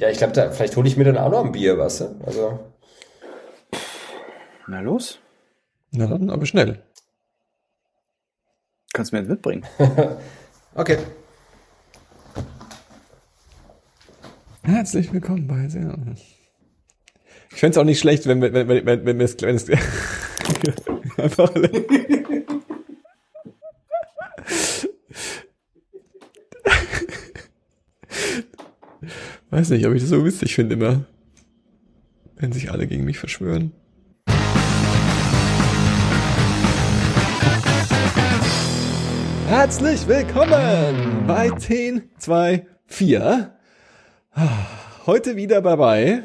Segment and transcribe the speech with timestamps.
[0.00, 2.20] Ja, ich glaube, da, vielleicht hole ich mir dann auch noch ein Bier, weißt du?
[2.24, 2.58] Also.
[4.66, 5.18] Na los.
[5.90, 6.82] Na dann, aber schnell.
[8.94, 9.62] Kannst du mir jetzt mitbringen.
[10.74, 10.96] okay.
[14.62, 15.94] Herzlich willkommen bei sehr.
[17.50, 19.68] Ich fände es auch nicht schlecht, wenn wir, wenn, wenn, wenn, wenn, es, wenn es
[21.18, 21.52] einfach.
[29.52, 31.04] Weiß nicht, ob ich das so witzig finde immer.
[32.36, 33.72] Wenn sich alle gegen mich verschwören.
[39.48, 43.58] Herzlich willkommen bei 10, 2, 4.
[45.06, 46.22] Heute wieder dabei.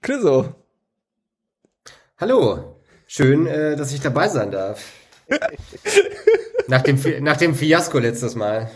[0.00, 0.54] Chriso.
[2.18, 2.76] Hallo.
[3.08, 4.80] Schön, äh, dass ich dabei sein darf.
[6.68, 8.70] nach, dem, nach dem Fiasko letztes Mal.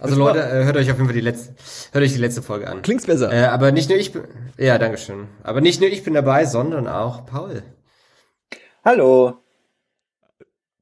[0.00, 1.54] Also das Leute, äh, hört euch auf jeden Fall die letzte,
[1.92, 2.82] hört euch die letzte Folge an.
[2.82, 3.32] Klingt's besser.
[3.32, 4.22] Äh, aber nicht nur ich bin,
[4.56, 5.26] ja, dankeschön.
[5.42, 7.62] Aber nicht nur ich bin dabei, sondern auch Paul.
[8.84, 9.38] Hallo.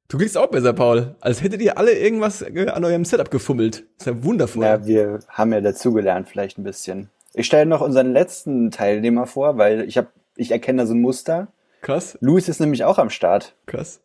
[0.07, 1.15] Du klingst auch besser, Paul.
[1.19, 3.85] Als hättet ihr alle irgendwas äh, an eurem Setup gefummelt.
[3.97, 4.63] ist ja wundervoll.
[4.63, 7.09] Ja, wir haben ja dazugelernt vielleicht ein bisschen.
[7.33, 11.01] Ich stelle noch unseren letzten Teilnehmer vor, weil ich habe, ich erkenne da so ein
[11.01, 11.47] Muster.
[11.81, 12.17] Krass.
[12.21, 13.55] Luis ist nämlich auch am Start.
[13.65, 14.01] Krass.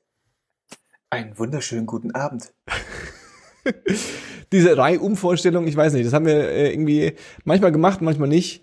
[1.10, 2.52] Einen wunderschönen guten Abend.
[4.52, 7.14] Diese Reihumvorstellung, ich weiß nicht, das haben wir äh, irgendwie
[7.44, 8.62] manchmal gemacht, manchmal nicht.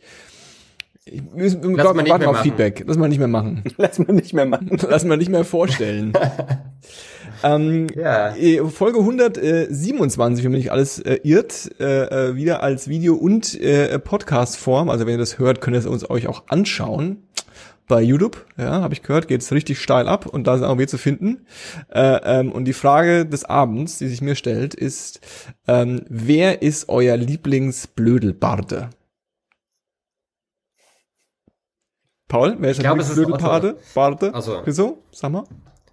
[1.05, 2.83] Ich, wir, wir Lass mal warten auf Feedback.
[2.85, 3.63] Lass mal nicht mehr machen.
[3.77, 4.69] Lass mal nicht mehr machen.
[4.89, 6.13] Lass mal nicht mehr vorstellen.
[7.43, 8.35] ähm, ja.
[8.35, 13.59] Äh, Folge 127, wenn mich nicht alles äh, irrt, äh, äh, wieder als Video und
[13.59, 14.89] äh, Podcast-Form.
[14.89, 17.23] Also wenn ihr das hört, könnt ihr es uns euch auch anschauen
[17.89, 20.87] bei YouTube, ja, habe ich gehört, geht's richtig steil ab und da sind auch wir
[20.87, 21.45] zu finden.
[21.89, 25.19] Äh, ähm, und die Frage des Abends, die sich mir stellt, ist,
[25.67, 28.91] ähm, wer ist euer Lieblingsblödelbarde?
[32.29, 33.77] Paul, wer ist der Lieblingsblödelbarde?
[33.95, 34.33] Barde?
[34.33, 35.03] Also, Wieso?
[35.11, 35.43] Sag mal.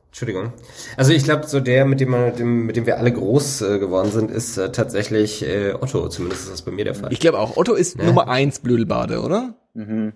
[0.08, 0.52] Entschuldigung.
[0.96, 3.62] Also ich glaube, so der, mit dem, man, mit dem, mit dem wir alle groß
[3.62, 6.08] äh, geworden sind, ist äh, tatsächlich äh, Otto.
[6.08, 7.12] Zumindest ist das bei mir der Fall.
[7.12, 7.56] Ich glaube auch.
[7.56, 8.04] Otto ist Ne?
[8.04, 9.54] Nummer eins Blödelbade, oder?
[9.74, 10.14] Mhm.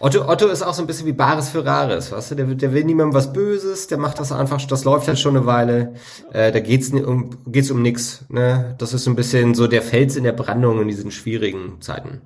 [0.00, 2.34] Otto, Otto ist auch so ein bisschen wie Bares für Rares, weißt du?
[2.34, 5.46] Der, der will niemandem was Böses, der macht das einfach, das läuft halt schon eine
[5.46, 5.94] Weile.
[6.32, 8.74] Äh, da geht's um, geht's um nix, ne?
[8.78, 12.22] Das ist so ein bisschen so der Fels in der Brandung in diesen schwierigen Zeiten,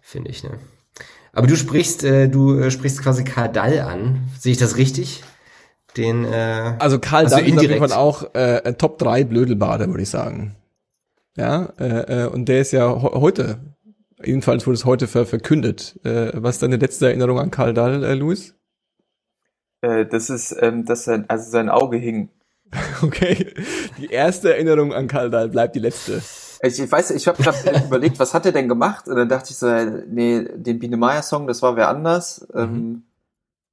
[0.00, 0.52] finde ich, ne?
[1.32, 4.20] Aber du sprichst, äh, du äh, sprichst quasi Karl Dall an.
[4.38, 5.22] Sehe ich das richtig?
[5.96, 7.90] Den, äh, Also Karl Also Dall ist auf jeden indirekt.
[7.90, 10.56] Fall auch äh, Top 3 Blödelbade, würde ich sagen.
[11.36, 13.58] Ja, äh, äh, und der ist ja he heute,
[14.26, 15.98] jedenfalls wurde es heute ver verkündet.
[16.04, 18.54] Äh, was ist deine letzte Erinnerung an Karl Dall, äh, Luis?
[19.82, 22.28] Äh, das ist, ähm, dass sein, also sein Auge hing.
[23.02, 23.52] Okay,
[23.98, 26.22] die erste Erinnerung an Karl Dall bleibt die letzte.
[26.62, 27.54] Ich, ich weiß, ich habe hab
[27.86, 29.06] überlegt, was hat er denn gemacht?
[29.06, 32.46] Und dann dachte ich so, äh, nee, den Biene Meier Song, das war wer anders.
[32.54, 33.04] Ähm,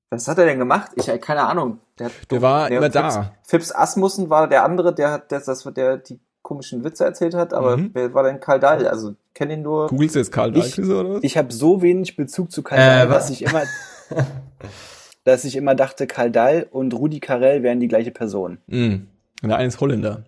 [0.09, 0.91] was hat er denn gemacht?
[0.95, 1.79] Ich, äh, keine Ahnung.
[1.97, 3.31] Der, hat Der war immer Fips, da.
[3.43, 7.53] Fips Asmussen war der andere, der hat, der, das, der die komischen Witze erzählt hat,
[7.53, 7.91] aber Mhm.
[7.93, 8.85] wer war denn Karl Dahl?
[8.87, 9.87] Also, kenne ihn nur.
[9.87, 11.23] Googlest du jetzt Karl Chris, oder was?
[11.23, 13.27] Ich habe so wenig Bezug zu Karl Äh, Dahl, was?
[13.27, 13.63] dass ich immer,
[15.23, 18.57] dass ich immer dachte, Karl Dahl und Rudi Carell wären die gleiche Person.
[18.67, 19.07] Mhm.
[19.43, 20.23] Der eine ist Holländer.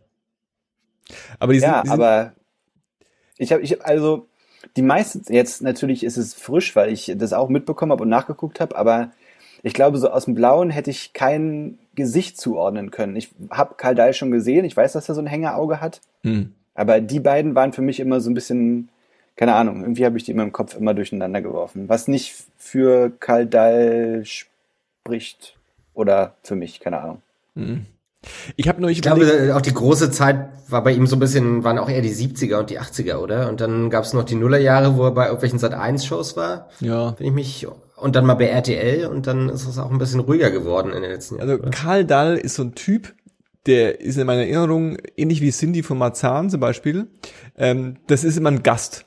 [1.39, 2.33] Aber die sind, ja, die sind aber
[3.37, 4.27] ich habe, ich hab, also
[4.77, 8.59] die meisten, jetzt natürlich ist es frisch, weil ich das auch mitbekommen habe und nachgeguckt
[8.59, 9.11] habe, aber
[9.61, 13.15] ich glaube, so aus dem Blauen hätte ich kein Gesicht zuordnen können.
[13.15, 16.53] Ich habe Karl Dahl schon gesehen, ich weiß, dass er so ein Hängerauge hat, Mhm.
[16.75, 18.89] Aber die beiden waren für mich immer so ein bisschen,
[19.35, 23.11] keine Ahnung, irgendwie habe ich die immer im Kopf immer durcheinander geworfen, was nicht für
[23.19, 25.55] Karl Dahl spricht
[25.93, 27.21] oder für mich, keine Ahnung.
[27.55, 27.85] Mhm.
[28.55, 31.19] Ich habe nur ich ich glaube, auch die große Zeit war bei ihm so ein
[31.19, 33.49] bisschen, waren auch eher die 70er und die 80er, oder?
[33.49, 37.15] Und dann gab's noch die Nullerjahre, wo er bei irgendwelchen Sat1-Shows war, ja.
[37.17, 37.67] wenn ich mich,
[37.97, 41.01] und dann mal bei RTL und dann ist es auch ein bisschen ruhiger geworden in
[41.01, 41.49] den letzten Jahren.
[41.49, 41.63] Also?
[41.71, 43.13] Karl Dall ist so ein Typ,
[43.65, 47.07] der ist in meiner Erinnerung ähnlich wie Cindy von Marzahn zum Beispiel.
[47.57, 49.05] Ähm, das ist immer ein Gast.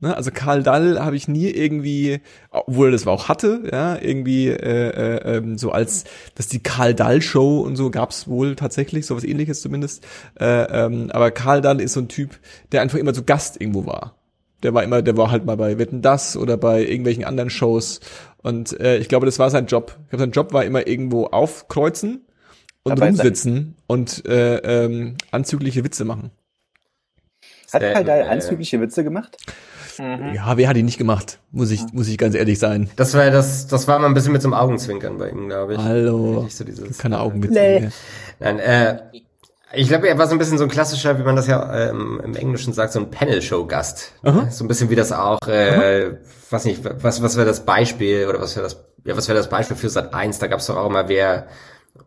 [0.00, 0.16] Ne?
[0.16, 2.20] Also Karl Dall habe ich nie irgendwie,
[2.50, 6.04] obwohl er das auch hatte, ja, irgendwie äh, äh, ähm, so als,
[6.36, 10.06] dass die Karl Dall Show und so gab's wohl tatsächlich, sowas ähnliches zumindest.
[10.38, 12.38] Äh, ähm, aber Karl Dall ist so ein Typ,
[12.70, 14.14] der einfach immer so Gast irgendwo war.
[14.62, 18.00] Der war immer, der war halt mal bei Wetten das oder bei irgendwelchen anderen Shows.
[18.38, 19.96] Und äh, ich glaube, das war sein Job.
[20.04, 22.24] Ich glaube, sein Job war immer irgendwo aufkreuzen
[22.84, 26.30] und rumsitzen und äh, ähm, anzügliche Witze machen.
[27.72, 29.36] Hat Äh, Karl Dahl äh, anzügliche Witze gemacht?
[29.98, 31.40] Ja, wer hat ihn nicht gemacht?
[31.50, 32.88] Muss ich, muss ich ganz ehrlich sein.
[32.94, 35.74] Das war das, das war immer ein bisschen mit so einem Augenzwinkern bei ihm, glaube
[35.74, 35.78] ich.
[35.80, 36.44] Hallo.
[36.44, 37.80] Nicht so dieses, Keine Augenwitze Nee.
[37.80, 37.90] mehr.
[38.38, 38.98] Nein, äh,
[39.74, 42.20] Ich glaube, er war so ein bisschen so ein klassischer, wie man das ja ähm,
[42.24, 44.12] im Englischen sagt, so ein Panel-Show-Gast.
[44.22, 44.46] Ne?
[44.50, 46.16] So ein bisschen wie das auch, äh,
[46.50, 49.48] was nicht, was, was wäre das Beispiel oder was wäre das, ja, was wäre das
[49.48, 50.38] Beispiel für Sat 1?
[50.38, 51.48] Da gab es doch auch immer wer,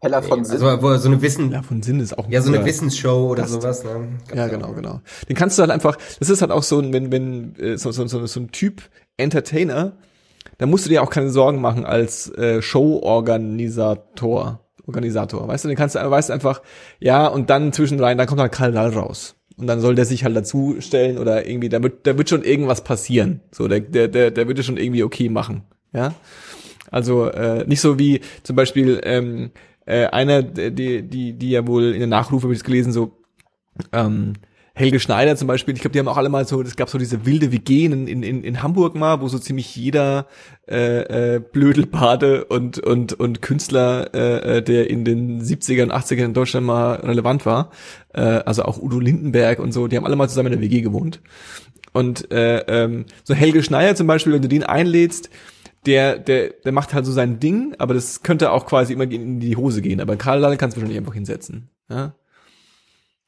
[0.02, 0.62] Heller von Sinn.
[0.62, 3.48] also so eine Wissen, Ja, von Sinn ist auch ein ja, so eine Wissensshow oder
[3.48, 3.84] sowas.
[3.84, 4.20] Ne?
[4.28, 5.02] Gab's Ja, genau, genau.
[5.28, 7.92] Den kannst du halt einfach, das ist halt auch so ein, wenn, wenn, äh, so,
[7.92, 8.82] so, so, so ein Typ
[9.18, 9.94] Entertainer,
[10.58, 14.60] da musst du dir auch keine Sorgen machen als äh, Show-Organisator.
[14.88, 16.62] Organisator, weißt du, den kannst du, weißt du einfach,
[17.00, 19.36] ja, und dann zwischenrein, dann kommt halt Karl Dahl raus.
[19.58, 22.44] Und dann soll der sich halt dazu stellen oder irgendwie, da wird, da wird schon
[22.44, 23.42] irgendwas passieren.
[23.52, 25.64] So, der, der, der, der wird es schon irgendwie okay machen.
[25.94, 26.16] Ja.
[26.90, 29.52] Also äh, nicht so wie zum Beispiel ähm,
[29.86, 33.18] äh, einer, die, die, die ja wohl in der Nachrufe habe ich es gelesen, so
[33.92, 34.34] ähm,
[34.74, 36.98] Helge Schneider zum Beispiel, ich glaube, die haben auch alle mal so, es gab so
[36.98, 40.28] diese wilde WG in, in, in Hamburg mal, wo so ziemlich jeder
[40.68, 46.34] äh, äh, Blödelbade und, und, und Künstler, äh, äh, der in den 70ern, 80ern in
[46.34, 47.72] Deutschland mal relevant war,
[48.14, 50.82] äh, also auch Udo Lindenberg und so, die haben alle mal zusammen in der WG
[50.82, 51.22] gewohnt.
[51.92, 55.30] Und äh, ähm, so Helge Schneider zum Beispiel, wenn du den einlädst,
[55.86, 59.40] der, der, der macht halt so sein Ding, aber das könnte auch quasi immer in
[59.40, 60.00] die Hose gehen.
[60.02, 61.70] Aber Karl Dahl kannst du wahrscheinlich einfach hinsetzen.
[61.90, 62.16] Ja?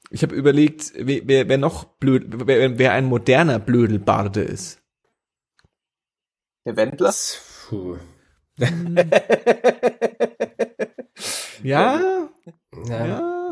[0.09, 4.79] Ich habe überlegt, wer, wer, wer noch blöd, wer, wer ein moderner Blödelbarde ist.
[6.65, 7.13] Der Wendler?
[7.69, 7.97] Puh.
[11.63, 12.29] Ja,
[12.87, 13.05] Ja.
[13.05, 13.42] ja.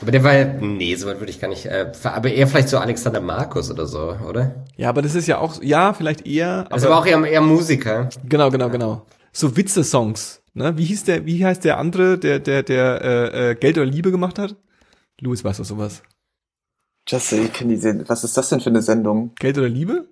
[0.00, 2.68] Aber der war, ja- nee, so weit würde ich gar nicht, äh, aber eher vielleicht
[2.68, 4.64] so Alexander Markus oder so, oder?
[4.76, 6.60] Ja, aber das ist ja auch, ja, vielleicht eher.
[6.66, 8.08] Aber, Also aber auch eher, eher Musiker.
[8.28, 9.06] genau, genau, genau.
[9.32, 10.42] So Witze-Songs.
[10.54, 10.76] Ne?
[10.78, 14.10] Wie hieß der, wie heißt der andere, der, der, der äh, äh, Geld oder Liebe
[14.10, 14.56] gemacht hat?
[15.20, 16.02] Louis weiß doch sowas.
[17.08, 18.08] Just, ich kenne die Sendung.
[18.08, 19.32] Was ist das denn für eine Sendung?
[19.38, 20.08] Geld oder Liebe?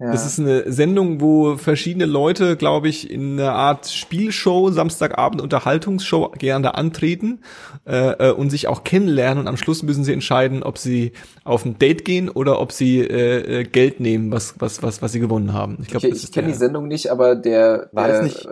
[0.00, 0.12] Ja.
[0.12, 6.30] Das ist eine Sendung, wo verschiedene Leute, glaube ich, in einer Art Spielshow, Samstagabend Unterhaltungshow
[6.38, 7.40] gerne antreten
[7.84, 11.12] äh, äh, und sich auch kennenlernen und am Schluss müssen sie entscheiden, ob sie
[11.42, 15.10] auf ein Date gehen oder ob sie äh, äh, Geld nehmen, was was was was
[15.10, 15.78] sie gewonnen haben.
[15.82, 18.48] Ich glaube, ich ich kenne die Sendung nicht, aber der War der, das nicht-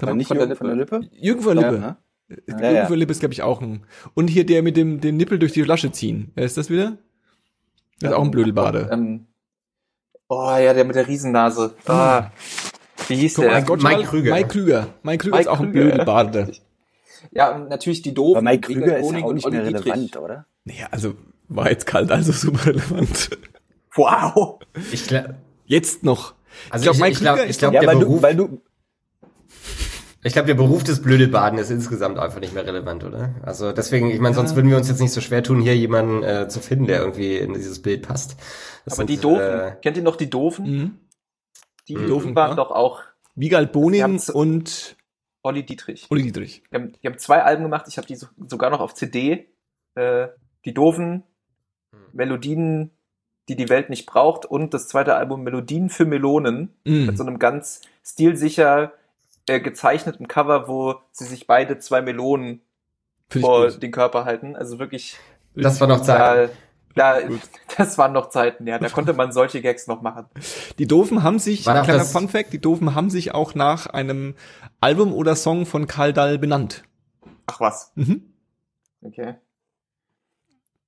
[0.00, 1.00] War nicht von der Jürgen von der Lippe?
[1.12, 1.80] Jürgen von der Lippe.
[1.80, 1.96] ne?
[2.46, 2.80] Jürgen Ja, ja.
[2.82, 5.38] von der Lippe ist glaube ich auch ein und hier der mit dem den Nippel
[5.38, 6.30] durch die Flasche ziehen.
[6.34, 6.98] Wer ist das wieder?
[8.00, 8.90] Das ist auch ein Blödelbade.
[8.92, 9.26] Ähm,
[10.36, 11.74] oh ja, der mit der Riesennase.
[11.86, 12.30] Ah,
[13.08, 13.62] wie hieß Guck der?
[13.62, 14.34] Gott, Mike Krüger.
[14.34, 14.86] Mike Krüger.
[15.02, 15.86] Mike Krüger ist auch ein Krüger.
[15.90, 16.52] Blödelbade.
[17.32, 18.36] Ja, und natürlich die doofen.
[18.38, 19.86] Aber Mike Krüger ist ja auch und nicht mehr Dietrich.
[19.86, 20.46] relevant, oder?
[20.64, 21.14] Naja, also
[21.48, 23.30] war jetzt kalt, also super relevant.
[23.94, 24.58] Wow.
[24.92, 25.36] Ich glaube,
[25.66, 26.34] Jetzt noch.
[26.70, 28.36] also ich, Mike ich glaube, Krüger ich ist glaube, Ja, der weil Beruf, du, weil
[28.36, 28.60] du,
[30.24, 33.34] ich glaube, der Beruf des Blödelbaden ist insgesamt einfach nicht mehr relevant, oder?
[33.42, 36.22] Also deswegen, ich meine, sonst würden wir uns jetzt nicht so schwer tun, hier jemanden
[36.22, 38.36] äh, zu finden, der irgendwie in dieses Bild passt.
[38.84, 40.64] Das Aber sind, die doofen, Äh, kennt ihr noch die doofen?
[40.70, 40.98] Mhm.
[41.88, 42.06] Die Mhm.
[42.08, 42.56] Doofen, waren ja.
[42.56, 43.02] doch auch
[43.34, 44.96] Wiegald haben's- und
[45.42, 46.06] Olli Dietrich.
[46.10, 46.62] Uli Dietrich.
[46.70, 49.48] Die haben, die haben zwei Alben gemacht, ich habe die so, sogar noch auf CD.
[49.94, 50.28] Äh,
[50.64, 51.22] die doofen
[52.12, 52.90] Melodien,
[53.48, 57.06] die die Welt nicht braucht und das zweite Album Melodien für Melonen Mhm.
[57.06, 58.92] mit so einem ganz stilsicher
[59.48, 62.62] äh, gezeichneten Cover, wo sie sich beide zwei Melonen
[63.28, 63.82] Find vor gut.
[63.82, 64.56] den Körper halten.
[64.56, 65.16] Also wirklich,
[65.54, 66.50] das war noch Zeit.
[66.94, 67.28] da, da,
[67.76, 68.78] das waren noch Zeiten, ja.
[68.78, 70.26] Da konnte man solche Gags noch machen.
[70.78, 74.34] Die Doofen haben sich, War kleiner Fun Fact, die Doofen haben sich auch nach einem
[74.80, 76.84] Album oder Song von Karl Dall benannt.
[77.46, 77.92] Ach was.
[77.94, 78.32] Mhm.
[79.02, 79.34] Okay.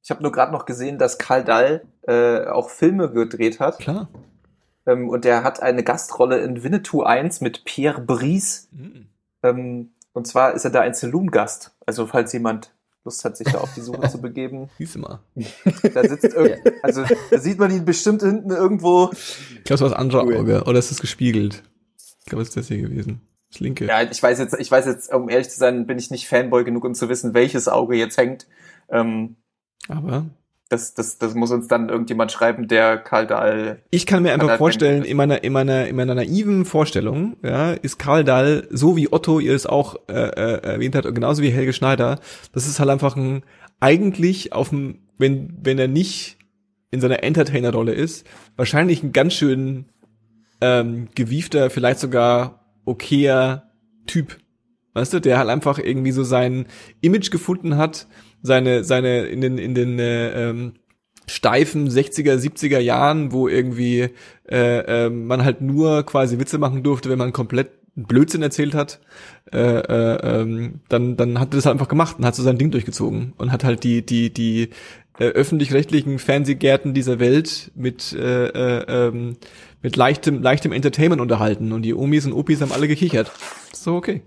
[0.02, 3.78] Ich habe nur gerade noch gesehen, dass Karl Dall äh, auch Filme gedreht hat.
[3.78, 4.08] Klar.
[4.86, 8.68] Ähm, und der hat eine Gastrolle in Winnetou 1 mit Pierre Brice.
[8.70, 9.06] Mhm.
[9.42, 11.76] Ähm, und zwar ist er da ein Saloon-Gast.
[11.84, 12.72] Also falls jemand
[13.04, 14.68] Lust hat, sich da auf die Suche zu begeben.
[14.78, 15.20] Siehst du mal.
[15.94, 19.10] Da sitzt irgend, also da sieht man ihn bestimmt hinten irgendwo.
[19.12, 20.22] Ich glaube, es war das andere.
[20.22, 20.64] Auge.
[20.64, 21.62] Oder ist das gespiegelt?
[21.96, 23.20] Ich glaube, es ist das hier gewesen.
[23.50, 23.86] Das linke.
[23.86, 26.64] Ja, ich weiß jetzt, ich weiß jetzt, um ehrlich zu sein, bin ich nicht Fanboy
[26.64, 28.48] genug, um zu wissen, welches Auge jetzt hängt.
[28.88, 29.36] Ähm,
[29.88, 30.26] Aber
[30.68, 34.56] das, das, das muss uns dann irgendjemand schreiben, der Karl Dahl ich kann mir einfach
[34.56, 39.12] vorstellen, in meiner, in meiner, in meiner naiven Vorstellung, ja, ist Karl Dahl, so wie
[39.12, 42.18] Otto ihr es auch äh, äh, erwähnt hat, und genauso wie Helge Schneider,
[42.52, 43.44] das ist halt einfach ein,
[43.78, 46.36] eigentlich auf dem, wenn, wenn er nicht
[46.90, 49.86] in seiner Entertainer-Rolle ist, wahrscheinlich ein ganz schön
[50.60, 53.70] ähm, gewiefter, vielleicht sogar okayer
[54.06, 54.38] Typ.
[54.94, 56.66] Weißt du, der halt einfach irgendwie so sein
[57.02, 58.06] Image gefunden hat,
[58.42, 60.74] seine, seine, in den, in den äh, ähm,
[61.28, 64.10] steifen 60er, 70er Jahren, wo irgendwie
[64.48, 69.00] äh, äh, man halt nur quasi Witze machen durfte, wenn man komplett Blödsinn erzählt hat,
[69.52, 72.58] äh, äh, ähm, dann, dann hat er das halt einfach gemacht und hat so sein
[72.58, 74.68] Ding durchgezogen und hat halt die, die, die
[75.18, 79.36] äh, öffentlich-rechtlichen Fernsehgärten dieser Welt mit, äh, äh, ähm,
[79.82, 83.32] mit leichtem, leichtem Entertainment unterhalten und die Omis und Opis haben alle gekichert.
[83.72, 84.22] So, okay.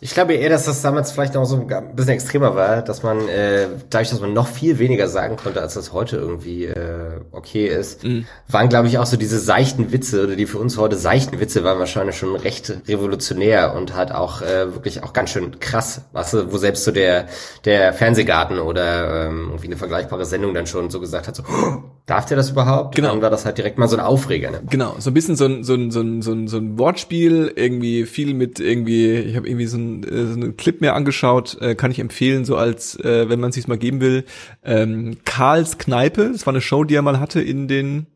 [0.00, 3.28] Ich glaube eher, dass das damals vielleicht noch so ein bisschen extremer war, dass man,
[3.28, 7.66] äh, dadurch, dass man noch viel weniger sagen konnte, als das heute irgendwie äh, okay
[7.66, 8.26] ist, mhm.
[8.48, 11.64] waren, glaube ich, auch so diese seichten Witze oder die für uns heute seichten Witze
[11.64, 16.34] waren wahrscheinlich schon recht revolutionär und halt auch äh, wirklich auch ganz schön krass, weißt
[16.34, 17.26] du, wo selbst so der,
[17.64, 21.82] der Fernsehgarten oder ähm, irgendwie eine vergleichbare Sendung dann schon so gesagt hat, so, oh,
[22.06, 22.94] darf der das überhaupt?
[22.94, 23.08] Genau.
[23.08, 24.50] Und dann war das halt direkt mal so ein Aufreger.
[24.50, 24.62] Ne?
[24.70, 27.52] Genau, so ein bisschen so ein, so ein, so ein, so ein, so ein Wortspiel,
[27.54, 31.58] irgendwie viel mit irgendwie, ich habe irgendwie so ein, äh, so einen Clip mir angeschaut,
[31.60, 34.24] äh, kann ich empfehlen, so als, äh, wenn man es sich mal geben will,
[34.62, 38.06] ähm, Karls Kneipe, das war eine Show, die er mal hatte in den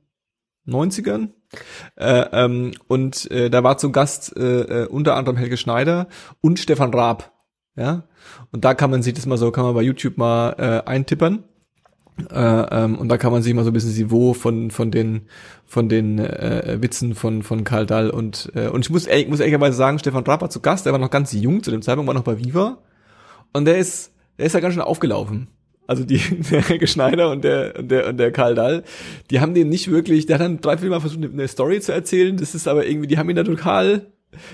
[0.66, 1.30] 90ern.
[1.96, 6.08] Äh, ähm, und äh, da war zum Gast äh, äh, unter anderem Helge Schneider
[6.40, 7.32] und Stefan Raab.
[7.76, 8.04] Ja,
[8.50, 11.44] und da kann man sich das mal so, kann man bei YouTube mal äh, eintippern.
[12.30, 15.22] Äh, ähm, und da kann man sich mal so ein bisschen Niveau von von den
[15.66, 19.40] von den äh, Witzen von von Karl Dall und äh, und ich muss ich muss
[19.40, 22.06] ehrlicherweise sagen, Stefan Trapp war zu Gast, der war noch ganz jung zu dem Zeitpunkt,
[22.06, 22.78] war noch bei Viva
[23.54, 25.48] und der ist der ist ja ganz schön aufgelaufen.
[25.86, 26.18] Also die
[26.50, 28.84] der Helge Schneider und der und der und der Karl Dall,
[29.30, 31.92] die haben den nicht wirklich, der hat dann drei, vier Mal versucht eine Story zu
[31.92, 34.12] erzählen, das ist aber irgendwie, die haben ihn da total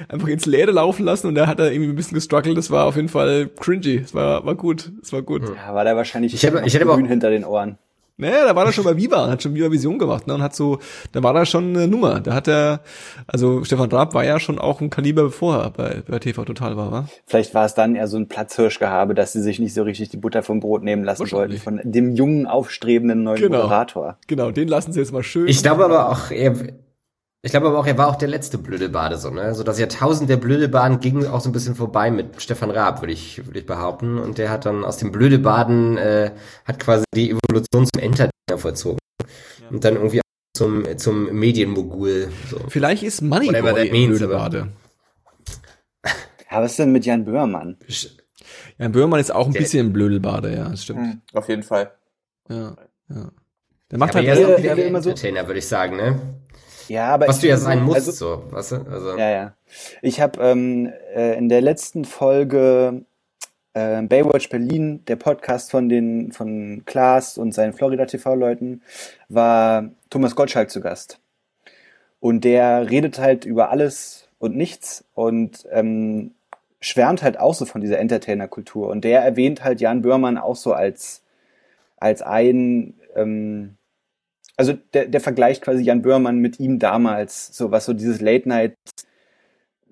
[0.09, 2.57] einfach ins Leere laufen lassen und da hat er irgendwie ein bisschen gestruggelt.
[2.57, 3.97] Das war auf jeden Fall cringy.
[3.97, 4.93] Es war, war gut.
[5.03, 5.43] Es war gut.
[5.43, 7.79] Ja, war da wahrscheinlich ich hätte, ich hätte grün hinter den Ohren.
[8.21, 10.53] Naja, da war er schon bei Viva, hat schon Viva Vision gemacht, ne, und hat
[10.53, 10.81] so,
[11.13, 12.19] da war da schon eine Nummer.
[12.19, 12.81] Da hat er,
[13.29, 16.77] also Stefan Raab war ja schon auch ein Kaliber, bevor er bei, bei TV Total
[16.77, 17.09] war, wa?
[17.27, 20.17] Vielleicht war es dann eher so ein Platzhirschgehabe, dass sie sich nicht so richtig die
[20.17, 23.59] Butter vom Brot nehmen lassen wollten von dem jungen, aufstrebenden neuen genau.
[23.59, 24.19] Moderator.
[24.27, 25.47] Genau, den lassen sie jetzt mal schön.
[25.47, 26.57] Ich glaube aber auch, er,
[27.49, 29.55] ich glaube aber auch, er war auch der letzte Blödelbade, so, ne?
[29.55, 33.14] So das Jahrtausend der Blödelbaden ging auch so ein bisschen vorbei mit Stefan Raab, würde
[33.14, 34.19] ich, würde ich behaupten.
[34.19, 36.33] Und der hat dann aus dem Blödelbaden, äh,
[36.67, 38.99] hat quasi die Evolution zum Entertainer vollzogen.
[39.62, 39.71] Ja.
[39.71, 40.21] Und dann irgendwie
[40.55, 42.28] zum, zum Medienmogul.
[42.50, 42.61] So.
[42.69, 44.69] Vielleicht ist Moneyboy Blödelbade.
[46.50, 47.78] Ja, was ist denn mit Jan Böhmermann?
[48.76, 51.00] Jan Böhmermann ist auch ein der, bisschen Blödelbade, ja, das stimmt.
[51.00, 51.93] Hm, auf jeden Fall.
[52.50, 52.76] Ja,
[53.09, 53.31] ja.
[53.90, 55.09] Der macht ja, halt aber halt ja, immer so.
[55.09, 56.21] Entertainer, würde ich sagen, ne?
[56.88, 58.76] Ja, aber was du ja sein musst, also, so, weißt du?
[58.90, 59.18] Also.
[59.18, 59.54] Ja, ja.
[60.02, 63.04] Ich habe ähm, äh, in der letzten Folge
[63.75, 68.83] äh, Baywatch Berlin, der Podcast von den von Klaas und seinen Florida TV Leuten,
[69.28, 71.21] war Thomas Gottschalk zu Gast.
[72.21, 76.33] Und der redet halt über alles und nichts und ähm,
[76.80, 78.88] schwärmt halt auch so von dieser Entertainer-Kultur.
[78.88, 81.23] Und der erwähnt halt Jan Böhrmann auch so als
[82.00, 83.78] als ein ähm,
[84.59, 88.49] also der, der vergleicht quasi Jan Böhrmann mit ihm damals, so was so dieses Late
[88.49, 88.75] Night,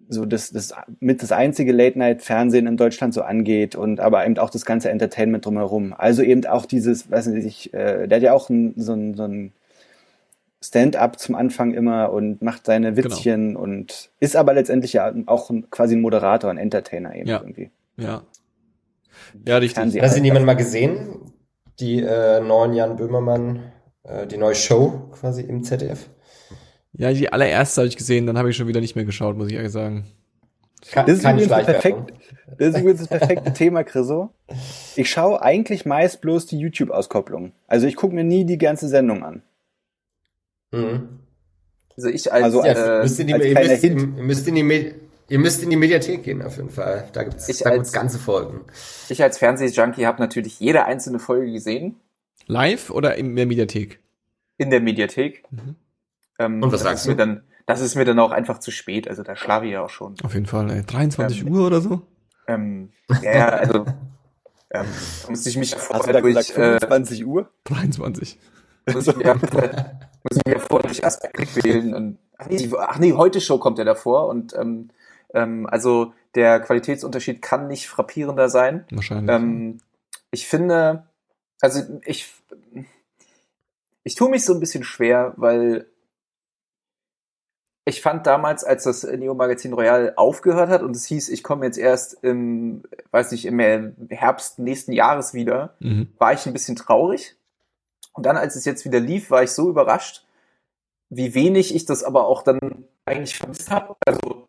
[0.08, 4.26] so das, das mit das einzige Late Night Fernsehen in Deutschland so angeht und aber
[4.26, 5.94] eben auch das ganze Entertainment drumherum.
[5.96, 9.22] Also eben auch dieses, weiß nicht, äh, der hat ja auch ein, so ein, so
[9.22, 9.52] ein
[10.60, 13.08] Stand-up zum Anfang immer und macht seine genau.
[13.08, 13.60] Witzchen genau.
[13.60, 17.38] und ist aber letztendlich ja auch ein, quasi ein Moderator, ein Entertainer eben ja.
[17.38, 17.70] irgendwie.
[17.96, 18.22] Ja.
[19.46, 20.02] Ja, richtig.
[20.02, 21.32] Hast du jemand mal gesehen?
[21.78, 23.60] Die äh, neuen Jan Böhmermann
[24.06, 26.08] äh, die neue Show quasi im ZDF.
[26.92, 29.48] Ja, die allererste habe ich gesehen, dann habe ich schon wieder nicht mehr geschaut, muss
[29.48, 30.06] ich ehrlich sagen.
[30.94, 32.12] das, ist übrigens das, perfekt,
[32.58, 34.30] das ist übrigens das perfekte Thema, Chriso.
[34.94, 37.52] Ich schaue eigentlich meist bloß die YouTube-Auskopplung.
[37.66, 39.42] Also ich gucke mir nie die ganze Sendung an.
[40.72, 41.20] Mhm.
[41.96, 44.54] Also ich als, also als, äh, müsst in die, als ihr, müsst, ihr, müsst in
[44.54, 44.94] die
[45.28, 47.08] Ihr müsst in die Mediathek gehen, auf jeden Fall.
[47.12, 48.60] Da gibt es ganze Folgen.
[49.08, 51.96] Ich als Fernsehjunkie habe natürlich jede einzelne Folge gesehen.
[52.46, 54.00] Live oder in der Mediathek?
[54.56, 55.44] In der Mediathek.
[55.50, 55.76] Mhm.
[56.38, 57.14] Ähm, Und was sagst du?
[57.14, 59.08] Dann, das ist mir dann auch einfach zu spät.
[59.08, 60.14] Also da schlafe ich ja auch schon.
[60.22, 60.70] Auf jeden Fall.
[60.70, 60.82] Ey.
[60.82, 62.02] 23 ähm, Uhr oder so?
[62.46, 62.90] Ähm,
[63.22, 63.86] ja, also
[64.70, 64.86] ähm,
[65.22, 67.50] da musste ich mich vorher Hast du da durch, gesagt, 25 äh, Uhr?
[67.64, 68.38] 23.
[68.92, 71.92] Muss ich, ja, muss ich mir vorher durch Aspekt wählen.
[71.92, 74.28] Und, ach, nee, ach nee, heute Show kommt ja davor.
[74.28, 74.90] Und ähm,
[75.34, 78.84] ähm, also der Qualitätsunterschied kann nicht frappierender sein.
[78.92, 79.34] Wahrscheinlich.
[79.34, 79.78] Ähm,
[80.30, 81.08] ich finde,
[81.60, 82.32] also ich,
[84.06, 85.90] ich tue mich so ein bisschen schwer, weil
[87.84, 91.66] ich fand damals, als das Neo Magazin Royal aufgehört hat und es hieß, ich komme
[91.66, 93.58] jetzt erst im, weiß nicht, im
[94.08, 96.12] Herbst nächsten Jahres wieder, mhm.
[96.18, 97.34] war ich ein bisschen traurig.
[98.12, 100.24] Und dann, als es jetzt wieder lief, war ich so überrascht,
[101.08, 103.96] wie wenig ich das aber auch dann eigentlich vermisst habe.
[104.06, 104.46] Also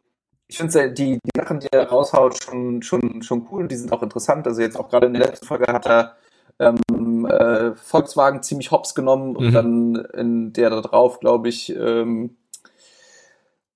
[0.47, 3.67] ich finde die, die Sachen, die er raushaut, schon, schon, schon cool.
[3.67, 4.45] Die sind auch interessant.
[4.45, 6.15] Also jetzt auch gerade in der letzten Folge hat er
[6.59, 6.77] ähm,
[7.27, 9.53] äh, Volkswagen ziemlich hops genommen und mhm.
[9.53, 12.38] dann in der da drauf, glaube ich, ähm,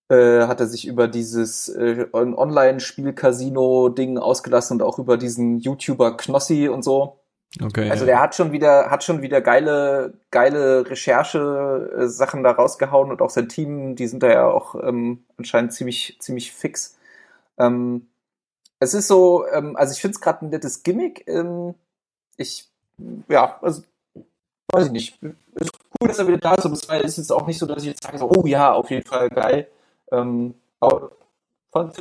[0.10, 6.68] äh, hat er sich über dieses äh, Online-Spiel-Casino-Ding ausgelassen und auch über diesen YouTuber Knossi
[6.68, 7.22] und so.
[7.62, 7.90] Okay.
[7.90, 13.30] Also der hat schon wieder, hat schon wieder geile, geile Recherche-Sachen da rausgehauen und auch
[13.30, 16.98] sein Team, die sind da ja auch ähm, anscheinend ziemlich, ziemlich fix.
[17.58, 18.08] Ähm,
[18.80, 21.28] es ist so, ähm, also ich finde es gerade ein nettes Gimmick.
[21.28, 21.76] Ähm,
[22.38, 22.71] ich,
[23.28, 23.84] ja, also
[24.72, 25.22] weiß ich nicht.
[25.56, 27.84] Ist cool, dass er wieder da ist, aber es ist jetzt auch nicht so, dass
[27.84, 29.68] ich jetzt sage, oh ja, auf jeden Fall geil.
[30.12, 31.12] Ähm, aber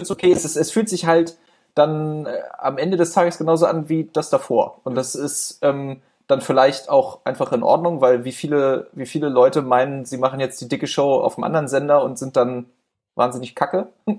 [0.00, 0.32] es okay.
[0.32, 1.36] Es, ist, es fühlt sich halt
[1.74, 4.80] dann äh, am Ende des Tages genauso an wie das davor.
[4.84, 9.28] Und das ist ähm, dann vielleicht auch einfach in Ordnung, weil wie viele, wie viele
[9.28, 12.66] Leute meinen, sie machen jetzt die dicke Show auf einem anderen Sender und sind dann
[13.14, 13.88] wahnsinnig kacke.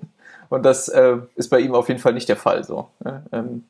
[0.49, 2.65] Und das äh, ist bei ihm auf jeden Fall nicht der Fall.
[2.65, 2.89] So.
[2.99, 3.23] Ne?
[3.31, 3.63] Ähm,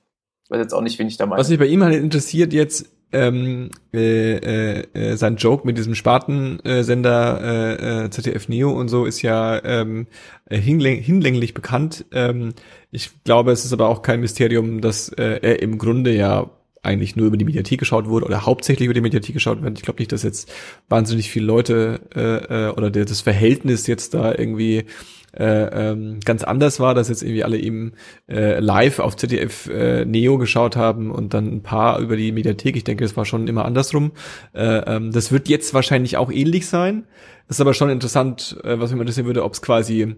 [0.50, 1.40] weiß jetzt auch nicht, wen ich da meine.
[1.40, 5.96] Was mich bei ihm halt interessiert jetzt, ähm, äh, äh, äh, sein Joke mit diesem
[5.96, 10.08] Spartensender äh, äh, ZDF Neo und so ist ja ähm,
[10.50, 12.06] hinläng hinlänglich bekannt.
[12.12, 12.54] Ähm,
[12.92, 16.50] ich glaube, es ist aber auch kein Mysterium, dass äh, er im Grunde ja
[16.84, 19.78] eigentlich nur über die Mediathek geschaut wurde oder hauptsächlich über die Mediathek geschaut wird.
[19.78, 20.52] Ich glaube nicht, dass jetzt
[20.90, 24.86] wahnsinnig viele Leute äh, äh, oder der, das Verhältnis jetzt da irgendwie
[25.34, 27.94] äh, ähm, ganz anders war, dass jetzt irgendwie alle eben
[28.30, 32.76] äh, live auf ZDF äh, Neo geschaut haben und dann ein paar über die Mediathek.
[32.76, 34.12] Ich denke, das war schon immer andersrum.
[34.54, 37.06] Äh, ähm, das wird jetzt wahrscheinlich auch ähnlich sein.
[37.48, 40.16] Das ist aber schon interessant, äh, was mich interessieren würde, ob es quasi,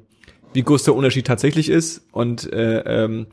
[0.54, 3.28] wie groß der Unterschied tatsächlich ist und äh, ähm,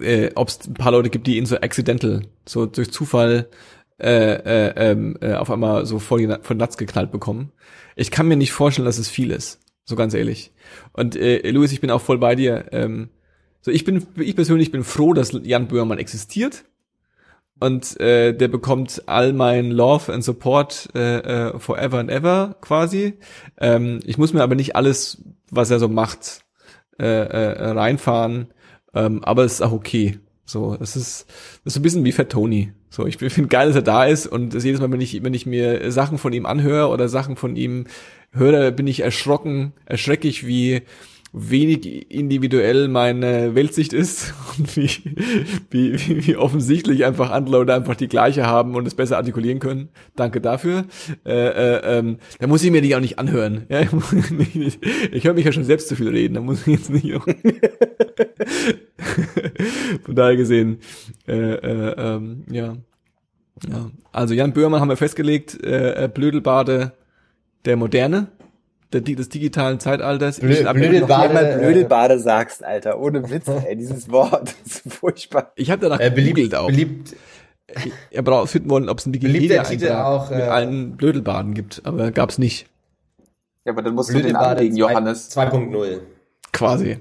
[0.00, 3.48] äh, ob es ein paar Leute gibt, die ihn so accidental, so durch Zufall
[4.00, 7.52] äh, äh, ähm, äh, auf einmal so vor den Latz geknallt bekommen.
[7.96, 9.60] Ich kann mir nicht vorstellen, dass es viel ist.
[9.88, 10.52] So ganz ehrlich.
[10.92, 12.66] Und äh, Louis, ich bin auch voll bei dir.
[12.72, 13.08] Ähm,
[13.62, 16.66] so ich bin, ich persönlich bin froh, dass Jan Böhmermann existiert.
[17.58, 23.14] Und äh, der bekommt all mein Love and Support äh, äh, forever and ever quasi.
[23.56, 26.42] Ähm, ich muss mir aber nicht alles, was er so macht,
[26.98, 28.48] äh, äh, reinfahren.
[28.92, 30.18] Ähm, aber es ist auch okay.
[30.44, 31.26] So, es ist,
[31.64, 32.74] das ist ein bisschen wie Fat Tony.
[32.90, 35.34] So, ich finde geil, dass er da ist und das jedes Mal, wenn ich, wenn
[35.34, 37.86] ich mir Sachen von ihm anhöre oder Sachen von ihm
[38.32, 40.82] höre, bin ich erschrocken, erschreckig, wie
[41.32, 44.90] wenig individuell meine Weltsicht ist und wie,
[45.70, 49.90] wie, wie offensichtlich einfach andere Leute einfach die gleiche haben und es besser artikulieren können.
[50.16, 50.86] Danke dafür.
[51.26, 53.66] Äh, äh, ähm, da muss ich mir die auch nicht anhören.
[53.68, 53.90] Ja, ich,
[55.12, 57.12] ich höre mich ja schon selbst zu viel reden, da muss ich jetzt nicht.
[60.04, 60.78] Von daher gesehen,
[61.26, 62.76] äh, äh, ähm, ja.
[63.68, 63.90] ja.
[64.12, 66.92] Also Jan Böhmermann haben wir festgelegt, äh, äh Blödelbade
[67.64, 68.28] der Moderne,
[68.92, 70.40] der, des digitalen Zeitalters.
[70.40, 75.52] Blö Blödelbade, mal Blödelbade sagst, Alter, ohne Witz, ey, dieses Wort, ist furchtbar.
[75.56, 76.68] Ich habe danach äh, beliebt, auch.
[76.68, 77.16] Beliebt,
[78.10, 79.62] ich habe finden wollen, ob es ein Wikipedia
[80.04, 82.66] auch, mit äh, allen Blödelbaden gibt, aber gab's nicht.
[83.64, 85.30] Ja, aber dann musst du den anlegen, Johannes.
[85.36, 86.00] 2.0.
[86.52, 87.00] Quasi.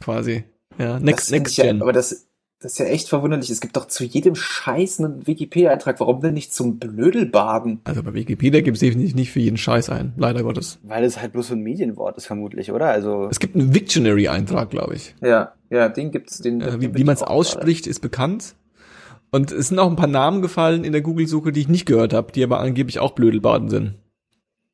[0.00, 0.44] Quasi.
[0.78, 1.76] Ja, next, next gen.
[1.76, 2.26] Ja, aber das,
[2.62, 3.50] das ist ja echt verwunderlich.
[3.50, 5.98] Es gibt doch zu jedem Scheiß einen Wikipedia-Eintrag.
[5.98, 7.80] Warum denn nicht zum Blödelbaden?
[7.82, 10.78] Also bei Wikipedia gibt es definitiv nicht für jeden Scheiß ein, leider Gottes.
[10.84, 12.86] Weil es halt bloß so ein Medienwort ist vermutlich, oder?
[12.86, 15.14] Also es gibt einen Wiktionary-Eintrag, glaube ich.
[15.20, 16.38] Ja, ja, den gibt's.
[16.38, 18.54] Den, äh, wie wie man es ausspricht, ist bekannt.
[19.32, 22.12] Und es sind auch ein paar Namen gefallen in der Google-Suche, die ich nicht gehört
[22.12, 23.94] habe, die aber angeblich auch Blödelbaden sind.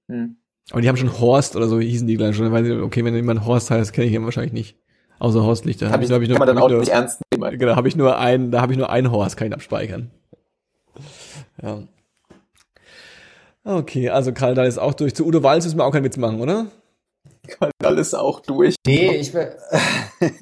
[0.09, 0.37] Hm.
[0.71, 2.53] Aber die haben schon Horst oder so hießen die gleich schon.
[2.83, 4.77] Okay, wenn jemand Horst heißt, kenne ich ihn wahrscheinlich nicht.
[5.19, 5.91] Außer Horstlichter.
[5.91, 7.59] Hab ich, hab ich nur, kann man dann auch nur, nicht ernst nehmen.
[7.59, 10.11] Genau, habe ich nur ein, da habe ich nur ein Horst, kann ich abspeichern.
[11.63, 11.83] Ja.
[13.65, 15.15] Okay, also Karl Dahl ist auch durch.
[15.15, 16.67] Zu Udo Walz müssen wir auch keinen Witz machen, oder?
[17.49, 18.77] Karl Dahl ist auch durch.
[18.87, 19.57] Nee, ich will.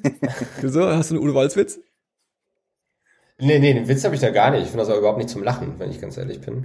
[0.61, 0.87] Wieso?
[0.87, 1.79] Hast du einen Udo Walz-Witz?
[3.39, 4.63] Nee, nee, den Witz habe ich da gar nicht.
[4.63, 6.63] Ich finde das auch überhaupt nicht zum Lachen, wenn ich ganz ehrlich bin.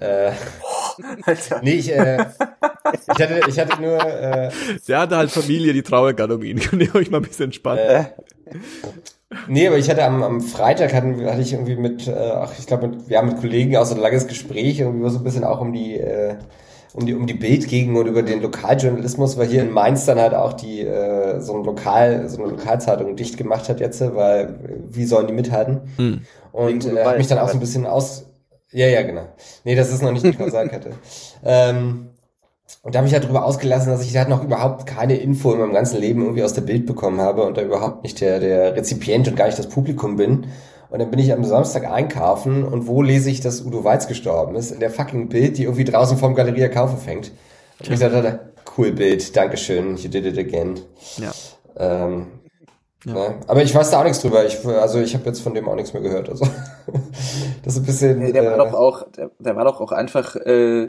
[0.00, 0.32] äh,
[1.62, 2.24] nee, ich, äh,
[2.92, 3.98] ich, hatte, ich hatte nur...
[4.04, 4.50] Äh,
[4.88, 6.58] Der hatte halt Familie, die traurig an um ihn.
[6.60, 7.84] Könnt ihr euch mal ein bisschen entspannen?
[7.84, 8.04] Äh,
[9.48, 12.66] nee, aber ich hatte am, am Freitag hatten, hatte ich irgendwie mit, äh, ach, ich
[12.66, 15.60] glaube, wir haben mit Kollegen auch so ein langes Gespräch, irgendwie so ein bisschen auch
[15.60, 15.98] um die...
[15.98, 16.36] Äh,
[16.92, 20.34] um die um die Bildgegend und über den Lokaljournalismus, weil hier in Mainz dann halt
[20.34, 24.58] auch die äh, so ein Lokal so eine Lokalzeitung dicht gemacht hat jetzt, weil
[24.88, 25.82] wie sollen die mithalten?
[25.96, 26.22] Hm.
[26.52, 28.29] Und äh, hat mich dann auch so ein bisschen aus
[28.72, 29.28] ja ja genau.
[29.64, 30.90] Nee, das ist noch nicht die Kausalkette.
[31.44, 32.10] ähm,
[32.82, 35.60] und da habe ich halt drüber ausgelassen, dass ich halt noch überhaupt keine Info in
[35.60, 38.74] meinem ganzen Leben irgendwie aus der Bild bekommen habe und da überhaupt nicht der, der
[38.74, 40.46] Rezipient und gar nicht das Publikum bin.
[40.88, 44.56] Und dann bin ich am Samstag einkaufen und wo lese ich, dass Udo Weiz gestorben
[44.56, 44.72] ist?
[44.72, 47.32] In der fucking Bild, die irgendwie draußen vorm Galeria Kaufe fängt.
[47.80, 50.80] Und ich dachte, cool Bild, Dankeschön, you did it again.
[51.18, 51.32] Ja.
[51.76, 52.26] Ähm,
[53.04, 53.12] ja.
[53.12, 53.40] Ne?
[53.46, 54.44] Aber ich weiß da auch nichts drüber.
[54.44, 56.28] Ich, also ich habe jetzt von dem auch nichts mehr gehört.
[56.28, 56.46] Also
[57.62, 58.18] das ist ein bisschen.
[58.18, 60.88] Nee, der äh, war doch auch, der, der war doch auch einfach äh,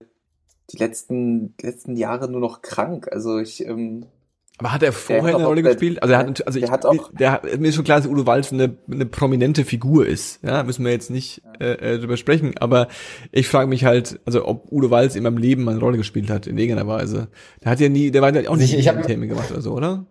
[0.71, 3.07] die letzten letzten Jahre nur noch krank.
[3.11, 4.05] Also ich ähm,
[4.61, 6.03] aber hat er vorher eine Rolle gespielt?
[6.03, 8.27] Also er hat, also der ich, hat auch, der, mir ist schon klar, dass Udo
[8.27, 10.39] Walz eine, eine prominente Figur ist.
[10.43, 12.53] Ja, müssen wir jetzt nicht äh, äh, drüber sprechen.
[12.59, 12.87] Aber
[13.31, 16.45] ich frage mich halt, also ob Udo Walz in meinem Leben eine Rolle gespielt hat
[16.45, 17.29] in irgendeiner Weise.
[17.63, 19.61] Der hat ja nie, der war ja auch nicht ich, ich hab, Themen gemacht oder
[19.61, 20.05] so, oder?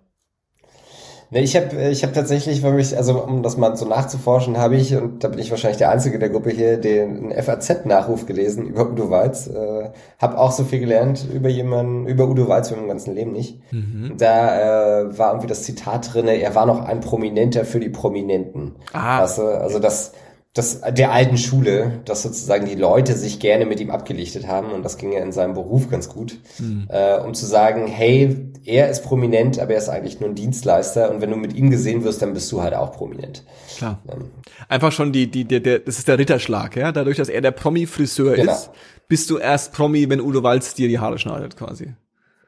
[1.33, 4.77] Ne, ich habe ich hab tatsächlich, weil ich, also um das mal so nachzuforschen, habe
[4.77, 8.91] ich, und da bin ich wahrscheinlich der Einzige der Gruppe hier, den FAZ-Nachruf gelesen über
[8.91, 9.47] Udo Walz.
[9.47, 13.61] Äh, habe auch so viel gelernt über jemanden, über Udo Walz im ganzen Leben nicht.
[13.73, 14.15] Mhm.
[14.19, 18.73] Da äh, war irgendwie das Zitat drinne, er war noch ein Prominenter für die Prominenten.
[18.93, 19.23] Ah.
[19.23, 19.43] Weißt du?
[19.43, 20.13] Also das
[20.53, 24.85] das, der alten Schule, dass sozusagen die Leute sich gerne mit ihm abgelichtet haben und
[24.85, 26.89] das ging ja in seinem Beruf ganz gut, mhm.
[26.89, 31.11] äh, um zu sagen, hey, er ist prominent, aber er ist eigentlich nur ein Dienstleister
[31.11, 33.45] und wenn du mit ihm gesehen wirst, dann bist du halt auch prominent.
[33.77, 34.03] Klar.
[34.09, 34.31] Ähm.
[34.69, 37.53] Einfach schon die, die, der, der, das ist der Ritterschlag, ja, dadurch, dass er der
[37.53, 38.53] Promi-Friseur genau.
[38.53, 38.71] ist,
[39.09, 41.95] bist du erst Promi, wenn Udo Walz dir die Haare schneidet, quasi.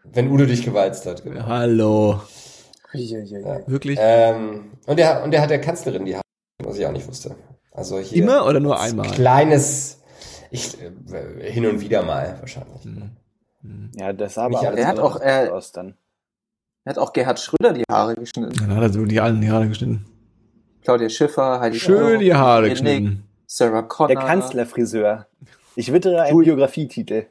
[0.05, 1.47] Wenn Udo dich gewalzt hat, genau.
[1.47, 2.21] Hallo.
[2.93, 3.67] Ja.
[3.67, 3.99] Wirklich?
[4.01, 6.25] Ähm, und er, und er hat der Kanzlerin die Haare,
[6.63, 7.37] was ich auch nicht wusste.
[7.73, 9.11] Also hier Immer oder nur einmal?
[9.13, 10.03] Kleines,
[10.51, 12.85] ich, äh, hin und wieder mal wahrscheinlich.
[12.85, 13.13] Mhm.
[13.63, 13.91] Mhm.
[13.95, 15.95] Ja, das aber Mich, er hat auch, äh, aus dann.
[16.85, 18.53] Er hat auch Gerhard Schröder die Haare geschnitten.
[18.59, 20.05] Dann hat er so die allen die Haare geschnitten.
[20.83, 23.25] Claudia Schiffer, Heidi Schön die Haare Nick, geschnitten.
[23.47, 24.17] Sarah Connor.
[24.17, 25.27] Der Kanzlerfriseur.
[25.77, 27.27] Ich wittere einen Biografietitel.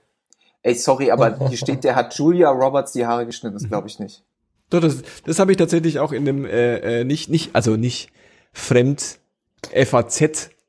[0.64, 3.58] Ey, sorry, aber hier steht, der hat Julia Roberts die Haare geschnitten.
[3.58, 4.24] Das glaube ich nicht.
[4.70, 8.10] Doch, das, das habe ich tatsächlich auch in dem, äh, äh nicht, nicht, also nicht
[8.54, 9.20] fremd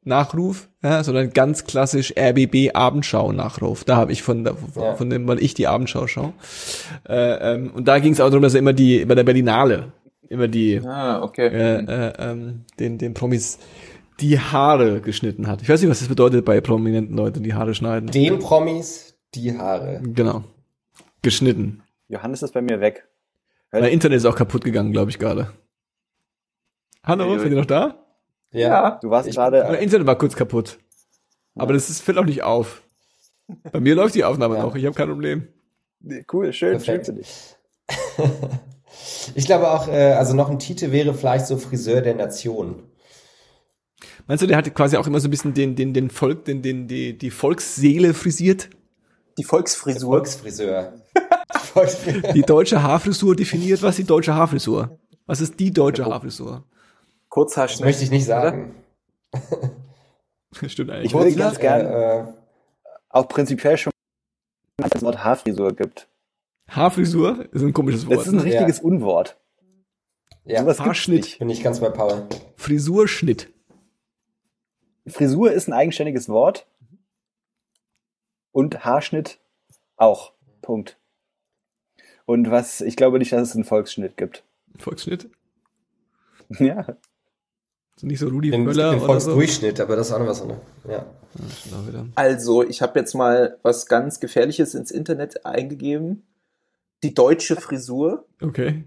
[0.04, 3.84] FAZ-Nachruf, ja, sondern ganz klassisch RBB Abendschau-Nachruf.
[3.84, 4.94] Da habe ich von, ja.
[4.94, 6.32] von dem, weil ich die Abendschau schaue.
[7.08, 9.92] Äh, ähm, und da ging es auch darum, dass er immer die, bei der Berlinale,
[10.28, 11.48] immer die, ah, okay.
[11.48, 13.58] äh, äh, ähm, den, den Promis
[14.20, 15.62] die Haare geschnitten hat.
[15.62, 18.10] Ich weiß nicht, was das bedeutet bei prominenten Leuten, die Haare schneiden.
[18.10, 20.00] Den Promis die Haare.
[20.02, 20.44] Genau.
[21.22, 21.82] Geschnitten.
[22.08, 23.08] Johannes ist bei mir weg.
[23.70, 25.50] Mein Internet ist auch kaputt gegangen, glaube ich gerade.
[27.04, 28.01] Hallo, seid ihr noch da?
[28.52, 28.98] Ja.
[29.02, 29.64] Du warst gerade.
[29.68, 30.78] Mein Internet war kurz kaputt.
[31.54, 32.82] Aber das ist, fällt auch nicht auf.
[33.72, 34.62] Bei mir läuft die Aufnahme ja.
[34.62, 34.74] noch.
[34.74, 35.48] Ich habe kein Problem.
[36.00, 37.06] Nee, cool, schön, Perfekt.
[37.06, 37.56] schön für dich.
[39.34, 42.82] ich glaube auch, äh, also noch ein Titel wäre vielleicht so Friseur der Nation.
[44.26, 46.62] Meinst du, der hat quasi auch immer so ein bisschen den, den, den Volk, den,
[46.62, 48.70] den, die, die Volksseele frisiert?
[49.38, 50.22] Die Volksfrisur.
[50.22, 50.92] Der
[51.52, 52.32] Volksfriseur.
[52.32, 54.98] die deutsche Haarfrisur definiert, was ist die deutsche Haarfrisur?
[55.26, 56.64] Was ist die deutsche Haarfrisur?
[57.32, 57.80] Kurzhaarschnitt.
[57.80, 58.74] Das möchte ich nicht sagen.
[60.66, 61.06] Stimmt eigentlich.
[61.06, 62.32] Ich würde ganz gerne äh,
[63.08, 63.90] auch prinzipiell schon
[64.76, 66.08] das Wort Haarfrisur gibt.
[66.68, 68.18] Haarfrisur ist ein komisches Wort.
[68.18, 68.84] Das ist ein richtiges ja.
[68.84, 69.40] Unwort.
[70.44, 71.38] Ja, was Haarschnitt.
[71.38, 72.28] Bin ich ganz bei Paul.
[72.56, 73.50] Frisurschnitt.
[75.06, 76.66] Frisur ist ein eigenständiges Wort.
[78.50, 79.40] Und Haarschnitt
[79.96, 80.34] auch.
[80.60, 80.98] Punkt.
[82.26, 84.44] Und was, ich glaube nicht, dass es einen Volksschnitt gibt.
[84.78, 85.30] Volksschnitt?
[86.58, 86.98] Ja.
[88.00, 89.82] Nicht so Rudi den, Völler den Volksdurchschnitt, so.
[89.84, 90.60] aber das ist auch noch was anderes.
[90.88, 91.06] Ja.
[92.14, 96.24] Also, ich habe jetzt mal was ganz Gefährliches ins Internet eingegeben.
[97.02, 98.26] Die deutsche Frisur.
[98.40, 98.84] Okay.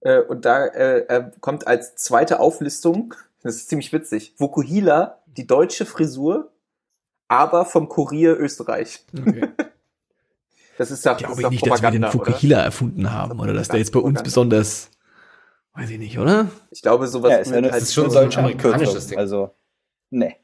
[0.00, 5.86] Äh, und da äh, kommt als zweite Auflistung, das ist ziemlich witzig, Vokuhila, die deutsche
[5.86, 6.52] Frisur,
[7.28, 9.04] aber vom Kurier Österreich.
[9.16, 9.48] Okay.
[10.76, 13.78] Das ist ja Glaube ich nicht, dass wir den Fukuhila erfunden haben oder dass der
[13.78, 14.90] jetzt bei uns besonders
[15.74, 16.48] Weiß ich nicht, oder?
[16.70, 19.18] Ich glaube, sowas ja, ist, ja, halt ist schon so ein amerikanisches Ding.
[19.18, 19.50] Also,
[20.10, 20.36] nee.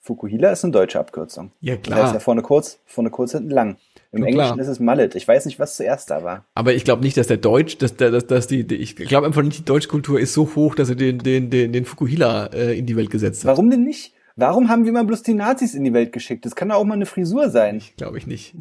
[0.00, 1.52] Fukuhila ist eine deutsche Abkürzung.
[1.60, 1.98] Ja, klar.
[1.98, 3.76] Der ist ja vorne kurz, vorne kurz hinten lang.
[4.10, 4.58] Im Schon Englischen klar.
[4.58, 5.14] ist es Mallet.
[5.14, 6.44] Ich weiß nicht, was zuerst da war.
[6.54, 9.42] Aber ich glaube nicht, dass der Deutsch, dass, dass, dass die, die ich glaube einfach
[9.42, 12.86] nicht, die Deutschkultur ist so hoch, dass er den, den, den, den Fukuhila äh, in
[12.86, 13.48] die Welt gesetzt hat.
[13.48, 14.12] Warum denn nicht?
[14.34, 16.44] Warum haben wir mal bloß die Nazis in die Welt geschickt?
[16.46, 17.82] Das kann doch auch mal eine Frisur sein.
[17.96, 18.54] Glaube ich nicht.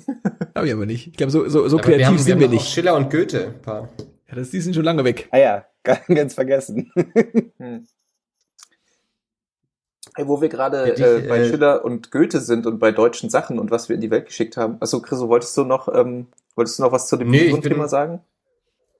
[0.53, 1.07] glaube ich aber nicht.
[1.07, 2.67] Ich glaube, so, so, so kreativ wir haben, sind wir, wir nicht.
[2.67, 3.55] Schiller und Goethe.
[3.63, 3.89] Paar.
[4.31, 5.27] Ja, das, die sind schon lange weg.
[5.31, 6.91] Ah ja, ganz vergessen.
[7.57, 7.85] hm.
[10.15, 13.59] Hey, wo wir gerade äh, bei äh, Schiller und Goethe sind und bei deutschen Sachen
[13.59, 14.77] und was wir in die Welt geschickt haben.
[14.81, 18.21] Also Chris, wolltest du noch, ähm, wolltest du noch was zu dem nee, Thema sagen?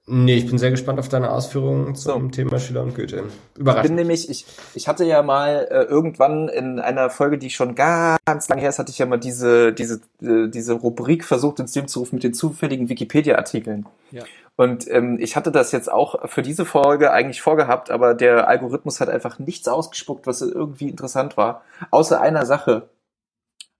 [0.06, 2.28] Nee, ich bin sehr gespannt auf deine Ausführungen zum so.
[2.30, 3.24] Thema Schiller und Goethe.
[3.56, 3.84] Überraschend.
[3.84, 7.76] Ich bin nämlich, ich, ich hatte ja mal äh, irgendwann in einer Folge, die schon
[7.76, 11.74] ganz lange her ist, hatte ich ja mal diese, diese, äh, diese Rubrik versucht ins
[11.74, 13.86] Leben zu rufen mit den zufälligen Wikipedia-Artikeln.
[14.10, 14.24] Ja.
[14.62, 19.00] Und ähm, ich hatte das jetzt auch für diese Folge eigentlich vorgehabt, aber der Algorithmus
[19.00, 22.88] hat einfach nichts ausgespuckt, was irgendwie interessant war, außer einer Sache.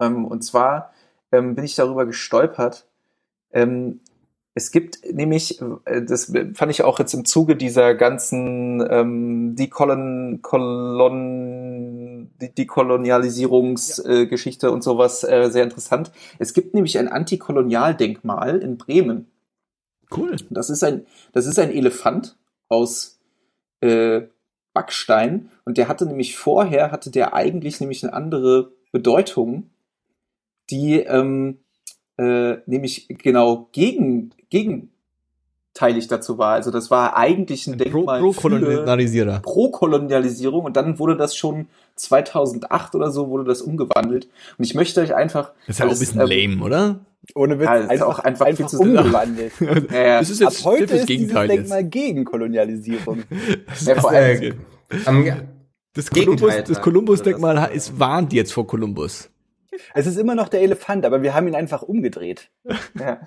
[0.01, 0.93] Ähm, und zwar
[1.31, 2.89] ähm, bin ich darüber gestolpert.
[3.53, 4.01] Ähm,
[4.55, 10.41] es gibt nämlich, äh, das fand ich auch jetzt im Zuge dieser ganzen ähm, Dekolon,
[10.43, 14.73] Kolon, Dekolonialisierungsgeschichte ja.
[14.73, 16.11] äh, und sowas äh, sehr interessant.
[16.41, 19.32] Es gibt nämlich ein Antikolonialdenkmal in Bremen.
[20.17, 20.37] Cool.
[20.51, 22.37] Das ist ein, das ist ein Elefant
[22.69, 23.21] aus
[23.81, 24.23] äh,
[24.73, 29.71] Backstein und der hatte nämlich vorher, hatte der eigentlich nämlich eine andere Bedeutung,
[30.71, 31.59] die ähm,
[32.19, 34.91] äh, nämlich genau gegen, gegen
[35.75, 36.53] teilig dazu war.
[36.53, 39.41] Also das war eigentlich ein, ein Denkmal pro, pro Kolonialisierer.
[39.41, 44.29] Pro Kolonialisierung und dann wurde das schon 2008 oder so wurde das umgewandelt.
[44.59, 45.53] Und ich möchte euch einfach.
[45.67, 47.01] Das ist ja auch ein bisschen äh, lame, oder?
[47.35, 49.53] Ohne Witz, Ja, das ist einfach, auch einfach einfach viel zu- umgewandelt.
[49.93, 50.19] Ja, ja.
[50.21, 51.59] Das ist Ab jetzt heute das ist dieses Gegenteil jetzt.
[51.61, 53.23] Denkmal gegen Kolonialisierung.
[53.85, 54.55] Ja, vor allem,
[55.05, 55.25] am,
[55.95, 56.83] Das Columbus, das ja.
[56.83, 59.29] Columbus-Denkmal ha- ist warnt jetzt vor Columbus.
[59.95, 62.51] Es ist immer noch der Elefant, aber wir haben ihn einfach umgedreht.
[62.99, 63.21] Ja.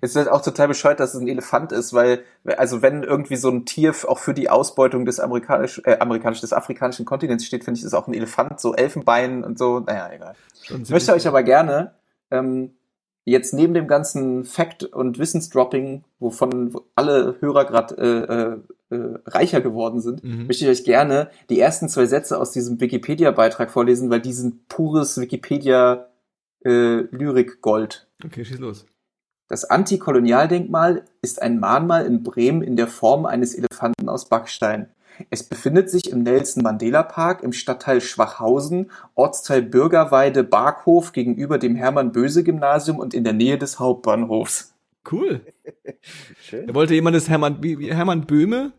[0.00, 2.22] Es ist auch total bescheuert, dass es ein Elefant ist, weil,
[2.56, 6.52] also wenn irgendwie so ein Tier auch für die Ausbeutung des amerikanisch, äh, amerikanisch, des
[6.52, 10.34] afrikanischen Kontinents steht, finde ich, ist auch ein Elefant, so Elfenbein und so, naja, egal.
[10.82, 11.92] Ich möchte euch aber gerne,
[12.30, 12.70] ähm,
[13.24, 17.96] jetzt neben dem ganzen Fact- und Wissensdropping, wovon alle Hörer gerade
[18.90, 20.46] äh, äh, äh, reicher geworden sind, Mhm.
[20.48, 24.66] möchte ich euch gerne die ersten zwei Sätze aus diesem Wikipedia-Beitrag vorlesen, weil die sind
[24.68, 28.08] pures Wikipedia-Lyrik-Gold.
[28.24, 28.86] Okay, schieß los.
[29.48, 34.88] Das Antikolonialdenkmal ist ein Mahnmal in Bremen in der Form eines Elefanten aus Backstein.
[35.30, 41.76] Es befindet sich im Nelson Mandela Park im Stadtteil Schwachhausen, Ortsteil Bürgerweide Barkhof gegenüber dem
[41.76, 44.74] Hermann Böse Gymnasium und in der Nähe des Hauptbahnhofs.
[45.10, 45.40] Cool.
[46.40, 46.66] Schön.
[46.66, 48.72] Da wollte jemand das Hermann, Hermann Böhme?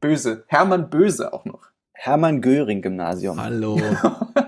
[0.00, 0.44] Böse.
[0.46, 1.68] Hermann Böse auch noch.
[1.92, 3.40] Hermann Göring Gymnasium.
[3.40, 3.80] Hallo.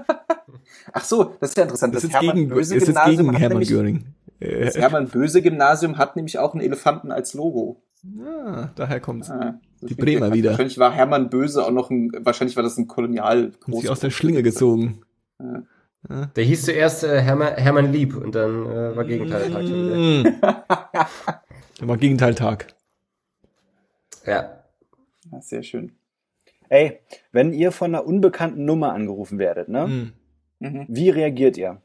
[0.92, 1.94] Ach so, das ist ja interessant.
[1.94, 4.04] Das ist Hermann gegen, das ist jetzt gegen Hermann Göring.
[4.40, 7.82] Das Hermann Böse Gymnasium hat nämlich auch einen Elefanten als Logo.
[8.24, 9.30] Ah, daher kommt's.
[9.30, 10.50] Ah, Die Bremer wieder.
[10.50, 14.00] Wahrscheinlich war Hermann Böse auch noch ein, wahrscheinlich war das ein Kolonial Hat sich aus
[14.00, 15.02] der Schlinge gezogen.
[16.08, 19.96] der hieß zuerst äh, Hermann, Hermann Lieb und dann äh, war Gegenteiltag wieder.
[19.96, 20.40] Mm.
[20.40, 21.08] Da
[21.88, 22.74] war Gegenteiltag.
[24.26, 24.64] Ja.
[25.30, 25.92] Ja, sehr schön.
[26.68, 27.00] Ey,
[27.32, 29.86] wenn ihr von einer unbekannten Nummer angerufen werdet, ne?
[29.86, 30.12] Mm.
[30.60, 30.86] Mhm.
[30.88, 31.80] Wie reagiert ihr?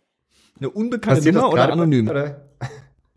[0.58, 2.10] Eine unbekannte Nummer oder gerade anonym?
[2.10, 2.49] Oder?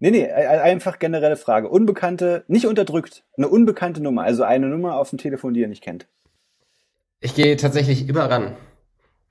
[0.00, 1.68] Nee, nee, einfach generelle Frage.
[1.68, 5.82] Unbekannte, nicht unterdrückt, eine unbekannte Nummer, also eine Nummer auf dem Telefon, die ihr nicht
[5.82, 6.06] kennt.
[7.20, 8.56] Ich gehe tatsächlich immer ran.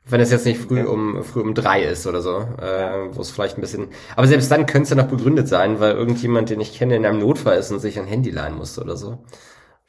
[0.10, 0.90] Wenn es jetzt nicht früh Okay.
[0.90, 3.90] um früh um drei ist oder so, äh, wo es vielleicht ein bisschen.
[4.16, 7.06] Aber selbst dann könnte es ja noch begründet sein, weil irgendjemand, den ich kenne, in
[7.06, 9.20] einem Notfall ist und sich ein Handy leihen musste oder so.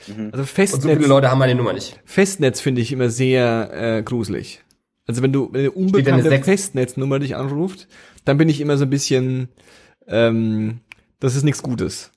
[0.00, 2.00] Also Und so Festnetz, viele Leute haben meine Nummer nicht.
[2.04, 4.64] Festnetz finde ich immer sehr äh, gruselig.
[5.06, 7.88] Also wenn du wenn eine unbekannte Festnetznummer dich anruft,
[8.24, 9.48] dann bin ich immer so ein bisschen,
[10.09, 10.81] ähm,
[11.21, 12.11] das ist nichts Gutes.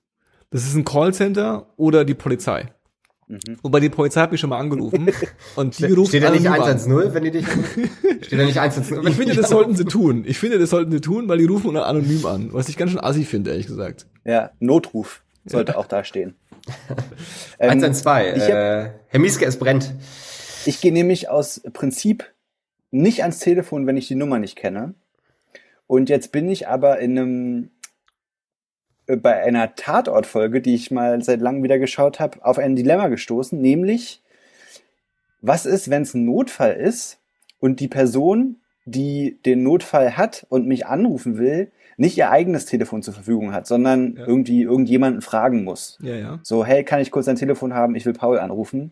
[0.50, 2.68] Das ist ein Callcenter oder die Polizei.
[3.28, 3.40] Mhm.
[3.62, 5.10] Wobei die Polizei hat mich schon mal angerufen
[5.56, 6.78] und die ruft Steht da nicht anonym an.
[6.80, 7.48] 110, wenn die dich
[8.26, 8.98] Steht da nicht 110?
[8.98, 10.24] wenn Ich finde, das sollten sie tun.
[10.28, 12.50] Ich finde, das sollten sie tun, weil die rufen anonym an.
[12.52, 14.08] Was ich ganz schön assi finde, ehrlich gesagt.
[14.26, 16.36] Ja, Notruf sollte auch da stehen.
[17.60, 18.36] Ähm, 112.
[18.38, 19.94] ich hab- Äh, Herr Mieske, es brennt.
[20.66, 22.26] Ich gehe nämlich aus Prinzip
[22.92, 24.94] nicht ans Telefon, wenn ich die Nummer nicht kenne.
[25.88, 27.70] Und jetzt bin ich aber in einem
[29.18, 33.60] bei einer Tatortfolge, die ich mal seit langem wieder geschaut habe, auf ein Dilemma gestoßen,
[33.60, 34.22] nämlich
[35.42, 37.20] was ist, wenn es ein Notfall ist
[37.60, 43.04] und die Person, die den Notfall hat und mich anrufen will, nicht ihr eigenes Telefon
[43.04, 44.26] zur Verfügung hat, sondern Ja.
[44.26, 45.98] irgendwie irgendjemanden fragen muss.
[46.02, 46.40] Ja, ja.
[46.44, 47.96] So, hey, kann ich kurz dein Telefon haben?
[47.96, 48.92] Ich will Paul anrufen.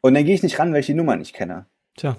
[0.00, 1.66] Und dann gehe ich nicht ran, weil ich die Nummer nicht kenne.
[1.96, 2.16] Tja,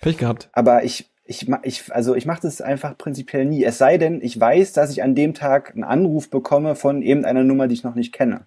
[0.00, 0.48] Pech gehabt.
[0.52, 3.64] Aber ich, ich, ma- ich, also ich mache das einfach prinzipiell nie.
[3.64, 7.44] Es sei denn, ich weiß, dass ich an dem Tag einen Anruf bekomme von irgendeiner
[7.44, 8.46] Nummer, die ich noch nicht kenne.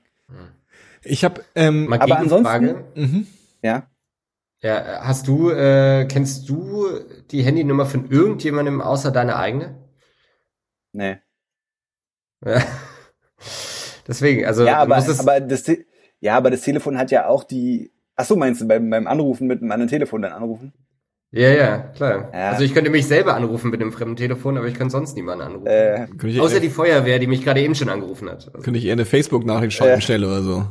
[1.04, 2.84] Ich habe, ähm, Mal Aber Gegenfrage.
[2.96, 3.28] mhm.
[3.64, 3.90] Ja.
[4.62, 6.88] Ja, hast du, äh, kennst du
[7.32, 9.76] die Handynummer von irgendjemandem außer deine eigene?
[10.94, 11.18] Nee.
[12.46, 12.62] Ja.
[14.08, 15.66] Deswegen, also Ja, aber, musstest- aber das,
[16.20, 17.92] ja, aber das Telefon hat ja auch die.
[18.16, 20.74] Ach so, meinst du beim, beim Anrufen mit einem anderen Telefon dann anrufen?
[21.32, 22.30] Ja, ja, klar.
[22.34, 22.50] Ja.
[22.52, 25.44] Also ich könnte mich selber anrufen mit einem fremden Telefon, aber ich könnte sonst niemanden
[25.46, 25.68] anrufen.
[25.68, 28.48] Äh, Außer die Feuerwehr, die mich gerade eben schon angerufen hat.
[28.48, 30.02] Also, könnte ich eher eine Facebook-Nachricht schreiben Äh.
[30.02, 30.66] stellen oder so.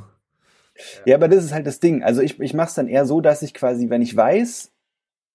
[1.04, 2.02] ja, aber das ist halt das Ding.
[2.02, 4.70] Also ich, ich mache es dann eher so, dass ich quasi, wenn ich weiß,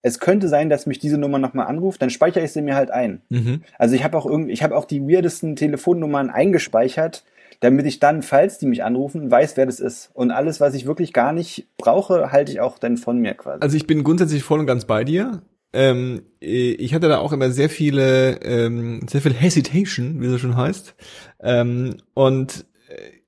[0.03, 2.89] es könnte sein, dass mich diese Nummer nochmal anruft, dann speichere ich sie mir halt
[2.89, 3.21] ein.
[3.29, 3.61] Mhm.
[3.77, 7.23] Also ich habe auch irgendwie, ich habe auch die weirdesten Telefonnummern eingespeichert,
[7.61, 10.09] damit ich dann, falls die mich anrufen, weiß, wer das ist.
[10.13, 13.61] Und alles, was ich wirklich gar nicht brauche, halte ich auch dann von mir quasi.
[13.61, 15.43] Also ich bin grundsätzlich voll und ganz bei dir.
[15.71, 20.41] Ähm, äh, ich hatte da auch immer sehr viele, ähm, sehr viel Hesitation, wie es
[20.41, 20.95] schon heißt.
[21.39, 23.21] Ähm, und äh,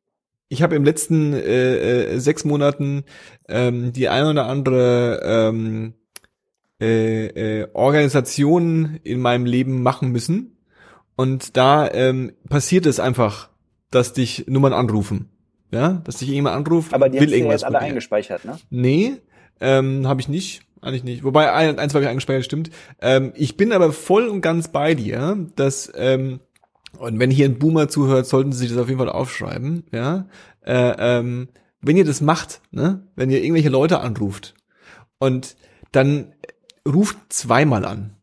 [0.49, 3.03] ich habe im letzten äh, äh, sechs Monaten
[3.47, 5.93] ähm, die ein oder andere ähm,
[6.81, 7.27] äh,
[7.61, 10.57] äh, Organisation in meinem Leben machen müssen.
[11.15, 13.52] Und da ähm, passiert es einfach,
[13.95, 15.29] dass dich Nummern anrufen.
[15.71, 18.57] Ja, dass dich jemand anruft, aber die will du ja irgendwas jetzt alle eingespeichert, ne?
[18.69, 19.13] Nee,
[19.59, 20.61] ähm, habe ich nicht.
[20.81, 21.23] Eigentlich nicht.
[21.23, 22.69] Wobei ein, ein zwei habe ich eingespeichert, stimmt.
[23.01, 26.41] Ähm, ich bin aber voll und ganz bei dir, dass ähm,
[26.99, 30.27] Und wenn hier ein Boomer zuhört, sollten Sie sich das auf jeden Fall aufschreiben, ja.
[30.61, 31.47] Äh, ähm,
[31.81, 34.53] wenn ihr das macht, ne, wenn ihr irgendwelche Leute anruft
[35.19, 35.55] und
[35.91, 36.33] dann
[36.87, 38.15] ruft zweimal an,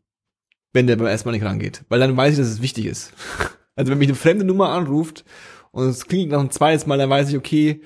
[0.73, 3.13] wenn der beim ersten Mal nicht rangeht, weil dann weiß ich, dass es wichtig ist.
[3.73, 5.23] Also wenn mich eine fremde Nummer anruft
[5.71, 7.81] und es klingt noch ein zweites Mal, dann weiß ich, okay,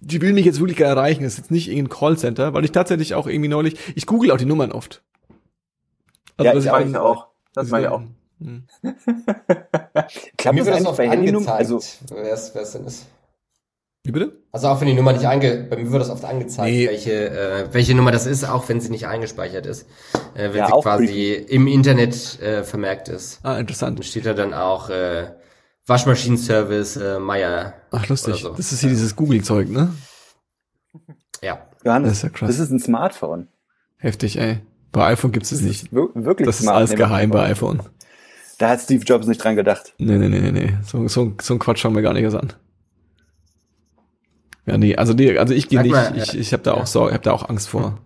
[0.00, 1.22] die will mich jetzt wirklich erreichen.
[1.22, 4.38] Das ist jetzt nicht irgendein Callcenter, weil ich tatsächlich auch irgendwie neulich, ich google auch
[4.38, 5.02] die Nummern oft.
[6.36, 7.26] Also, ja, ich, ich meine auch.
[7.54, 8.02] Das meine ich auch.
[8.40, 8.64] Hm.
[10.38, 11.48] Klappt das eigentlich bei Handynummern?
[11.50, 13.06] Also, wer es denn ist?
[14.02, 14.32] Wie bitte?
[14.50, 16.88] Also auch wenn die Nummer nicht einge, bei mir wird das oft angezeigt, nee.
[16.88, 19.86] welche, äh, welche Nummer das ist, auch wenn sie nicht eingespeichert ist.
[20.34, 23.40] Äh, wenn ja, sie quasi im Internet äh, vermerkt ist.
[23.42, 23.98] Ah, interessant.
[23.98, 25.32] Dann steht da dann auch äh,
[25.86, 27.74] Waschmaschinenservice äh, Meier.
[27.90, 28.42] Ach, lustig.
[28.42, 28.54] So.
[28.54, 28.94] Das ist hier ja.
[28.94, 29.92] dieses Google-Zeug, ne?
[31.42, 31.66] Ja.
[31.84, 32.48] Johannes, das ist ja krass.
[32.48, 33.48] Das ist ein Smartphone.
[33.96, 34.60] Heftig, ey.
[34.92, 35.92] Bei iPhone gibt's es nicht.
[35.92, 37.82] Wirklich Das ist alles geheim bei iPhone.
[38.58, 39.94] Da hat Steve Jobs nicht dran gedacht.
[39.98, 40.76] Nee, nee, nee, nee, nee.
[40.84, 42.52] So, so, so ein Quatsch schauen wir gar nicht erst an.
[44.66, 47.14] Ja, nee, also nee, also ich gehe nicht, mal, ich, ich habe da auch Sorge,
[47.14, 47.98] habe da auch Angst vor.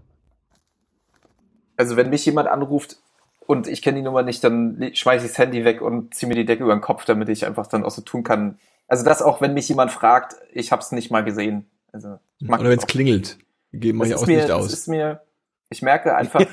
[1.76, 2.98] Also wenn mich jemand anruft
[3.46, 6.34] und ich kenne die Nummer nicht, dann schmeiße ich das Handy weg und ziehe mir
[6.34, 8.58] die Decke über den Kopf, damit ich einfach dann auch so tun kann.
[8.88, 11.66] Also das auch, wenn mich jemand fragt, ich habe es nicht mal gesehen.
[11.92, 13.38] Also Oder wenn es klingelt,
[13.72, 14.64] geben wir ja auch mir, nicht aus.
[14.64, 15.22] Das ist mir,
[15.70, 16.44] ich merke einfach,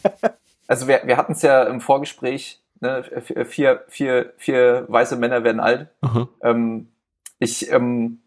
[0.66, 3.04] also wir, wir hatten es ja im Vorgespräch, ne,
[3.46, 5.88] vier, vier, vier weiße Männer werden alt.
[6.42, 6.88] Ähm,
[7.38, 8.20] ich ähm,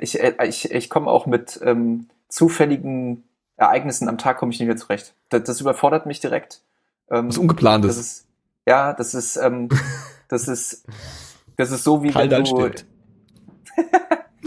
[0.00, 3.24] ich, äh, ich, ich komme auch mit ähm, zufälligen
[3.56, 5.14] Ereignissen am Tag komme ich nicht mehr zurecht.
[5.28, 6.60] Das, das überfordert mich direkt.
[7.10, 7.96] Ähm, Was ungeplantes.
[7.96, 8.26] Das ist,
[8.66, 9.68] ja, das ist, ähm,
[10.28, 10.86] das ist,
[11.56, 12.70] das ist so wie Kalt wenn du.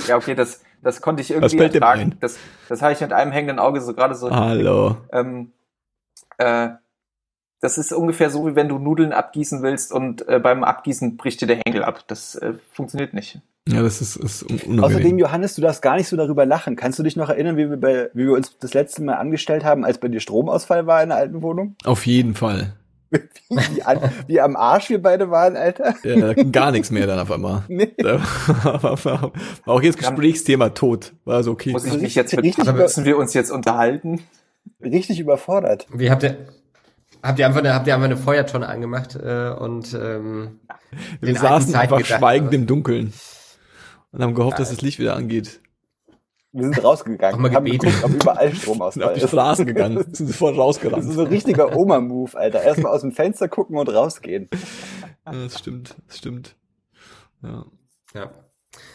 [0.08, 2.16] ja, okay, das, das konnte ich irgendwie ertragen.
[2.20, 4.30] Das, das habe ich mit einem hängenden Auge so gerade so.
[4.30, 4.98] Hallo.
[5.12, 5.52] Ähm,
[6.38, 6.70] äh,
[7.62, 11.42] das ist ungefähr so, wie wenn du Nudeln abgießen willst und äh, beim Abgießen bricht
[11.42, 12.04] dir der Henkel ab.
[12.08, 13.42] Das äh, funktioniert nicht.
[13.72, 14.84] Ja, das ist, ist unangenehm.
[14.84, 16.76] Außerdem, Johannes, du darfst gar nicht so darüber lachen.
[16.76, 19.64] Kannst du dich noch erinnern, wie wir, bei, wie wir uns das letzte Mal angestellt
[19.64, 21.76] haben, als bei dir Stromausfall war in der alten Wohnung?
[21.86, 22.74] Auf jeden Fall.
[23.12, 23.20] wie,
[23.76, 25.96] wie, an, wie am Arsch wir beide waren, Alter.
[26.04, 27.64] Ja, gar nichts mehr dann auf einmal.
[27.68, 27.92] Nee.
[27.98, 29.32] War,
[29.66, 31.14] auch jetzt Gesprächsthema tot.
[31.26, 31.72] War so okay.
[31.72, 34.22] Muss ich mich jetzt mit, aber müssen wir uns jetzt unterhalten?
[34.82, 35.88] Richtig überfordert.
[35.92, 36.38] Wie habt ihr,
[37.22, 40.60] Habt ihr einfach eine, habt ihr einfach eine Feuertonne angemacht äh, und ähm,
[41.20, 43.14] wir saßen einfach gedacht, schweigend im Dunkeln
[44.12, 44.60] und haben gehofft, ja.
[44.60, 45.62] dass das Licht wieder angeht.
[46.52, 49.06] Wir sind rausgegangen, haben geguckt, ob überall Strom ausfällt.
[49.08, 51.04] auf die Straßen gegangen, sind sofort rausgerannt.
[51.04, 52.64] Das ist so ein richtiger Oma-Move, Alter.
[52.64, 54.50] Erstmal aus dem Fenster gucken und rausgehen.
[55.26, 56.56] Ja, das stimmt, das stimmt.
[57.44, 57.66] Ja.
[58.16, 58.32] ja.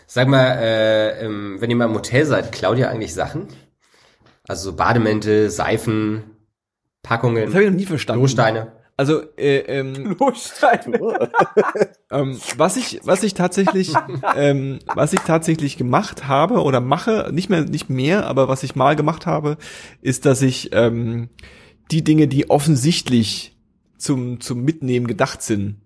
[0.06, 3.46] Sag mal, äh, ähm, wenn ihr mal im Hotel seid, klaut ihr eigentlich Sachen?
[4.48, 6.24] Also so Bademäntel, Seifen,
[7.02, 7.44] Packungen.
[7.44, 8.22] Das habe ich noch nie verstanden.
[8.22, 8.72] Lohsteine.
[8.96, 10.16] Also, äh, ähm,
[12.10, 13.92] ähm, was ich, was ich tatsächlich,
[14.36, 18.76] ähm, was ich tatsächlich gemacht habe oder mache, nicht mehr, nicht mehr, aber was ich
[18.76, 19.56] mal gemacht habe,
[20.00, 21.28] ist, dass ich ähm,
[21.90, 23.56] die Dinge, die offensichtlich
[23.98, 25.80] zum zum Mitnehmen gedacht sind,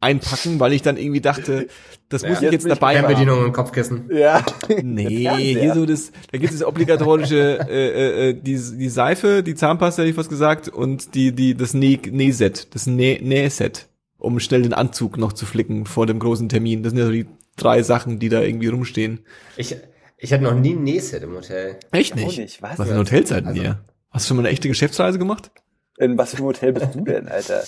[0.00, 1.66] einpacken, weil ich dann irgendwie dachte,
[2.08, 3.06] das ja, muss ich jetzt dabei haben.
[3.06, 4.08] Fernbedienung und Kopfkissen.
[4.12, 4.44] Ja.
[4.82, 9.42] Nee, hier so das, da gibt es das obligatorische, äh, äh, äh, die, die Seife,
[9.42, 14.62] die Zahnpasta, hätte ich was gesagt, und die, die, das Nähset, das Nähset, um schnell
[14.62, 16.82] den Anzug noch zu flicken vor dem großen Termin.
[16.82, 19.20] Das sind ja so die drei Sachen, die da irgendwie rumstehen.
[19.56, 19.76] Ich,
[20.16, 21.76] ich hatte noch nie ein Nähset im Hotel.
[21.90, 22.38] Echt nicht?
[22.38, 22.62] nicht.
[22.62, 23.80] Was, was sind Hotelzeiten also, hier?
[24.10, 25.50] Hast du schon mal eine echte Geschäftsreise gemacht?
[25.98, 27.64] In was für ein Hotel bist du denn, Alter?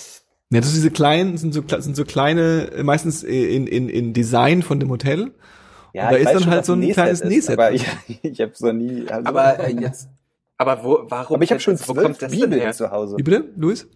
[0.51, 4.61] Ja, das sind diese kleinen, sind so, sind so kleine, meistens in, in, in Design
[4.63, 5.31] von dem Hotel.
[5.93, 7.53] Ja, und da ist dann schon, halt so ein Nähset kleines Nähset.
[7.53, 7.85] Aber ich,
[8.21, 9.07] ich habe so nie.
[9.07, 10.09] Also aber äh, jetzt,
[10.57, 11.35] aber wo, warum?
[11.35, 12.73] Aber ich habe schon wo kommt das Bibeln denn her?
[12.73, 13.17] zu Hause.
[13.17, 13.87] Wie bitte, Luis?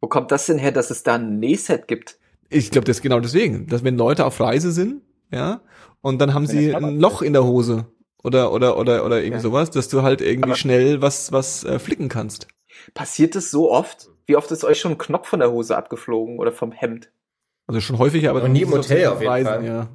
[0.00, 2.18] Wo kommt das denn her, dass es da ein Nähset gibt?
[2.50, 5.62] Ich glaube, das ist genau deswegen, dass wenn Leute auf Reise sind, ja,
[6.02, 7.86] und dann haben sie ein Loch in der Hose
[8.22, 9.40] oder oder oder oder irgendwie ja.
[9.40, 12.48] sowas, dass du halt irgendwie aber schnell was was äh, flicken kannst.
[12.94, 14.10] Passiert es so oft?
[14.26, 17.10] Wie oft ist euch schon ein Knopf von der Hose abgeflogen oder vom Hemd?
[17.66, 19.64] Also schon häufig, aber Und nie im Hotel auf jeden Reisen, Fall.
[19.64, 19.88] Ja.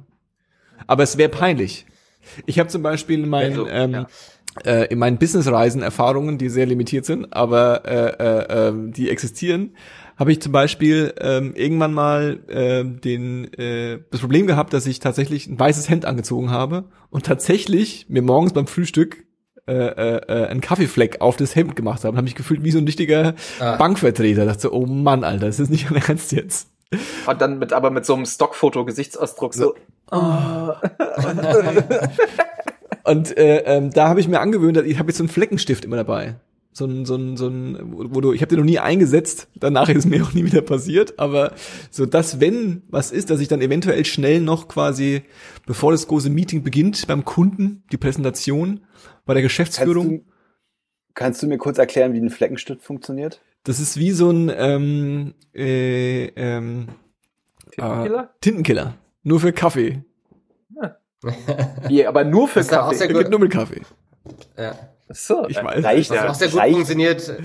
[0.86, 1.86] Aber es wäre peinlich.
[2.46, 4.06] Ich habe zum Beispiel in meinen, also, ähm, ja.
[4.64, 9.76] äh, in meinen Businessreisen Erfahrungen, die sehr limitiert sind, aber äh, äh, äh, die existieren,
[10.16, 14.98] habe ich zum Beispiel ähm, irgendwann mal äh, den, äh, das Problem gehabt, dass ich
[14.98, 19.24] tatsächlich ein weißes Hemd angezogen habe und tatsächlich mir morgens beim Frühstück
[19.70, 22.10] äh, äh, äh, einen Kaffeefleck auf das Hemd gemacht habe.
[22.10, 23.76] Und habe mich gefühlt wie so ein richtiger ah.
[23.76, 24.44] Bankvertreter.
[24.44, 26.68] dachte so, oh Mann, Alter, das ist nicht ernst jetzt.
[27.26, 29.76] Und dann mit, aber mit so einem Stockfoto-Gesichtsausdruck so.
[30.10, 30.16] Oh.
[30.16, 30.72] oh
[33.04, 35.96] Und äh, ähm, da habe ich mir angewöhnt, ich habe jetzt so einen Fleckenstift immer
[35.96, 36.34] dabei.
[36.72, 37.78] So ein, so ein, so ein,
[38.14, 40.62] wo du, ich habe den noch nie eingesetzt, danach ist es mir auch nie wieder
[40.62, 41.54] passiert, aber
[41.90, 45.22] so dass, wenn was ist, dass ich dann eventuell schnell noch quasi,
[45.66, 48.80] bevor das große Meeting beginnt, beim Kunden, die Präsentation,
[49.26, 50.08] bei der Geschäftsführung.
[50.08, 53.40] Kannst du, kannst du mir kurz erklären, wie ein Fleckenstift funktioniert?
[53.64, 56.88] Das ist wie so ein ähm, äh, ähm,
[57.72, 58.22] Tintenkiller?
[58.22, 58.94] Äh, Tintenkiller.
[59.22, 60.02] Nur für Kaffee.
[61.88, 63.08] Ja, aber nur für Das ist ja auch Kaffee.
[63.08, 63.22] gut.
[63.22, 63.82] geht nur mit Kaffee.
[64.56, 64.74] Ja.
[65.12, 65.84] So, Ich weiß.
[65.84, 67.42] Reicht, Was ja, auch sehr gut reicht, funktioniert.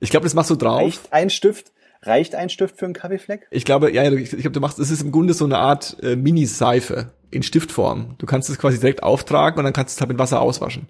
[0.00, 0.80] Ich glaube, das machst du drauf.
[0.80, 1.72] reicht ein Stift?
[2.02, 3.46] Reicht ein Stift für einen Kaffeefleck?
[3.50, 5.96] Ich glaube, ja, ich, ich glaube, du machst, es ist im Grunde so eine Art
[6.02, 8.14] äh, Mini-Seife in Stiftform.
[8.18, 10.86] Du kannst es quasi direkt auftragen und dann kannst du es halt mit Wasser auswaschen.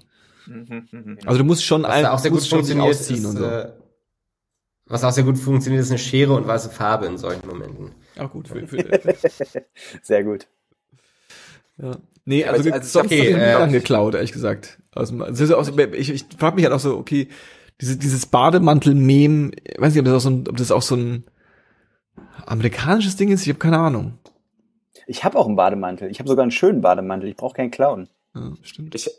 [0.46, 1.18] mhm, mhm.
[1.24, 3.44] Also du musst schon ein, auch sehr gut funktioniert, ausziehen ist, und so.
[3.44, 3.72] äh,
[4.86, 7.92] was auch sehr gut funktioniert, ist eine Schere und weiße Farbe in solchen Momenten.
[8.16, 8.48] Ah, gut.
[8.48, 8.84] Für, für,
[10.02, 10.46] Sehr gut.
[11.78, 11.96] Ja.
[12.26, 14.78] Nee, also, also- sonst okay, äh, dann geklaut, ehrlich gesagt.
[14.96, 17.28] Dem, also das ist auch, so- ich ich frage mich halt auch so, okay,
[17.80, 20.94] diese, dieses Bademantel-Mem, ich weiß nicht, ob das auch so ein, ob das auch so
[20.96, 21.24] ein
[22.46, 24.18] amerikanisches Ding ist, ich habe keine Ahnung.
[25.06, 26.10] Ich habe auch einen Bademantel.
[26.10, 27.28] Ich habe sogar einen schönen Bademantel.
[27.28, 28.08] Ich brauche keinen Clown.
[28.34, 28.94] Ja, stimmt.
[28.94, 29.10] Ich,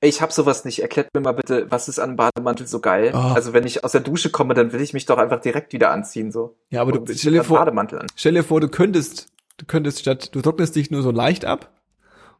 [0.00, 0.80] ich habe sowas nicht.
[0.80, 3.12] Erklärt mir mal bitte, was ist an Bademantel so geil?
[3.14, 3.18] Oh.
[3.18, 5.90] Also wenn ich aus der Dusche komme, dann will ich mich doch einfach direkt wieder
[5.90, 6.56] anziehen so.
[6.70, 8.06] Ja, aber Und du stell dir vor, Bademantel an.
[8.16, 11.70] stell dir vor, du könntest, du könntest statt, du trocknest dich nur so leicht ab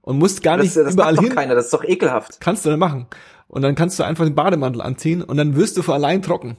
[0.05, 1.35] und musst gar nicht Das, das überall macht doch hin.
[1.35, 1.55] keiner.
[1.55, 2.41] Das ist doch ekelhaft.
[2.41, 3.09] Kannst du dann machen.
[3.49, 6.57] Und dann kannst du einfach den Bademantel anziehen und dann wirst du vor allein trocken.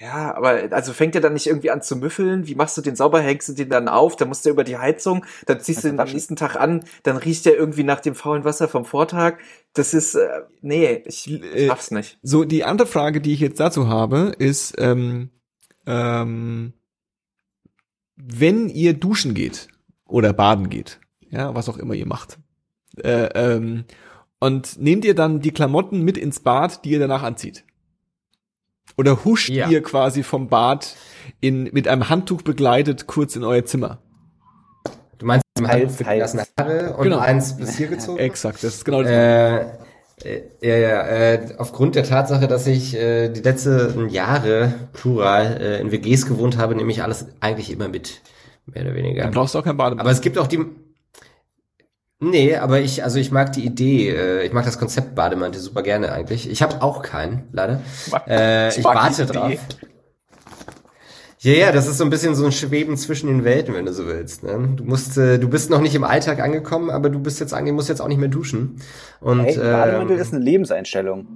[0.00, 2.48] Ja, aber also fängt er dann nicht irgendwie an zu müffeln?
[2.48, 3.20] Wie machst du den sauber?
[3.20, 4.16] Hängst du den dann auf?
[4.16, 6.84] Dann musst du über die Heizung, dann ziehst Also du ihn am nächsten Tag an,
[7.04, 9.38] dann riecht er irgendwie nach dem faulen Wasser vom Vortag.
[9.72, 12.18] Das ist, äh, nee, ich Äh, schaff's nicht.
[12.22, 15.30] So, die andere Frage, die ich jetzt dazu habe, ist, ähm,
[15.86, 16.72] ähm,
[18.16, 19.68] wenn ihr duschen geht
[20.06, 21.00] oder baden geht,
[21.30, 22.38] ja, was auch immer ihr macht,
[23.02, 23.84] äh, ähm,
[24.40, 27.64] und nehmt ihr dann die Klamotten mit ins Bad, die ihr danach anzieht?
[28.98, 29.68] Oder huscht Ja.
[29.68, 30.94] ihr quasi vom Bad
[31.40, 33.98] in, mit einem Handtuch begleitet kurz in euer Zimmer?
[35.18, 35.62] Du meinst die
[36.04, 36.34] teils.
[36.34, 37.18] nassen Haare und Genau.
[37.18, 38.18] eins bis hier gezogen?
[38.18, 39.10] Exakt, das ist genau das.
[39.10, 39.60] Äh,
[40.22, 45.80] äh, ja, ja, äh, aufgrund der Tatsache, dass ich äh, die letzten Jahre, plural, äh,
[45.80, 48.20] in WGs gewohnt habe, nehme ich alles eigentlich immer mit,
[48.66, 49.22] mehr oder weniger.
[49.24, 50.00] Dann brauchst du auch kein Bademantel.
[50.02, 50.64] Aber es gibt auch die.
[52.30, 55.82] Nee, aber ich, also ich mag die Idee, äh, ich mag das Konzept Bademantel super
[55.82, 56.48] gerne eigentlich.
[56.50, 57.80] Ich habe auch keinen, leider.
[58.26, 59.52] Äh, ich warte drauf.
[61.44, 63.92] Ja, ja, das ist so ein bisschen so ein Schweben zwischen den Welten, wenn du
[63.92, 64.44] so willst.
[64.44, 64.70] Ne?
[64.76, 67.70] Du musst, äh, du bist noch nicht im Alltag angekommen, aber du bist jetzt ange
[67.72, 68.76] musst jetzt auch nicht mehr duschen.
[69.20, 71.26] Und Hey, Bademantel ähm, ist eine Lebenseinstellung.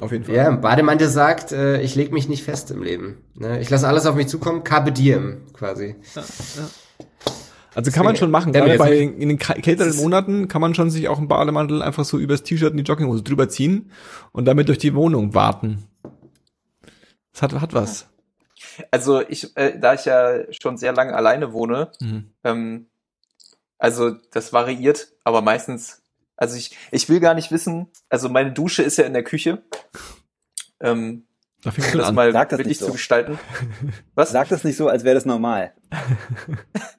[0.00, 0.34] Auf jeden Fall.
[0.34, 3.22] ja, Bademantel sagt, äh, ich leg mich nicht fest im Leben.
[3.34, 3.58] Ne?
[3.60, 5.96] Ich lasse alles auf mich zukommen, carpe diem quasi.
[7.78, 8.52] Also kann man schon machen.
[8.52, 12.18] Gerade bei in den kälteren Monaten kann man schon sich auch einen Bademantel einfach so
[12.18, 13.92] übers T-Shirt und die Jogginghose drüber ziehen
[14.32, 15.84] und damit durch die Wohnung warten.
[17.32, 18.08] Das hat, hat was.
[18.90, 22.32] Also ich, äh, da ich ja schon sehr lange alleine wohne, Mhm.
[22.42, 22.86] ähm,
[23.78, 26.02] also das variiert, aber meistens,
[26.36, 29.62] also ich, ich will gar nicht wissen, also meine Dusche ist ja in der Küche.
[30.80, 31.26] Ähm,
[31.62, 32.16] Da fängst du das an.
[32.16, 32.86] mal Sag das nicht so.
[32.86, 33.38] zu gestalten.
[34.16, 34.30] Was?
[34.32, 35.72] Sag das nicht so, als wäre das normal.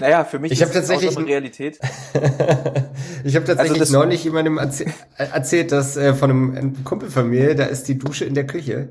[0.00, 1.78] Naja, für mich Ich ist es tatsächlich eine Realität.
[3.24, 4.84] ich habe tatsächlich das- neulich jemandem erzäh
[5.16, 8.34] äh, erzählt, dass äh, von einem, einem Kumpel von mir, da ist die Dusche in
[8.34, 8.90] der Küche.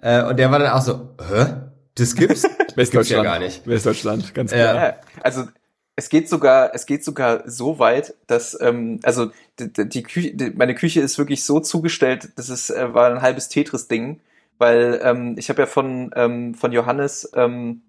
[0.00, 1.46] Äh, und der war dann auch so, hä?
[1.94, 2.42] Das gibt's?
[2.76, 3.66] Das gibt's ja gar nicht.
[3.66, 4.74] Westdeutschland, ganz klar.
[4.74, 5.44] Ja, also
[5.96, 10.34] es geht sogar, es geht sogar so weit, dass ähm, also die, die- die Küche,
[10.34, 14.20] die, meine Küche ist wirklich so zugestellt, das ist äh, war ein halbes Tetris-Ding,
[14.58, 17.82] weil ähm, ich habe ja von ähm, von Johannes ähm,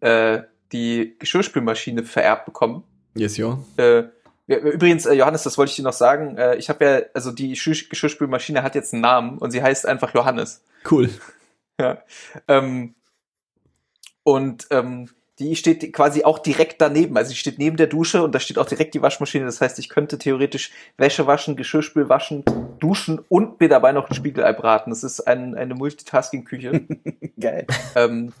[0.00, 0.40] äh,
[0.72, 2.84] die Geschirrspülmaschine vererbt bekommen.
[3.14, 3.58] Yes, ja.
[3.76, 4.04] Äh,
[4.46, 6.36] übrigens, äh, Johannes, das wollte ich dir noch sagen.
[6.36, 9.86] Äh, ich habe ja, also die Geschirr- Geschirrspülmaschine hat jetzt einen Namen und sie heißt
[9.86, 10.62] einfach Johannes.
[10.90, 11.10] Cool.
[11.80, 11.98] Ja.
[12.48, 12.94] Ähm,
[14.22, 15.08] und ähm,
[15.38, 17.16] die steht quasi auch direkt daneben.
[17.16, 19.46] Also die steht neben der Dusche und da steht auch direkt die Waschmaschine.
[19.46, 22.44] Das heißt, ich könnte theoretisch Wäsche waschen, Geschirrspül waschen,
[22.78, 24.90] duschen und mir dabei noch ein Spiegelei braten.
[24.90, 26.82] Das ist ein, eine Multitasking-Küche.
[27.40, 27.66] Geil.
[27.96, 28.34] ähm,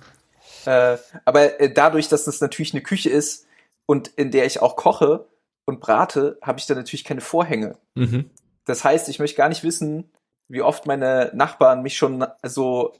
[0.66, 3.46] äh, aber äh, dadurch, dass das natürlich eine Küche ist
[3.86, 5.26] und in der ich auch koche
[5.64, 7.76] und brate, habe ich da natürlich keine Vorhänge.
[7.94, 8.30] Mhm.
[8.64, 10.10] Das heißt, ich möchte gar nicht wissen,
[10.48, 12.92] wie oft meine Nachbarn mich schon so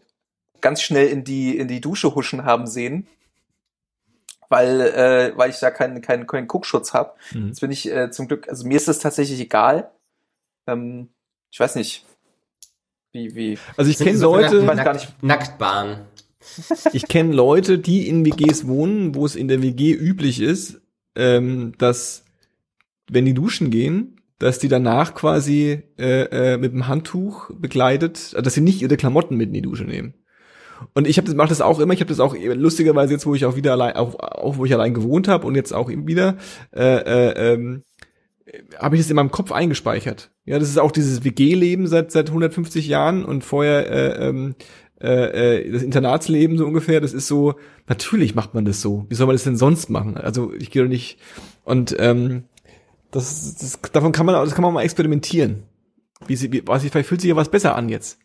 [0.60, 3.06] ganz schnell in die, in die Dusche huschen haben sehen,
[4.48, 7.14] weil, äh, weil ich da keinen, keinen, keinen Guckschutz habe.
[7.32, 7.48] Mhm.
[7.48, 9.90] Jetzt bin ich äh, zum Glück, also mir ist das tatsächlich egal.
[10.66, 11.08] Ähm,
[11.50, 12.04] ich weiß nicht,
[13.12, 13.58] wie, wie.
[13.76, 15.22] Also ich kenne Leute, weiß gar Nackt, nicht.
[15.22, 16.06] Nacktbahn.
[16.92, 20.80] Ich kenne Leute, die in WGs wohnen, wo es in der WG üblich ist,
[21.16, 22.24] ähm, dass
[23.10, 28.54] wenn die duschen gehen, dass die danach quasi äh, äh, mit dem Handtuch begleitet, dass
[28.54, 30.14] sie nicht ihre Klamotten mit in die Dusche nehmen.
[30.94, 31.92] Und ich habe das mache das auch immer.
[31.92, 34.72] Ich habe das auch lustigerweise jetzt, wo ich auch wieder allein, auch, auch wo ich
[34.72, 36.38] allein gewohnt habe und jetzt auch eben wieder,
[36.74, 37.82] äh, äh, ähm,
[38.78, 40.30] habe ich es in meinem Kopf eingespeichert.
[40.46, 44.54] Ja, das ist auch dieses WG-Leben seit seit 150 Jahren und vorher äh, ähm,
[45.02, 47.00] äh, äh, das Internatsleben so ungefähr.
[47.00, 47.54] Das ist so.
[47.88, 49.06] Natürlich macht man das so.
[49.08, 50.16] Wie soll man das denn sonst machen?
[50.16, 51.18] Also ich gehe doch nicht.
[51.64, 52.44] Und ähm,
[53.10, 55.64] das, das davon kann man das kann man mal experimentieren.
[56.26, 58.18] Wie sie, wie, weiß ich, vielleicht fühlt sich ja was besser an jetzt.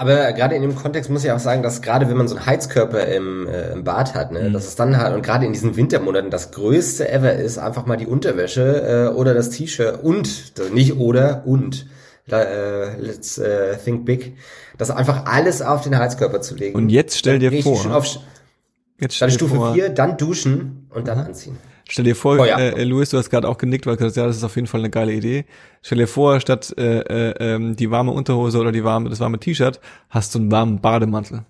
[0.00, 2.46] Aber gerade in dem Kontext muss ich auch sagen, dass gerade wenn man so einen
[2.46, 4.54] Heizkörper im, äh, im Bad hat, ne, mhm.
[4.54, 7.98] dass es dann halt und gerade in diesen Wintermonaten das größte ever ist, einfach mal
[7.98, 11.86] die Unterwäsche äh, oder das T-Shirt und also nicht oder und
[12.32, 14.36] äh, let's äh, think big,
[14.80, 16.74] das einfach alles auf den Heizkörper zu legen.
[16.74, 18.06] Und jetzt stell dir vor, auf,
[18.98, 21.58] jetzt stell dann Stufe 4, dann duschen und dann anziehen.
[21.86, 22.56] Stell dir vor, oh, ja.
[22.56, 24.54] äh, Luis, du hast gerade auch genickt, weil du gesagt hast, ja, das ist auf
[24.54, 25.44] jeden Fall eine geile Idee.
[25.82, 29.38] Stell dir vor, statt äh, äh, ähm, die warme Unterhose oder die warme, das warme
[29.38, 31.44] T-Shirt, hast du einen warmen Bademantel.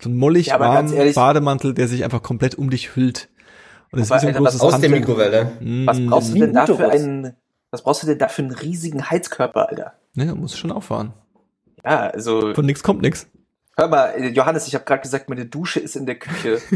[0.00, 3.28] So einen mollig ja, warmen ehrlich, Bademantel, der sich einfach komplett um dich hüllt.
[3.90, 5.52] Und das ist so ein großes aus der Mikrowelle.
[5.60, 5.86] Mm.
[5.86, 7.34] Was brauchst du denn da für einen,
[7.70, 9.92] was brauchst du denn da für einen riesigen Heizkörper, Alter?
[10.14, 11.12] Ne, musst schon auffahren.
[11.84, 12.54] Ja, also.
[12.54, 13.26] Von nix kommt nix.
[13.76, 16.60] Hör mal, Johannes, ich habe gerade gesagt, meine Dusche ist in der Küche.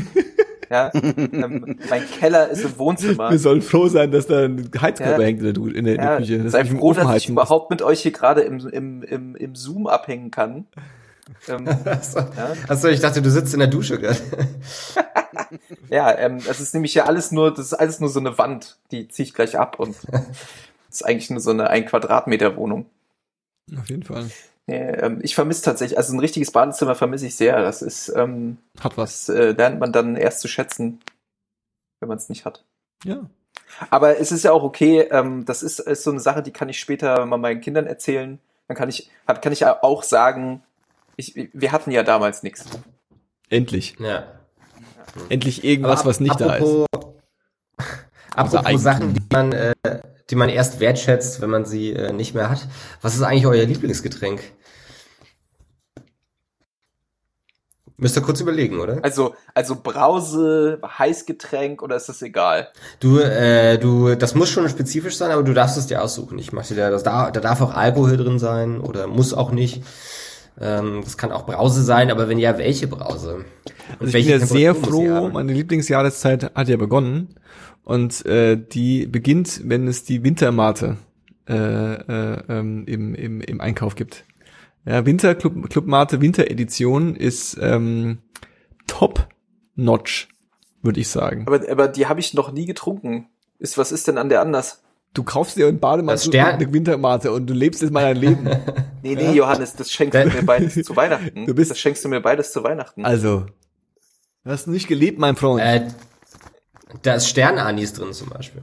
[0.69, 3.31] Ja, ähm, mein Keller ist im Wohnzimmer.
[3.31, 5.27] Wir sollen froh sein, dass da ein Heizkörper ja.
[5.27, 6.39] hängt in der, in der, ja, Küche.
[6.43, 9.87] Das sei froh, dass ich überhaupt mit euch hier gerade im, im, im, im Zoom
[9.87, 10.67] abhängen kann.
[11.49, 12.55] Ähm, Achso, ja.
[12.69, 14.19] Achso, ich dachte, du sitzt in der Dusche gerade.
[15.91, 18.79] ja, ähm, das ist nämlich ja alles nur, das ist alles nur so eine Wand,
[18.91, 20.23] die ziehe ich gleich ab und das
[20.91, 22.87] ist eigentlich nur so eine ein Quadratmeter Wohnung.
[23.77, 24.27] Auf jeden Fall.
[24.67, 27.61] Nee, ähm, ich vermisse tatsächlich, also ein richtiges Badezimmer vermisse ich sehr.
[27.61, 29.27] Das ist, ähm, hat was.
[29.27, 31.01] Das, äh, lernt man dann erst zu schätzen,
[32.01, 32.65] wenn man es nicht hat.
[33.05, 33.31] Ja.
[33.91, 36.69] Aber es ist ja auch okay, ähm, das ist, ist so eine Sache, die kann
[36.69, 38.41] ich später mal meinen Kindern erzählen.
[38.67, 40.63] Dann kann ich, kann ich auch sagen,
[41.15, 42.65] ich, wir hatten ja damals nichts.
[43.49, 43.97] Endlich.
[44.01, 44.27] Ja.
[45.29, 47.87] Endlich irgendwas, ab, was nicht apropos, da ist.
[48.35, 49.75] Apropos also Sachen, die man äh,
[50.31, 52.67] die man erst wertschätzt, wenn man sie äh, nicht mehr hat.
[53.01, 54.41] Was ist eigentlich euer Lieblingsgetränk?
[57.99, 58.99] Müsst ihr kurz überlegen, oder?
[59.03, 62.69] Also, also Brause, Heißgetränk oder ist das egal?
[63.01, 66.39] Du, äh, du, das muss schon spezifisch sein, aber du darfst es dir aussuchen.
[66.39, 69.51] Ich mach dir da, das da, da darf auch Alkohol drin sein oder muss auch
[69.51, 69.83] nicht.
[70.61, 73.45] Ähm, das kann auch Brause sein, aber wenn ja, welche Brause?
[73.99, 77.35] Und also ich bin ja sehr froh, meine Lieblingsjahreszeit hat ja begonnen
[77.85, 80.97] und äh, die beginnt, wenn es die Wintermate
[81.49, 84.25] äh, äh, ähm, im, im, im Einkauf gibt.
[84.87, 88.19] Ja, Winter Club, Club Mate Winteredition ist ähm,
[88.87, 89.29] top
[89.75, 90.29] notch,
[90.81, 91.45] würde ich sagen.
[91.47, 93.29] Aber, aber die habe ich noch nie getrunken.
[93.59, 94.83] Ist, was ist denn an der anders?
[95.13, 98.45] Du kaufst dir einen Bademantel und eine Wintermate und du lebst jetzt mal dein Leben.
[99.03, 101.47] nee, nee, Johannes, das schenkst du mir beides zu Weihnachten.
[101.47, 103.05] Du bist, das schenkst du mir beides zu Weihnachten.
[103.05, 103.47] Also,
[104.45, 105.63] du hast nicht gelebt, mein Freund.
[105.63, 105.89] Äh,
[107.03, 108.63] da ist Sternanis drin zum Beispiel.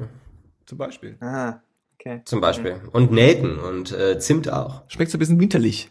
[0.65, 1.17] Zum Beispiel.
[1.19, 1.59] Ah,
[1.95, 2.21] okay.
[2.23, 2.79] Zum Beispiel.
[2.91, 4.83] Und Nelken und äh, Zimt auch.
[4.87, 5.89] Schmeckt so ein bisschen winterlich.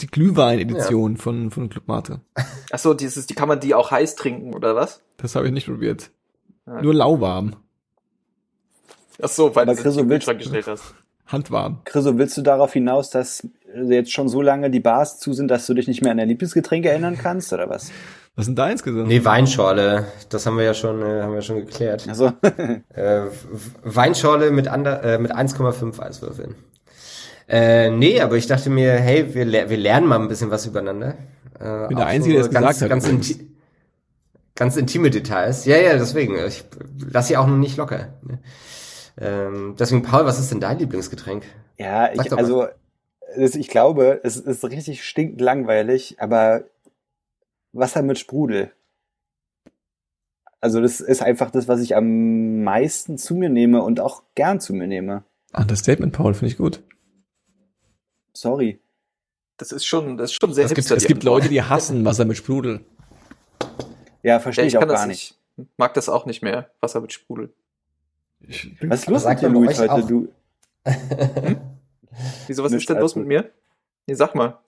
[0.00, 1.20] Ist die Glühwein-Edition ja.
[1.20, 2.20] von, von Club Mate.
[2.72, 5.02] Ach so, dieses, die kann man die auch heiß trinken, oder was?
[5.18, 6.10] Das habe ich nicht probiert.
[6.64, 6.80] Ah.
[6.80, 7.56] Nur lauwarm.
[9.20, 10.94] Ach so, weil du es den gestellt hast.
[11.26, 11.80] Handwarm.
[11.84, 15.66] Chriso, willst du darauf hinaus, dass jetzt schon so lange die Bars zu sind, dass
[15.66, 17.90] du dich nicht mehr an dein Lieblingsgetränk erinnern kannst, oder was?
[18.36, 19.06] Was sind deins gesagt?
[19.06, 20.06] Nee, Weinschorle.
[20.30, 22.08] Das haben wir ja schon, äh, haben wir schon geklärt.
[22.08, 22.32] Also
[22.94, 23.26] äh,
[23.84, 26.54] Weinschorle mit, ander, äh, mit 1,5 Eiswürfeln.
[27.50, 31.16] Äh, nee, aber ich dachte mir, hey, wir, wir lernen mal ein bisschen was übereinander.
[31.58, 33.12] Äh, Bin der Einzige, so der es ganz, gesagt ganz, hat.
[33.12, 33.50] Inti
[34.54, 35.64] ganz intime Details.
[35.64, 36.36] Ja, ja, deswegen.
[36.46, 36.64] Ich
[37.10, 38.14] lass sie auch noch nicht locker.
[38.22, 38.38] Ne?
[39.18, 41.44] Ähm, deswegen, Paul, was ist denn dein Lieblingsgetränk?
[41.76, 42.68] Ja, ich, also
[43.36, 46.64] das, ich glaube, es ist richtig stinkend langweilig, aber
[47.72, 48.70] Wasser mit Sprudel.
[50.60, 54.60] Also das ist einfach das, was ich am meisten zu mir nehme und auch gern
[54.60, 55.24] zu mir nehme.
[55.52, 56.82] Ah, das Statement, Paul, finde ich gut.
[58.32, 58.80] Sorry.
[59.56, 62.24] Das ist schon, das ist schon sehr Es gibt, es gibt Leute, die hassen Wasser
[62.24, 62.84] mit Sprudel.
[64.22, 65.36] Ja, verstehe ja, ich, ich auch gar nicht.
[65.56, 65.68] nicht.
[65.76, 67.52] Mag das auch nicht mehr, Wasser mit Sprudel.
[68.80, 70.06] Was ist los mit dir, Luis, heute?
[70.06, 70.28] Du.
[70.84, 71.60] hm?
[72.46, 73.50] Wieso, was ist denn los mit mir?
[74.06, 74.58] Nee, sag mal.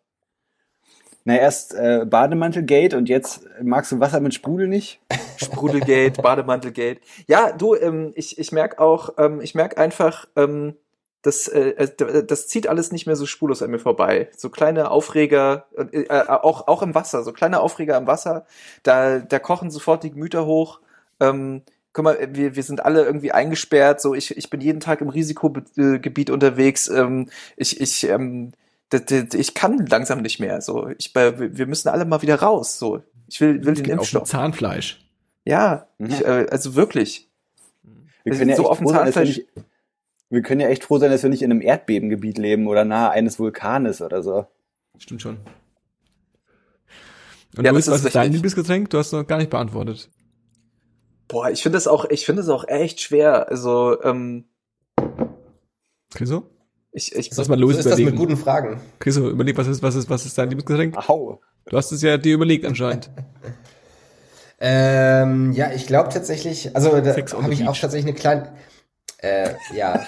[1.25, 5.01] Na, erst äh, Bademantelgate und jetzt magst du Wasser mit Sprudel nicht?
[5.37, 7.01] Sprudelgate, Bademantelgate.
[7.29, 10.75] Ja, du, ähm, ich, ich merk auch, ähm, ich merk einfach, ähm,
[11.23, 14.29] das, äh, äh das zieht alles nicht mehr so spurlos an mir vorbei.
[14.37, 18.47] So kleine Aufreger, äh, äh, auch, auch im Wasser, so kleine Aufreger im Wasser,
[18.83, 20.81] da, da kochen sofort die Gemüter hoch.
[21.21, 21.63] Ähm,
[21.93, 25.09] guck mal, wir, wir sind alle irgendwie eingesperrt, so ich, ich bin jeden Tag im
[25.09, 28.53] Risikogebiet unterwegs, ähm, ich, ich, ähm,
[28.91, 33.41] ich kann langsam nicht mehr, so ich, wir müssen alle mal wieder raus, so ich
[33.41, 34.29] will, will den Impfstoff.
[34.29, 35.03] Zahnfleisch.
[35.45, 37.31] Ja, ich, äh, also wirklich.
[38.25, 39.47] Wir können, ja so sein, wir, nicht,
[40.33, 43.11] wir können ja echt froh sein, dass wir nicht in einem Erdbebengebiet leben oder nahe
[43.11, 44.47] eines Vulkanes oder so.
[44.97, 45.37] Stimmt schon.
[47.55, 48.89] Und ja, Luis, was ist dein Lieblingsgetränk?
[48.89, 50.09] Du hast noch gar nicht beantwortet.
[51.29, 53.51] Boah, ich finde das auch, ich finde es auch echt schwer.
[53.51, 54.47] Also, ähm.
[56.15, 56.49] Chriso?
[56.93, 58.07] Ich, ich, Lass mal los so ist überlegen.
[58.07, 58.81] das mit guten Fragen.
[59.01, 60.97] Chriso, überleg, was ist, was ist, was ist dein Lieblingsgetränk?
[61.11, 61.41] Au.
[61.67, 63.11] Du hast es ja dir überlegt anscheinend.
[64.61, 68.53] ähm, ja, ich glaube tatsächlich, also da habe ich auch tatsächlich eine kleine,
[69.23, 70.01] äh, ja.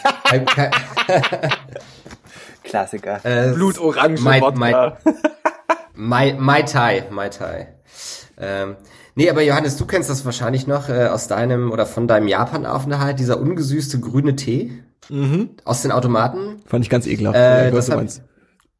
[2.64, 3.20] Klassiker.
[3.24, 4.92] Äh, Blutorange Mai, Mai,
[5.94, 7.68] Mai, Mai Tai, Mai Tai.
[8.38, 8.76] Ähm,
[9.14, 13.18] nee, aber Johannes, du kennst das wahrscheinlich noch äh, aus deinem oder von deinem Japan-Aufenthalt,
[13.18, 15.50] dieser ungesüßte grüne Tee mhm.
[15.64, 16.62] aus den Automaten.
[16.66, 17.36] Fand ich ganz ekelhaft.
[17.36, 18.04] Äh, das hab,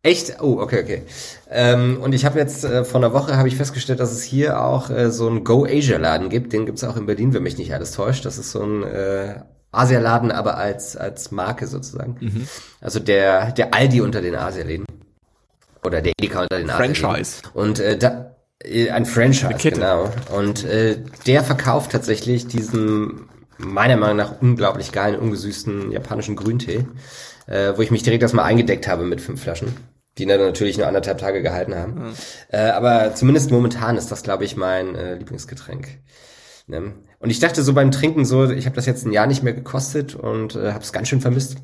[0.03, 0.43] Echt?
[0.43, 1.03] Oh, okay, okay.
[1.51, 4.61] Ähm, und ich habe jetzt äh, vor einer Woche habe ich festgestellt, dass es hier
[4.61, 6.53] auch äh, so einen Go Asia Laden gibt.
[6.53, 8.27] Den gibt's auch in Berlin, wenn mich nicht alles täuscht.
[8.27, 9.37] Das ist so ein äh,
[9.75, 12.17] Asialaden, aber als als Marke sozusagen.
[12.21, 12.49] Mhm.
[12.81, 14.87] Also der der Aldi unter den Asialäden
[15.85, 16.95] oder der Edeka unter den Asialäden.
[16.97, 17.43] Franchise.
[17.53, 20.11] Und äh, da äh, ein Franchise genau.
[20.35, 26.87] Und äh, der verkauft tatsächlich diesen meiner Meinung nach unglaublich geilen ungesüßten japanischen Grüntee,
[27.47, 29.75] äh, wo ich mich direkt erstmal eingedeckt habe mit fünf Flaschen
[30.19, 31.95] die dann natürlich nur anderthalb Tage gehalten haben.
[31.95, 32.15] Mhm.
[32.49, 35.89] Äh, aber zumindest momentan ist das, glaube ich, mein äh, Lieblingsgetränk.
[36.67, 36.93] Ne?
[37.25, 39.55] Und ich dachte so beim Trinken so, ich habe das jetzt ein Jahr nicht mehr
[39.55, 41.57] gekostet und äh, habe es ganz schön vermisst.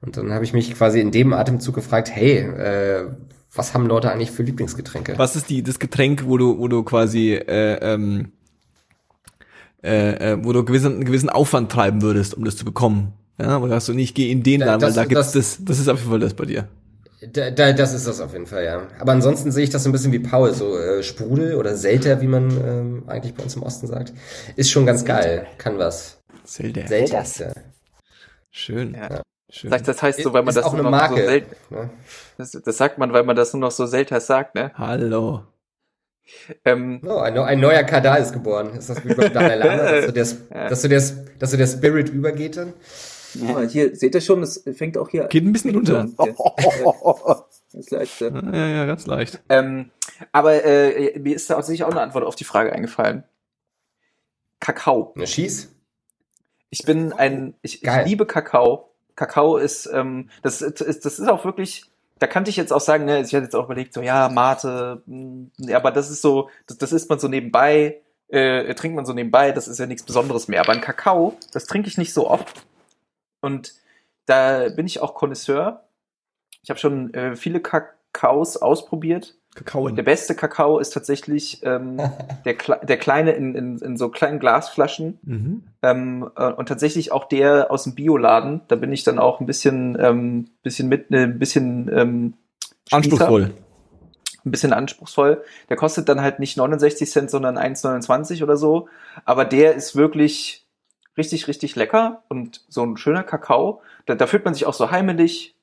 [0.00, 3.10] Und dann habe ich mich quasi in dem Atemzug gefragt, hey, äh,
[3.54, 5.12] was haben Leute eigentlich für Lieblingsgetränke?
[5.18, 8.32] Was ist die das Getränk, wo du wo du quasi äh, ähm,
[9.82, 13.12] äh, äh, wo du gewissen, einen gewissen Aufwand treiben würdest, um das zu bekommen?
[13.38, 15.78] Ja, wo sagst du nicht, geh in den Laden, weil da gibt's das, das, das
[15.78, 16.68] ist auf jeden Fall das bei dir.
[17.30, 18.88] Da, da, das ist das auf jeden Fall, ja.
[18.98, 22.20] Aber ansonsten sehe ich das so ein bisschen wie Paul, so äh, Sprudel oder Selter,
[22.20, 24.12] wie man ähm, eigentlich bei uns im Osten sagt.
[24.56, 26.20] Ist schon ganz geil, kann was.
[26.44, 26.88] Selter.
[26.88, 27.24] Selter.
[28.50, 28.94] Schön.
[28.94, 29.22] Ja.
[29.50, 29.70] Schön.
[29.70, 31.90] Das heißt so, weil man ist das auch nur noch Marke, so selten, ne?
[32.38, 34.72] das, das, sagt man, weil man das nur noch so selten sagt, ne?
[34.74, 35.42] Hallo.
[36.64, 38.74] Ähm, oh, ein, ein, neuer Kadar ist geboren.
[38.74, 40.68] Ist das wie beim Dalai Lama, dass so der, ja.
[40.70, 41.02] dass so der,
[41.38, 42.72] dass so der Spirit übergeht dann?
[43.34, 43.60] Ja.
[43.62, 45.24] Hier, seht ihr schon, es fängt auch hier.
[45.24, 46.08] Geht ein bisschen runter.
[47.72, 48.20] ganz leicht.
[48.20, 49.40] Ja, ja, ja ganz leicht.
[49.48, 49.90] Ähm,
[50.32, 53.24] aber äh, mir ist da tatsächlich auch eine Antwort auf die Frage eingefallen.
[54.60, 55.12] Kakao.
[55.16, 55.74] Na, schieß.
[56.70, 58.90] Ich bin ein, ich, ich liebe Kakao.
[59.16, 61.84] Kakao ist, ähm, das ist, das ist auch wirklich,
[62.18, 65.02] da kannte ich jetzt auch sagen, ne, ich hatte jetzt auch überlegt, so ja, Mate,
[65.06, 69.04] mh, hm, aber das ist so, das, das isst man so nebenbei, äh, trinkt man
[69.04, 70.60] so nebenbei, das ist ja nichts Besonderes mehr.
[70.60, 72.64] Aber ein Kakao, das trinke ich nicht so oft.
[73.42, 73.74] Und
[74.24, 75.84] da bin ich auch Connoisseur.
[76.62, 79.34] Ich habe schon äh, viele Kakaos ausprobiert.
[79.54, 79.90] Kakao.
[79.90, 82.00] Der beste Kakao ist tatsächlich ähm,
[82.46, 85.18] der, der kleine in, in, in so kleinen Glasflaschen.
[85.22, 85.62] Mhm.
[85.82, 88.62] Ähm, äh, und tatsächlich auch der aus dem Bioladen.
[88.68, 92.34] Da bin ich dann auch ein bisschen, ähm, bisschen mit, ne, ein bisschen ähm,
[92.90, 93.52] anspruchsvoll.
[94.44, 95.44] Ein bisschen anspruchsvoll.
[95.68, 98.88] Der kostet dann halt nicht 69 Cent, sondern 1,29 oder so.
[99.24, 100.61] Aber der ist wirklich
[101.16, 103.82] richtig, richtig lecker und so ein schöner Kakao.
[104.06, 105.54] Da, da fühlt man sich auch so heimelig.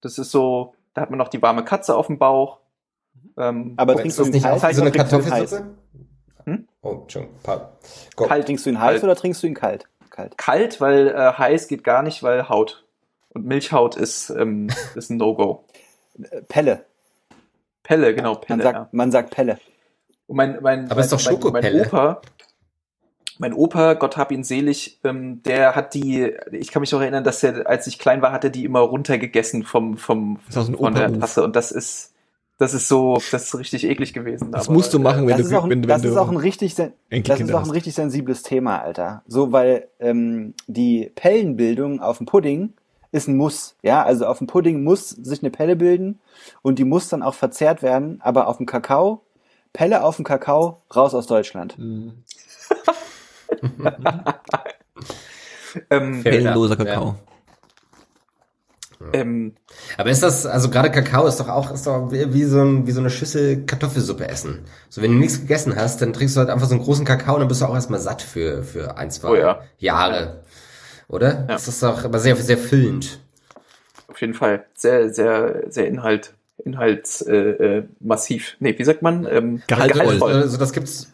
[0.00, 2.58] Das ist so, da hat man noch die warme Katze auf dem Bauch.
[3.36, 5.74] Ähm, Aber trinkst du nicht heiß, so eine Kartoffelsuppe?
[6.44, 6.68] Hm?
[6.82, 7.38] Oh, Entschuldigung.
[8.16, 9.04] Kalt, trinkst du ihn heiß kalt.
[9.04, 9.86] oder trinkst du ihn kalt?
[10.10, 12.84] Kalt, kalt weil äh, heiß geht gar nicht, weil Haut.
[13.30, 15.64] Und Milchhaut ist, ähm, ist ein No-Go.
[16.48, 16.84] Pelle.
[17.82, 18.58] Pelle, genau, Pelle.
[18.58, 18.88] Man sagt, ja.
[18.92, 19.58] man sagt Pelle.
[20.26, 21.78] Und mein, mein, Aber mein, ist doch Schokopelle.
[21.78, 22.20] Mein Opa,
[23.42, 27.24] mein Opa, Gott hab ihn selig, ähm, der hat die, ich kann mich noch erinnern,
[27.24, 31.18] dass er, als ich klein war, hat er die immer runtergegessen vom, vom, von der
[31.18, 31.42] Tasse.
[31.42, 32.12] Und das ist,
[32.58, 34.52] das ist so, das ist richtig eklig gewesen.
[34.52, 36.28] Das aber, musst du machen, wenn das du, auch, wenn, wenn das du ist auch
[36.28, 39.24] ein richtig, das ist auch ein richtig sensibles Thema, Alter.
[39.26, 42.74] So, weil ähm, die Pellenbildung auf dem Pudding
[43.10, 43.74] ist ein Muss.
[43.82, 46.20] Ja, also auf dem Pudding muss sich eine Pelle bilden
[46.62, 48.20] und die muss dann auch verzehrt werden.
[48.22, 49.22] Aber auf dem Kakao,
[49.72, 51.76] Pelle auf dem Kakao, raus aus Deutschland.
[51.76, 52.22] Mhm.
[55.90, 57.06] Ähm, Pellenloser Kakao.
[57.06, 57.32] Ja.
[59.12, 59.54] Ähm,
[59.96, 62.92] aber ist das, also gerade Kakao ist doch auch, ist doch wie so, ein, wie
[62.92, 64.64] so eine Schüssel Kartoffelsuppe essen.
[64.88, 67.34] So, wenn du nichts gegessen hast, dann trinkst du halt einfach so einen großen Kakao
[67.34, 69.60] und dann bist du auch erstmal satt für, für ein, zwei oh ja.
[69.78, 70.42] Jahre.
[71.08, 71.32] Oder?
[71.32, 71.42] Ja.
[71.42, 73.20] Das ist doch aber sehr, sehr füllend.
[74.08, 74.66] Auf jeden Fall.
[74.74, 76.34] Sehr, sehr, sehr Inhalt,
[76.64, 78.56] inhaltsmassiv.
[78.60, 79.26] Äh, äh, nee, wie sagt man?
[79.26, 80.04] Ähm, gehaltvoll.
[80.04, 80.32] gehaltvoll.
[80.32, 81.10] Also das gibt's,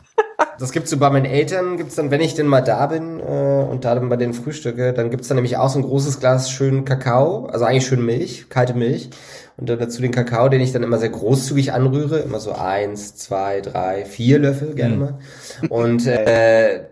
[0.58, 3.22] das gibt's so bei meinen Eltern, gibt's dann, wenn ich denn mal da bin äh,
[3.68, 6.50] und da dann bei den Frühstücke, dann gibt's dann nämlich auch so ein großes Glas
[6.50, 9.10] schönen Kakao, also eigentlich schön Milch, kalte Milch.
[9.56, 13.16] Und dann dazu den Kakao, den ich dann immer sehr großzügig anrühre, immer so eins,
[13.16, 15.00] zwei, drei, vier Löffel gerne Mhm.
[15.00, 15.18] mal.
[15.68, 16.84] Und äh,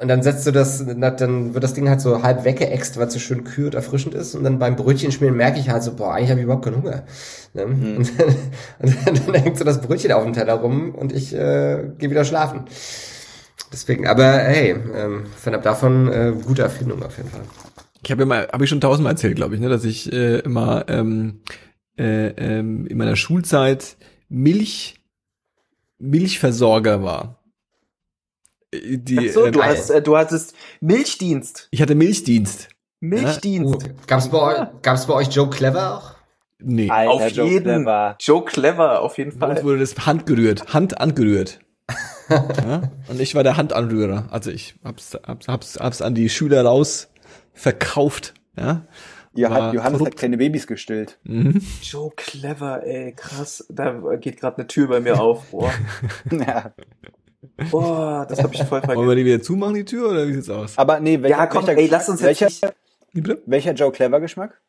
[0.00, 3.12] und dann setzt du das, dann wird das Ding halt so halb weggeext, weil es
[3.12, 4.34] so schön kühl und erfrischend ist.
[4.34, 6.82] Und dann beim Brötchen schmieren merke ich halt so, boah, eigentlich habe ich überhaupt keinen
[6.82, 7.02] Hunger.
[7.52, 7.64] Ne?
[7.64, 8.28] Und, dann,
[8.78, 12.10] und dann, dann hängt so das Brötchen auf dem Teller rum und ich äh, gehe
[12.10, 12.64] wieder schlafen.
[13.72, 17.42] Deswegen, aber hey, ähm, fernab davon äh, gute Erfindung auf jeden Fall.
[18.02, 20.38] Ich habe ja mal, habe ich schon tausendmal erzählt, glaube ich, ne, dass ich äh,
[20.38, 21.40] immer ähm,
[21.98, 23.98] äh, ähm, in meiner Schulzeit
[24.30, 24.96] Milch
[25.98, 27.39] Milchversorger war.
[28.72, 31.68] Äh, Die, Ach so, äh, du, hast, äh, du hattest Milchdienst.
[31.70, 32.68] ich hatte Milchdienst.
[33.00, 33.90] Milchdienst.
[34.06, 36.14] Gab's bei, euch, gab's bei euch Joe Clever auch?
[36.62, 36.90] Nee.
[36.90, 38.16] Alter, Auf Joe jeden Clever.
[38.20, 39.62] Joe Clever, auf jeden Fall.
[39.62, 41.60] wurde das Hand gerührt, Hand angerührt.
[42.28, 42.90] ja?
[43.08, 44.28] Und ich war der Handanrührer.
[44.30, 47.08] Also ich hab's, hab's, hab's, hab's an die Schüler raus
[47.54, 48.34] verkauft.
[48.56, 48.82] Ja?
[49.34, 50.12] Johann, Johannes korrupt.
[50.14, 51.18] hat kleine Babys gestillt.
[51.24, 51.62] Mhm.
[51.82, 53.64] Joe Clever, ey, krass.
[53.70, 55.50] Da geht gerade eine Tür bei mir auf.
[55.50, 55.72] Boah,
[56.30, 56.74] ja.
[57.70, 59.16] Boah das habe ich voll Wollen wir vergessen.
[59.16, 60.76] die wieder zumachen, die Tür, oder wie sieht's aus?
[60.76, 62.74] Aber nee, welcher, Ja, komm, welcher, ey, lass uns jetzt welcher,
[63.12, 63.42] bitte?
[63.46, 64.60] welcher Joe Clever Geschmack?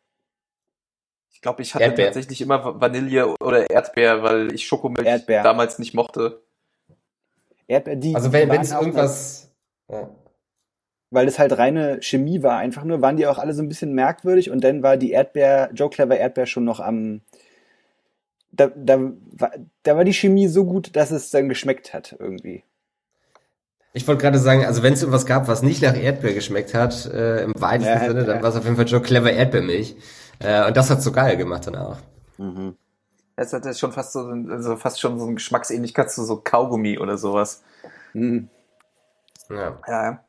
[1.33, 2.05] Ich glaube, ich hatte Erdbeer.
[2.07, 5.43] tatsächlich immer Vanille oder Erdbeer, weil ich Schokomilch Erdbeer.
[5.43, 6.41] damals nicht mochte.
[7.67, 9.51] Erdbeer, die, Also wenn es irgendwas.
[9.89, 10.09] Ja.
[11.09, 13.93] Weil es halt reine Chemie war, einfach nur, waren die auch alle so ein bisschen
[13.93, 17.21] merkwürdig und dann war die Erdbeer, Joe Clever Erdbeer schon noch am,
[18.51, 18.99] da, da,
[19.37, 19.51] war,
[19.83, 22.63] da war die Chemie so gut, dass es dann geschmeckt hat irgendwie.
[23.93, 27.05] Ich wollte gerade sagen, also wenn es irgendwas gab, was nicht nach Erdbeer geschmeckt hat,
[27.07, 28.41] äh, im weitesten Ja, Sinne, dann ja.
[28.41, 29.95] war es auf jeden Fall Joe Clever Erdbeermilch.
[30.39, 31.97] Äh, und das hat so geil gemacht dann auch.
[33.35, 36.99] Es hat jetzt schon fast so, also fast schon so eine Geschmacksähnlichkeit zu so Kaugummi
[36.99, 37.63] oder sowas.
[38.13, 38.47] Mhm.
[39.49, 39.79] Ja.
[39.87, 40.23] Ja,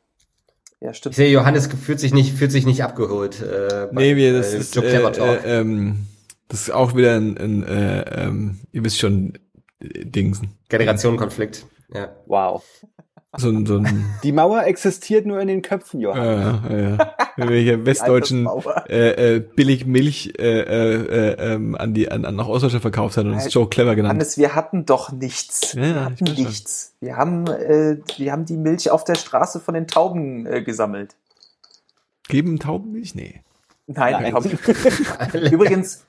[0.80, 1.14] ja, Ich stimmt.
[1.14, 3.40] sehe, Johannes fühlt sich nicht, fühlt sich nicht abgeholt.
[3.40, 5.44] Äh, bei, Nee, wir, das äh, ist, Joe äh, Clever Talk.
[5.44, 6.06] äh, ähm,
[6.52, 9.38] das ist auch wieder ein, ein äh, ähm, ihr wisst schon,
[9.80, 10.50] äh, Dingsen.
[10.68, 11.64] Generationenkonflikt.
[11.94, 12.10] Ja.
[12.26, 12.62] Wow.
[13.38, 16.70] So ein, so ein Die Mauer existiert nur in den Köpfen, Johann.
[16.70, 16.98] äh, äh,
[17.38, 18.46] wenn wir hier westdeutschen
[18.90, 23.16] äh, äh, billig Milch äh, äh, äh, ähm, an die an, an nach Ostdeutschland verkauft
[23.16, 23.50] hat und uns Nein.
[23.50, 24.16] Joe Clever genannt.
[24.16, 25.72] Hannes, wir hatten doch nichts.
[25.72, 26.44] Ja, wir ja, hatten ich weiß schon.
[26.44, 26.94] nichts.
[27.00, 31.16] Wir haben, äh, wir haben die Milch auf der Straße von den Tauben äh, gesammelt.
[32.28, 33.14] Geben Taubenmilch?
[33.14, 33.40] Nee.
[33.86, 34.58] Nein, Nein.
[35.50, 36.04] Übrigens,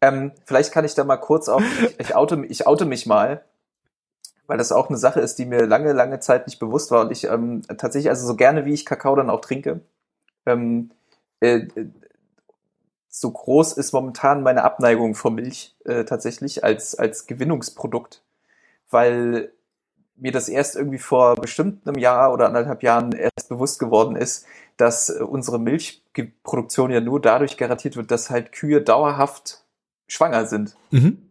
[0.00, 3.44] ähm, vielleicht kann ich da mal kurz auf, ich, ich, oute, ich oute mich mal,
[4.46, 7.12] weil das auch eine Sache ist, die mir lange, lange Zeit nicht bewusst war und
[7.12, 9.80] ich ähm, tatsächlich, also so gerne wie ich Kakao dann auch trinke,
[10.46, 10.90] ähm,
[11.40, 11.66] äh,
[13.08, 18.22] so groß ist momentan meine Abneigung vor Milch äh, tatsächlich als, als Gewinnungsprodukt,
[18.88, 19.52] weil
[20.16, 24.46] mir das erst irgendwie vor bestimmt einem Jahr oder anderthalb Jahren erst bewusst geworden ist,
[24.76, 29.64] dass äh, unsere Milchproduktion ja nur dadurch garantiert wird, dass halt Kühe dauerhaft
[30.10, 30.76] schwanger sind.
[30.90, 31.30] Mhm.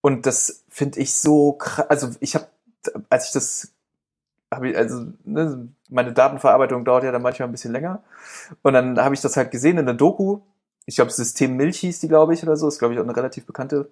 [0.00, 1.88] Und das finde ich so krass.
[1.88, 2.46] Also ich habe,
[3.08, 3.72] als ich das
[4.52, 8.02] habe ich, also ne, meine Datenverarbeitung dauert ja dann manchmal ein bisschen länger.
[8.62, 10.40] Und dann habe ich das halt gesehen in der Doku.
[10.86, 12.68] Ich glaube, System Milch hieß die, glaube ich, oder so.
[12.68, 13.90] Ist, glaube ich, auch eine relativ bekannte.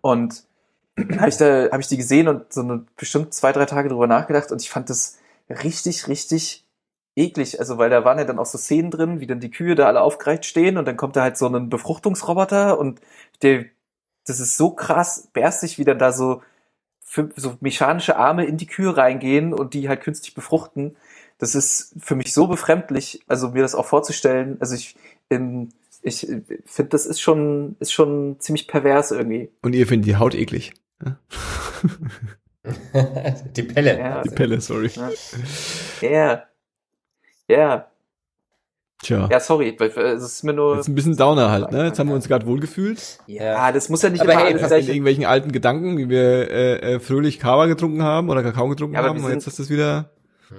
[0.00, 0.44] Und
[1.18, 4.06] habe ich da, habe ich die gesehen und so eine, bestimmt zwei, drei Tage drüber
[4.06, 5.18] nachgedacht und ich fand das
[5.48, 6.66] richtig, richtig
[7.18, 7.58] eklig.
[7.60, 9.86] Also, weil da waren ja dann auch so Szenen drin, wie dann die Kühe da
[9.86, 13.00] alle aufgereiht stehen und dann kommt da halt so ein Befruchtungsroboter und
[13.42, 13.66] der,
[14.26, 16.42] das ist so krass bärstig, wie dann da so,
[17.00, 20.96] für, so mechanische Arme in die Kühe reingehen und die halt künstlich befruchten.
[21.38, 24.56] Das ist für mich so befremdlich, also mir das auch vorzustellen.
[24.60, 24.96] Also ich,
[26.02, 26.26] ich
[26.66, 29.50] finde, das ist schon, ist schon ziemlich pervers irgendwie.
[29.62, 30.74] Und ihr findet die Haut eklig.
[33.56, 33.98] die Pelle.
[33.98, 34.22] Ja.
[34.22, 34.90] Die Pelle, sorry.
[34.94, 35.10] Ja.
[36.08, 36.47] Ja.
[39.00, 39.28] Tja.
[39.30, 40.74] Ja, sorry, weil, äh, es ist mir nur.
[40.76, 41.86] Jetzt ein bisschen Downer halt, ne?
[41.86, 43.20] Jetzt haben wir uns gerade wohlgefühlt.
[43.28, 46.08] Ja, das muss ja nicht Aber immer hey, alles Erst in irgendwelchen alten Gedanken, wie
[46.08, 49.18] wir äh, äh, fröhlich Kava getrunken haben oder Kakao getrunken Ja, haben.
[49.20, 50.10] wir Und jetzt sind- ist das wieder.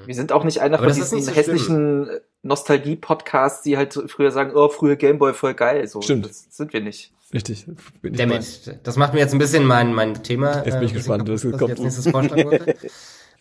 [0.05, 2.09] Wir sind auch nicht einer Aber von das ist diesen nicht so hässlichen
[2.43, 5.85] Nostalgie-Podcasts, die halt früher sagen, oh, früher Gameboy voll geil.
[5.87, 6.25] So, Stimmt.
[6.29, 7.11] Das sind wir nicht.
[7.33, 7.65] Richtig.
[8.01, 8.19] Bin ich.
[8.19, 8.79] Damit.
[8.83, 10.63] Das macht mir jetzt ein bisschen mein, mein Thema.
[10.63, 11.71] Jetzt bin ich äh, gespannt, was ich kommt.
[11.71, 12.75] als nächstes vorschlagen wollte.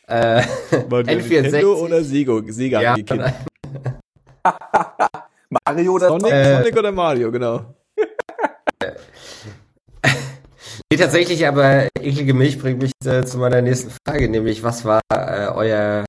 [0.09, 0.43] äh,
[0.89, 1.43] War der N64.
[1.43, 3.35] Nintendo oder Sego, Sega Ja, Kinder?
[5.67, 7.75] Mario oder Sonic, Äh, Sonic oder Mario, genau.
[10.91, 15.03] Nee, tatsächlich, aber eklige Milch bringt mich äh, zu meiner nächsten Frage, nämlich was war
[15.13, 16.07] äh, euer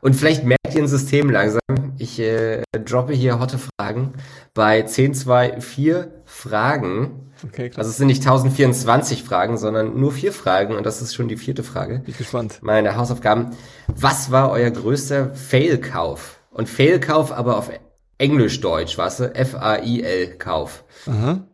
[0.00, 1.60] und vielleicht merkt ihr ein System langsam.
[1.96, 4.14] Ich äh, droppe hier hotte Fragen
[4.52, 7.32] bei 10, 2, 4, Fragen.
[7.44, 7.78] Okay, klar.
[7.78, 11.36] Also es sind nicht 1024 Fragen, sondern nur vier Fragen und das ist schon die
[11.36, 12.00] vierte Frage.
[12.00, 12.58] Bin gespannt.
[12.62, 13.50] Meine Hausaufgaben.
[13.86, 16.40] Was war euer größter Fail-Kauf?
[16.50, 17.70] Und Fail-Kauf aber auf
[18.18, 19.34] Englisch-Deutsch, weißt du?
[19.34, 20.84] F-A-I-L-Kauf.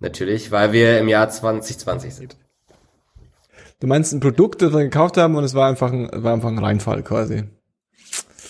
[0.00, 2.36] Natürlich, weil wir im Jahr 2020 sind.
[3.80, 6.48] Du meinst ein Produkt, das wir gekauft haben und es war einfach ein, war einfach
[6.48, 7.44] ein Reinfall quasi.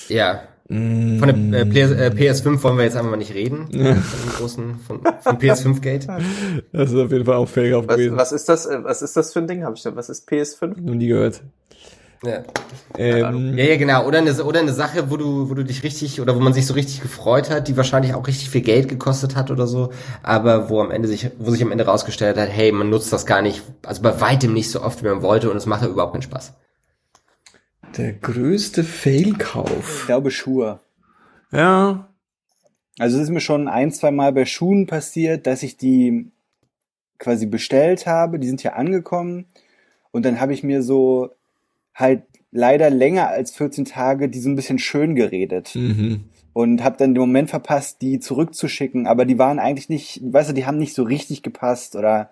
[0.09, 0.43] Ja.
[0.69, 3.69] Von der äh, PS, äh, PS5 wollen wir jetzt einfach mal nicht reden.
[3.71, 6.07] Von dem großen, von, von PS5-Gate.
[6.73, 8.16] Das ist auf jeden Fall auch Fail auf Was, gewesen.
[8.19, 8.66] was ist das?
[8.66, 9.64] äh, Was ist das für ein Ding?
[9.64, 10.79] Hab ich da, was ist PS5?
[10.81, 11.43] Noch nie gehört.
[12.23, 12.43] Ja.
[12.99, 14.05] Ähm, Ja, ja, genau.
[14.07, 16.66] Oder eine, oder eine Sache, wo du, wo du dich richtig, oder wo man sich
[16.66, 19.91] so richtig gefreut hat, die wahrscheinlich auch richtig viel Geld gekostet hat oder so,
[20.23, 23.25] aber wo am Ende sich, wo sich am Ende rausgestellt hat, hey, man nutzt das
[23.25, 25.89] gar nicht, also bei weitem nicht so oft, wie man wollte und es macht ja
[25.89, 26.55] überhaupt keinen Spaß.
[27.97, 30.05] Der größte Ich Fail-Kauf.
[30.07, 30.80] glaube Schuhe.
[31.51, 32.09] Ja.
[32.99, 36.30] Also es ist mir schon ein, zwei Mal bei Schuhen passiert, dass ich die
[37.18, 39.47] quasi bestellt habe, die sind hier angekommen
[40.11, 41.30] und dann habe ich mir so
[41.95, 42.22] halt
[42.53, 46.24] leider länger als 14 Tage die so ein bisschen schön geredet Mhm.
[46.53, 50.55] und habe dann den Moment verpasst, die zurückzuschicken, aber die waren eigentlich nicht, weißt du,
[50.55, 52.30] die haben nicht so richtig gepasst oder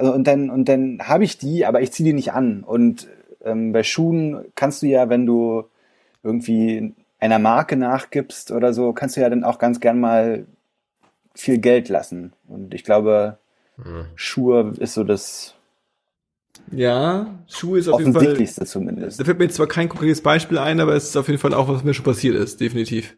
[0.00, 3.08] und dann und dann habe ich die, aber ich ziehe die nicht an und
[3.44, 5.64] ähm, bei Schuhen kannst du ja, wenn du
[6.22, 10.46] irgendwie einer Marke nachgibst oder so, kannst du ja dann auch ganz gern mal
[11.34, 13.38] viel Geld lassen und ich glaube,
[14.14, 15.54] Schuhe ist so das
[16.70, 18.24] Ja, Schuhe ist auf jeden Fall.
[18.24, 19.20] offensichtlichste zumindest.
[19.20, 21.54] Da fällt mir jetzt zwar kein konkretes Beispiel ein, aber es ist auf jeden Fall
[21.54, 23.16] auch, was mir schon passiert ist, definitiv.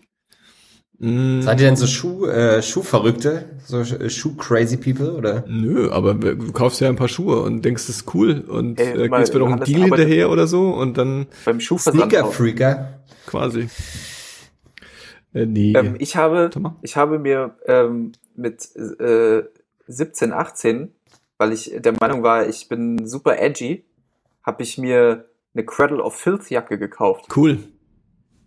[0.98, 3.46] Mm, Seid ihr denn so Schuh, äh, Schuhverrückte?
[3.64, 5.44] So äh, Schuh-crazy people, oder?
[5.48, 9.04] Nö, aber du kaufst ja ein paar Schuhe und denkst, das ist cool und Ey,
[9.04, 11.96] äh, gehst mir noch einen Deal hinterher oder so und dann Beim Schuhversand.
[12.10, 13.00] Sneaker-Freaker.
[13.26, 13.68] quasi.
[15.34, 15.72] Äh, nee.
[15.76, 16.50] Ähm, ich habe,
[16.82, 19.42] ich habe mir ähm, mit äh,
[19.88, 20.92] 17, 18,
[21.38, 23.84] weil ich der Meinung war, ich bin super edgy,
[24.44, 25.24] habe ich mir
[25.54, 27.26] eine Cradle of Filth Jacke gekauft.
[27.36, 27.58] cool.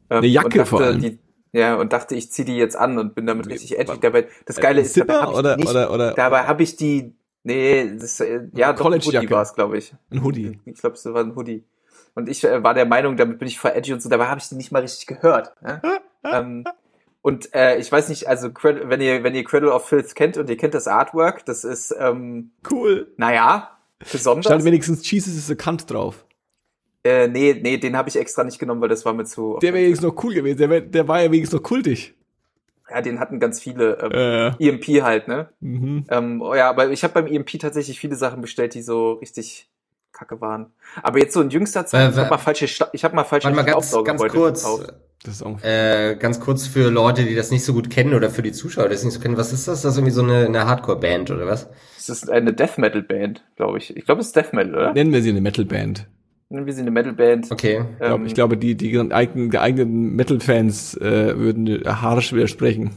[0.10, 1.02] Ähm, Eine Jacke und dachte, vor allem.
[1.02, 1.20] Die,
[1.58, 4.00] ja, und dachte, ich ziehe die jetzt an und bin damit richtig edgy.
[4.00, 6.76] Dabei, das Geile ist, dabei Zipper habe ich oder, nicht, oder, oder dabei habe ich
[6.76, 9.02] die, nee, das, äh, ja, doch, ein.
[9.02, 9.96] Hoodie war es, glaube ich.
[10.12, 10.60] ein Hoodie.
[10.66, 11.64] Ich glaube, es war ein Hoodie.
[12.14, 14.40] Und ich äh, war der Meinung, damit bin ich voll edgy und so, dabei habe
[14.40, 15.54] ich die nicht mal richtig gehört.
[15.66, 15.82] Ja?
[16.24, 16.64] ähm,
[17.24, 20.50] und äh, ich weiß nicht, also wenn ihr, wenn ihr Cradle of Filth kennt und
[20.52, 23.12] ihr kennt das Artwork, das ist, ähm, Cool.
[23.18, 23.78] naja,
[24.12, 24.46] besonders.
[24.46, 26.24] Stand wenigstens Jesus is a Kant drauf.
[27.08, 29.58] Äh, nee, nee, den habe ich extra nicht genommen, weil das war mir zu.
[29.62, 30.58] Der wäre wenigstens noch cool gewesen.
[30.58, 32.14] Der, wär, der war ja wenigstens noch kultig.
[32.90, 34.12] ja, den hatten ganz viele ähm,
[34.60, 35.50] Äh, EMP halt, ne?
[35.60, 36.06] mhm.
[36.10, 39.70] Ähm, oh ja, aber ich habe beim EMP tatsächlich viele Sachen bestellt, die so richtig
[40.14, 40.68] kacke waren.
[41.04, 43.24] Aber jetzt so in jüngster Zeit, Äh, ich habe mal falsche, Sta- ich habe mal
[43.24, 44.94] falsche mal ganz, ganz kurz, gekauft.
[45.24, 45.62] Das ist auch.
[45.64, 48.86] äh, ganz kurz für Leute, die das nicht so gut kennen oder für die Zuschauer,
[48.86, 49.36] die das nicht so kennen.
[49.38, 49.82] Was ist das?
[49.82, 51.70] Das ist irgendwie so eine, eine Hardcore-Band oder was?
[51.98, 53.96] Das ist eine Death Metal Band, glaube ich.
[53.98, 54.94] Ich glaube, es ist Death Metal, oder?
[54.94, 56.08] Nennen wir sie eine Metalband.
[56.50, 57.52] Wir sind eine Metal Band.
[57.52, 57.82] Okay.
[57.92, 62.92] Ich glaube, Ähm, ich glaube, die, die geeigneten Metal-Fans äh, würden harsch widersprechen.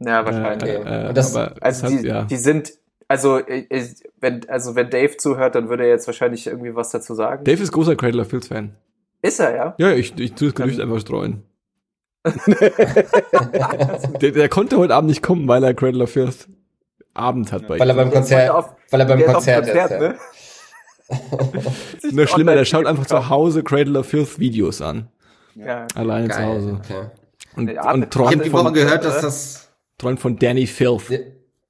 [0.00, 0.70] Ja, wahrscheinlich.
[0.70, 2.22] Äh, Und das- aber Also hat- die, ja.
[2.24, 2.72] die sind,
[3.08, 3.84] also äh, äh,
[4.20, 7.44] wenn, also wenn Dave zuhört, dann würde er jetzt wahrscheinlich irgendwie was dazu sagen.
[7.44, 8.74] Dave ist großer Cradle of Filth Fan.
[9.20, 9.74] Ist er, ja?
[9.78, 11.42] Ja, ich, ich tue das Gerücht einfach streuen.
[14.20, 16.48] der, der konnte heute Abend nicht kommen, weil er Cradle of Filth
[17.14, 17.96] Abend hat bei Weil er ihm.
[17.98, 20.14] beim Konzert, auf- weil er beim Konzert, Konzert, ist, ja.
[22.12, 25.08] Nur schlimmer, der schaut einfach zu Hause Cradle of Filth Videos an.
[25.54, 25.86] Ja.
[25.94, 26.46] Alleine zu Geil.
[26.46, 26.80] Hause.
[26.82, 27.06] Okay.
[27.56, 30.38] Und, Ja, und ich Ich träumt, habe die Woche von, gehört, dass das träumt von
[30.38, 31.10] Danny Filth.
[31.10, 31.18] Ja.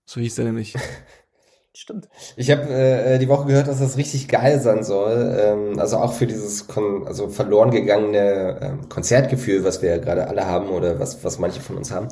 [0.04, 0.74] So hieß er nämlich.
[1.74, 2.08] Stimmt.
[2.36, 5.36] Ich habe äh, die Woche gehört, dass das richtig geil sein soll.
[5.40, 10.28] Ähm, also auch für dieses kon also verloren gegangene ähm, Konzertgefühl, was wir ja gerade
[10.28, 12.08] alle haben oder was, was manche von uns haben.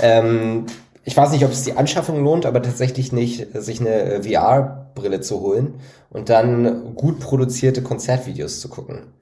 [0.00, 0.64] Ähm,
[1.04, 5.20] ich weiß nicht, ob es die Anschaffung lohnt, aber tatsächlich nicht, sich eine äh, VR-Brille
[5.20, 5.74] zu holen
[6.10, 9.12] und dann gut produzierte Konzertvideos zu gucken.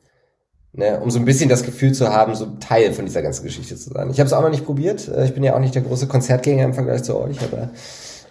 [0.72, 3.74] Ne, um so ein bisschen das Gefühl zu haben, so Teil von dieser ganzen Geschichte
[3.74, 4.08] zu sein.
[4.10, 5.08] Ich habe es auch noch nicht probiert.
[5.08, 7.70] Äh, Ich bin ja auch nicht der große Konzertgänger im Vergleich zu euch, aber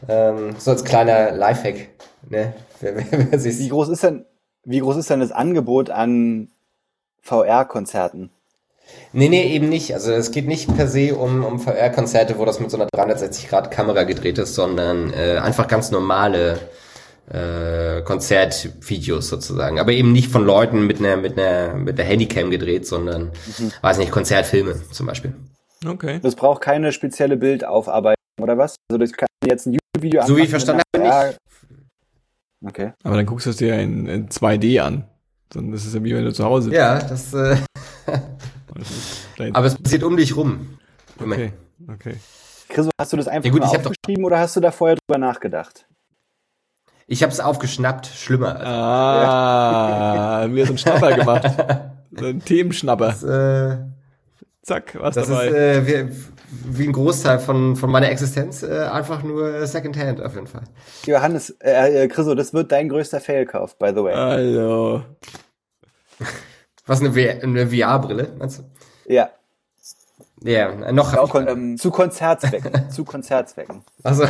[0.07, 1.89] ähm, so als kleiner Lifehack,
[2.29, 2.53] ne?
[2.81, 4.25] Wer, wer, wer Wie groß ist denn,
[4.63, 6.47] wie groß ist denn das Angebot an
[7.21, 8.31] VR-Konzerten?
[9.11, 9.93] Nee, nee, eben nicht.
[9.93, 14.03] Also es geht nicht per se um, um VR-Konzerte, wo das mit so einer 360-Grad-Kamera
[14.03, 16.59] gedreht ist, sondern äh, einfach ganz normale
[17.31, 19.79] äh, Konzertvideos sozusagen.
[19.79, 23.31] Aber eben nicht von Leuten mit einer, mit einer, mit einer Handycam gedreht, sondern,
[23.81, 25.33] weiß nicht, Konzertfilme zum Beispiel.
[25.85, 26.19] Okay.
[26.21, 28.75] Das braucht keine spezielle Bildaufarbeitung oder was?
[28.91, 31.33] Also das kann jetzt ein YouTube-Video So wie ich verstanden habe, VR
[32.65, 32.91] Okay.
[33.03, 35.05] Aber dann guckst du es dir ja in, in 2D an.
[35.49, 37.65] Dann ist es ja wie wenn du zu Hause Ja, das, äh, bist.
[39.53, 40.77] aber es passiert um dich rum.
[41.19, 41.53] Okay,
[41.87, 42.15] okay.
[42.69, 45.87] Chris, hast du das einfach Ja, gut, aufgeschrieben oder hast du da vorher drüber nachgedacht?
[47.07, 48.59] Ich habe es aufgeschnappt, schlimmer.
[48.63, 51.45] Ah, mir so ein Schnapper gemacht.
[52.11, 53.09] So ein Themenschnapper.
[53.83, 53.85] Äh,
[54.63, 55.47] Zack, was das dabei.
[55.47, 60.33] ist äh, wie, wie ein Großteil von, von meiner Existenz äh, einfach nur Secondhand auf
[60.33, 60.63] jeden Fall.
[61.05, 64.13] Johannes, äh, äh, Chriso, das wird dein größter Failkauf, by the way.
[64.15, 65.03] also,
[66.89, 67.11] Was eine,
[67.43, 68.63] eine VR-Brille, meinst du?
[69.13, 69.29] Ja,
[70.41, 72.89] Ja, noch hab Auch, ähm, zu Konzertzwecken.
[72.89, 73.83] zu Konzertzwecken.
[74.01, 74.25] Also,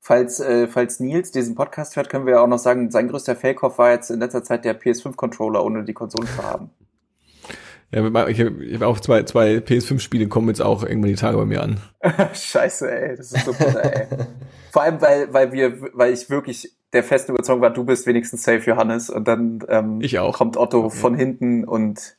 [0.00, 3.36] falls, äh, falls Nils diesen Podcast hört, können wir ja auch noch sagen, sein größter
[3.36, 6.70] Fake-Off war jetzt in letzter Zeit der PS5-Controller, ohne die Konsole zu haben.
[7.92, 11.44] ja, ich habe hab auch zwei, zwei PS5-Spiele kommen jetzt auch irgendwann die Tage bei
[11.44, 11.78] mir an.
[12.32, 14.06] Scheiße, ey, das ist so bitter, ey.
[14.72, 18.42] Vor allem, weil, weil wir, weil ich wirklich der festen Überzeugung war, du bist wenigstens
[18.42, 22.16] safe, Johannes, und dann ähm, kommt Otto von hinten und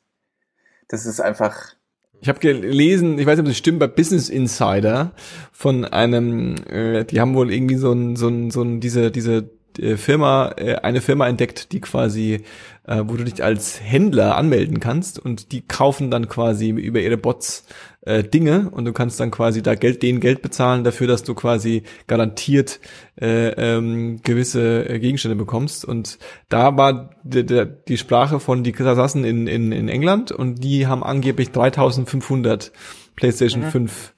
[0.87, 1.73] das ist einfach.
[2.21, 5.11] Ich habe gelesen, ich weiß nicht, ob das stimmt, bei Business Insider
[5.51, 9.49] von einem, äh, die haben wohl irgendwie so ein, so ein, so ein, diese, diese
[9.79, 12.43] äh, Firma, äh, eine Firma entdeckt, die quasi,
[12.87, 17.17] äh, wo du dich als Händler anmelden kannst und die kaufen dann quasi über ihre
[17.17, 17.65] Bots
[18.01, 21.35] äh, Dinge und du kannst dann quasi da Geld, denen Geld bezahlen dafür, dass du
[21.35, 22.79] quasi garantiert
[23.19, 25.85] äh, ähm, gewisse äh, Gegenstände bekommst.
[25.85, 26.17] Und
[26.49, 30.87] da war die, die, die Sprache von die saßen in, in, in England und die
[30.87, 32.71] haben angeblich 3500
[33.15, 34.13] PlayStation 5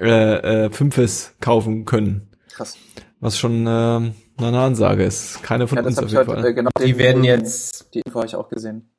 [0.00, 2.28] äh, äh, 5s kaufen können.
[2.52, 2.76] Krass.
[3.20, 4.12] Was schon äh,
[4.48, 5.42] eine Ansage ist.
[5.42, 6.54] Keine von Ja, uns auf jeden heute, äh, Fall.
[6.54, 6.70] genau.
[6.78, 8.90] die den- werden jetzt, Die Info habe ich auch gesehen.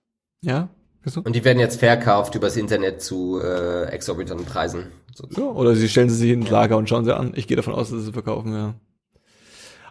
[0.42, 0.70] Ja?
[1.04, 1.22] Wieso?
[1.22, 4.92] und die werden jetzt verkauft übers Internet zu äh, exorbitanten Preisen.
[5.16, 5.26] So.
[5.30, 7.34] So, oder sie stellen sie sich ins Lager und schauen sie an.
[7.36, 8.76] Ich gehe davon aus, dass sie verkaufen, ja.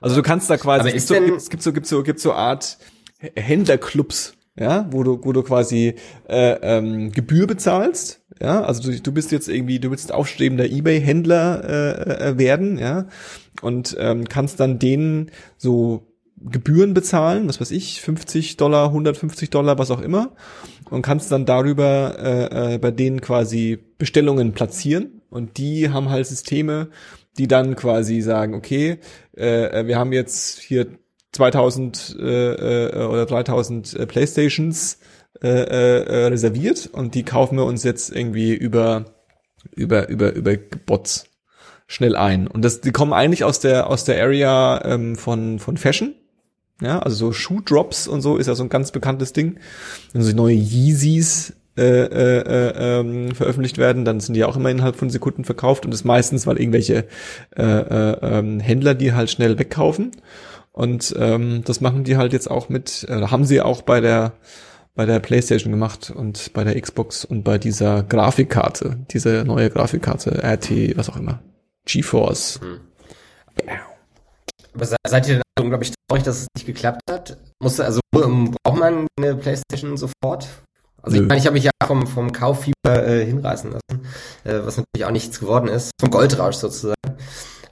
[0.01, 2.33] Also du kannst da quasi, es gibt so, gibt's, gibt's so, gibt's so, gibt's so
[2.33, 2.79] Art
[3.37, 5.95] Händlerclubs, ja, wo du, wo du quasi
[6.29, 11.65] äh, ähm, Gebühr bezahlst, ja, also du, du bist jetzt irgendwie, du willst aufstrebender Ebay-Händler
[11.65, 13.07] äh, äh, werden, ja,
[13.63, 16.07] und ähm, kannst dann denen so
[16.43, 20.33] Gebühren bezahlen, was weiß ich, 50 Dollar, 150 Dollar, was auch immer,
[20.89, 25.21] und kannst dann darüber äh, äh, bei denen quasi Bestellungen platzieren.
[25.29, 26.89] Und die haben halt Systeme,
[27.39, 28.99] die dann quasi sagen, okay,
[29.37, 30.87] äh, äh, wir haben jetzt hier
[31.33, 34.99] 2000 äh, äh, oder 3000 äh, Playstations
[35.43, 39.05] äh, äh, reserviert und die kaufen wir uns jetzt irgendwie über
[39.77, 41.30] über über über Bots
[41.91, 42.47] schnell ein.
[42.47, 46.15] Und das die kommen eigentlich aus der aus der Area ähm, von von Fashion.
[46.81, 49.59] Ja also so Shoe Drops und so ist ja so ein ganz bekanntes Ding.
[50.13, 54.71] Wenn so neue Yeezys äh, äh, äh, ähm, veröffentlicht werden, dann sind die auch immer
[54.71, 55.85] innerhalb von Sekunden verkauft.
[55.85, 57.07] Und das meistens, weil irgendwelche
[57.57, 60.13] äh, äh, ähm, Händler die halt schnell wegkaufen.
[60.73, 64.33] Und ähm, das machen die halt jetzt auch mit, äh, haben sie auch bei der
[64.95, 70.43] bei der PlayStation gemacht und bei der Xbox und bei dieser Grafikkarte, diese neue Grafikkarte,
[70.45, 71.41] RT, was auch immer,
[71.91, 72.61] GeForce.
[74.75, 77.37] Aber se- seid ihr dann unglaublich traurig, dass es nicht geklappt hat?
[77.63, 80.49] Musste, also ähm, braucht man eine Playstation sofort?
[81.03, 81.23] Also Nö.
[81.23, 82.75] ich meine, ich habe mich ja vom, vom Kauffieber
[83.07, 84.05] äh, hinreißen lassen,
[84.45, 86.95] äh, was natürlich auch nichts geworden ist, vom Goldrausch sozusagen.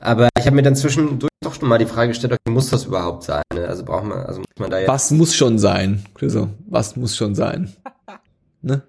[0.00, 2.84] Aber ich habe mir dann zwischendurch doch schon mal die Frage gestellt, okay, muss das
[2.86, 3.42] überhaupt sein?
[3.54, 3.66] Ne?
[3.66, 6.48] Also braucht man, also muss man da jetzt Was muss schon sein, Chriso?
[6.66, 7.74] Was muss schon sein?
[8.62, 8.82] ne?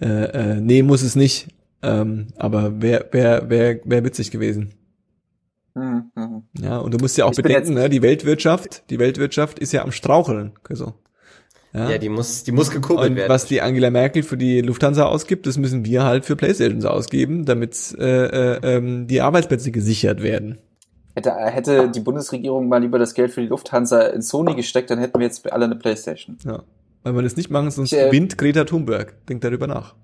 [0.00, 1.48] Äh, äh, nee, muss es nicht.
[1.84, 4.74] Ähm, aber wäre wär, wär, wär witzig gewesen.
[5.74, 6.42] Mhm, mhm.
[6.60, 9.82] Ja, und du musst ja auch Ich bedenken, ne, die Weltwirtschaft, die Weltwirtschaft ist ja
[9.82, 10.94] am Straucheln, Chriso.
[11.72, 13.28] Ja, Ja, die muss, die muss gekurbelt und werden.
[13.28, 17.44] was die Angela Merkel für die Lufthansa ausgibt, das müssen wir halt für Playstations ausgeben,
[17.44, 20.58] damit äh, äh, ähm, die Arbeitsplätze gesichert werden.
[21.16, 24.98] Hätte, hätte die Bundesregierung mal lieber das Geld für die Lufthansa in Sony gesteckt, dann
[24.98, 26.38] hätten wir jetzt alle eine Playstation.
[26.44, 26.62] Ja.
[27.02, 29.14] Weil wir das nicht machen, sonst Ich, äh, gewinnt Greta Thunberg.
[29.26, 29.94] Denkt darüber nach.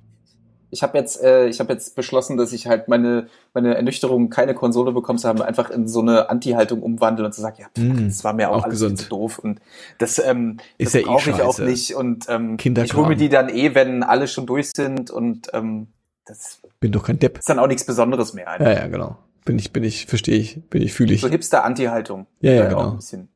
[0.71, 4.55] Ich habe jetzt, äh, ich habe jetzt beschlossen, dass ich halt meine meine Ernüchterung, keine
[4.55, 7.83] Konsole bekommen zu haben, einfach in so eine Anti-Haltung umwandle und zu sagen, ja, pff,
[7.83, 8.99] Mm, das war mir auch, auch alles gesund.
[8.99, 9.61] zu doof und
[9.99, 13.17] das, ähm, Ist das ja eh brauche ich auch nicht und ähm, ich hole mir
[13.17, 15.89] die dann eh, wenn alle schon durch sind und ähm,
[16.27, 17.39] das Bin doch kein Depp.
[17.39, 18.49] ist dann auch nichts Besonderes mehr.
[18.49, 18.67] Einfach.
[18.67, 19.17] Ja, ja, genau.
[19.45, 21.23] Bin ich, bin ich, verstehe ich, bin ich, fühle ich.
[21.23, 22.27] So Hipster-Anti-Haltung.
[22.41, 22.79] Ja, ja, Äh, genau.
[22.81, 23.29] Auch ein bisschen.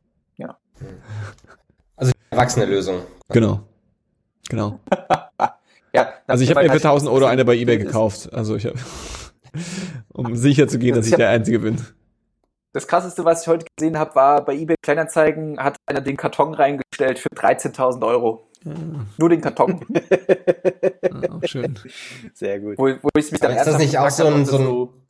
[1.97, 3.01] also die erwachsene Lösung.
[3.31, 3.61] Genau.
[4.49, 4.79] Genau.
[5.95, 8.33] Ja, Also ich habe mir für das- 1000 Euro eine bei eBay gekauft.
[8.33, 8.77] Also ich habe,
[10.13, 11.77] um sicher zu gehen, dass Ich der Einzige bin.
[12.73, 16.55] Das krasseste, was ich heute gesehen habe, war bei eBay Kleinanzeigen hat einer den Karton
[16.55, 18.49] reingestellt für 13.000 Euro.
[19.19, 19.81] Nur den Karton.
[19.93, 21.79] Ja, auch schön.
[22.33, 22.79] Sehr gut.
[22.79, 24.47] wo, wo ich mich dann Aber ist das ernsthaft nicht auch so habe, ein- ob
[24.49, 24.59] das so
[24.97, 25.01] ein-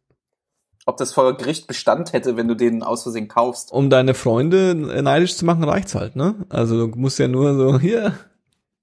[0.87, 3.73] ob das vor Gericht Bestand hätte, wenn du den aus Versehen kaufst.
[3.73, 6.35] Um deine Freunde neidisch zu machen, reicht's halt, ne?
[6.51, 8.13] Also du musst ja nur so, hier,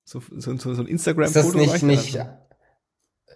[0.03, 2.19] so, so, so, so ein Ist das Instagram-Foto nicht, nicht.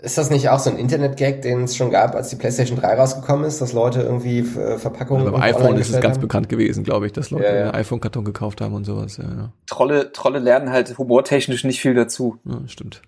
[0.02, 2.96] Ist das nicht auch so ein Internet-Gag, den es schon gab, als die PlayStation 3
[2.96, 5.26] rausgekommen ist, dass Leute irgendwie äh, Verpackungen.
[5.26, 7.62] Also beim iPhone ist es ganz bekannt gewesen, glaube ich, dass Leute ja, ja.
[7.64, 9.18] einen iPhone-Karton gekauft haben und sowas.
[9.18, 9.54] Ja, ja.
[9.68, 12.38] Trolle, Trolle lernen halt humortechnisch nicht viel dazu.
[12.44, 13.02] Ja, stimmt.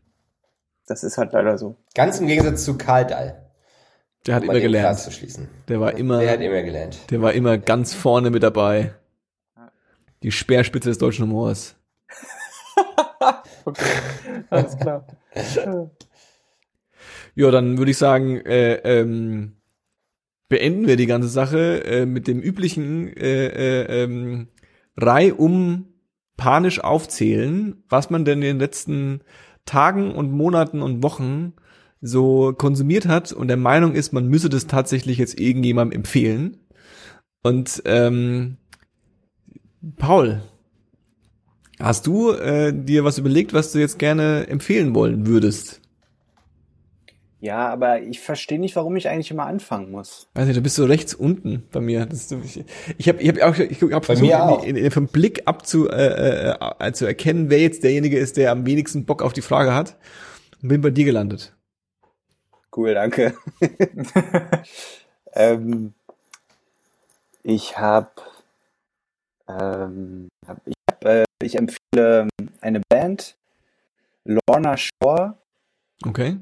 [0.88, 1.76] Das ist halt leider so.
[1.93, 3.43] Ganz im Gegensatz zu Karl Dall.
[4.26, 5.22] Der hat um immer gelernt.
[5.68, 6.20] Der war immer.
[6.20, 6.99] Der hat immer gelernt.
[7.12, 8.93] Der war immer ganz vorne mit dabei.
[10.24, 11.76] Die Speerspitze des deutschen Humors.
[13.65, 13.84] okay,
[14.49, 15.05] alles klar.
[17.36, 19.57] Ja, dann würde ich sagen, äh, ähm,
[20.49, 24.47] beenden wir die ganze Sache äh, mit dem üblichen äh, äh, ähm,
[24.95, 25.93] Reihum
[26.38, 29.22] panisch aufzählen, was man denn in den letzten
[29.65, 31.53] Tagen und Monaten und Wochen
[31.99, 36.57] so konsumiert hat und der Meinung ist, man müsse das tatsächlich jetzt irgendjemandem empfehlen.
[37.43, 38.57] Und ähm,
[39.97, 40.41] Paul,
[41.80, 45.82] hast du äh, dir was überlegt, was du jetzt gerne empfehlen wollen würdest?
[47.39, 50.28] Ja, aber ich verstehe nicht, warum ich eigentlich immer anfangen muss.
[50.34, 52.07] Weiß nicht, du bist so rechts unten bei mir.
[52.07, 52.65] Das ist so, ich
[52.97, 54.63] ich habe ich hab auch ich hab versucht, auch.
[54.63, 58.65] In, in, vom Blick abzu äh, äh, zu erkennen, wer jetzt derjenige ist, der am
[58.65, 59.97] wenigsten Bock auf die Frage hat.
[60.63, 61.55] Und bin bei dir gelandet.
[62.75, 63.36] Cool, danke.
[65.34, 65.93] ähm,
[67.43, 68.09] ich habe
[69.47, 70.28] ähm,
[70.65, 72.28] ich, hab, äh, ich empfehle
[72.62, 73.36] eine Band,
[74.26, 75.38] Lorna Shore.
[76.06, 76.38] Okay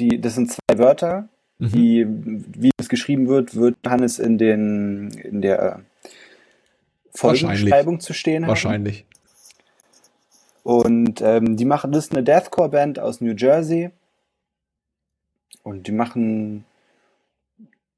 [0.00, 1.28] die, das sind zwei Wörter,
[1.58, 1.68] mhm.
[1.70, 5.82] die, wie es geschrieben wird, wird Hannes in den, in der
[7.14, 8.48] Folgenbeschreibung zu stehen haben.
[8.48, 9.04] Wahrscheinlich.
[10.62, 13.90] Und ähm, die machen, das ist eine Deathcore-Band aus New Jersey.
[15.62, 16.64] Und die machen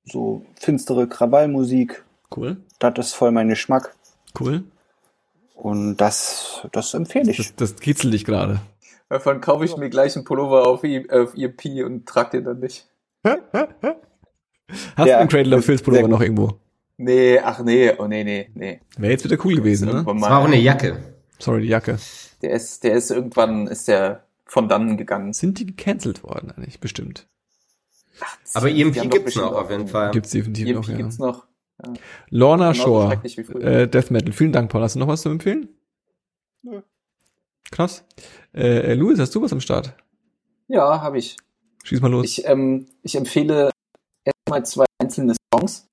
[0.05, 2.05] so finstere Krawallmusik.
[2.35, 2.57] Cool.
[2.79, 3.95] Das ist voll mein Geschmack.
[4.39, 4.65] Cool.
[5.63, 7.37] Und das, das empfehle ich.
[7.37, 8.61] Das, das kitzelt dich gerade.
[9.09, 12.59] Davon kaufe ich mir gleich einen Pullover auf, e auf EMP und trage den dann
[12.59, 12.89] nicht.
[13.23, 13.39] Hast
[14.97, 16.59] ja, du einen Cradle of Filth Pullover noch irgendwo?
[16.97, 18.81] Nee, ach nee, oh nee, nee, nee.
[18.97, 20.03] Wäre jetzt wieder cool gewesen, ne?
[20.05, 20.99] Das war auch eine Jacke.
[21.39, 21.97] Sorry, die Jacke.
[22.41, 25.33] Der ist, der ist irgendwann, ist der von dann gegangen.
[25.33, 26.81] Sind die gecancelt worden eigentlich?
[26.81, 27.29] Bestimmt.
[28.21, 30.11] Ach, Aber EMP gibt's noch auf jeden Fall.
[30.11, 30.97] Gibt's definitiv EMP noch, ja.
[30.97, 31.47] gibt's noch.
[31.85, 31.93] Ja.
[32.31, 33.21] Lorna Shore,
[33.61, 34.33] äh, Death Metal.
[34.33, 34.83] Vielen Dank, Paul.
[34.83, 35.69] Hast du noch was zu empfehlen?
[36.63, 36.83] Nö.
[37.71, 38.05] Krass.
[38.55, 39.95] Äh, äh, Louis, hast du was am Start?
[40.69, 41.37] Ja, habe ich.
[41.85, 42.25] Schieß mal los.
[42.25, 43.71] Ich, ähm, ich empfehle
[44.25, 45.89] erstmal zwei einzelne Songs,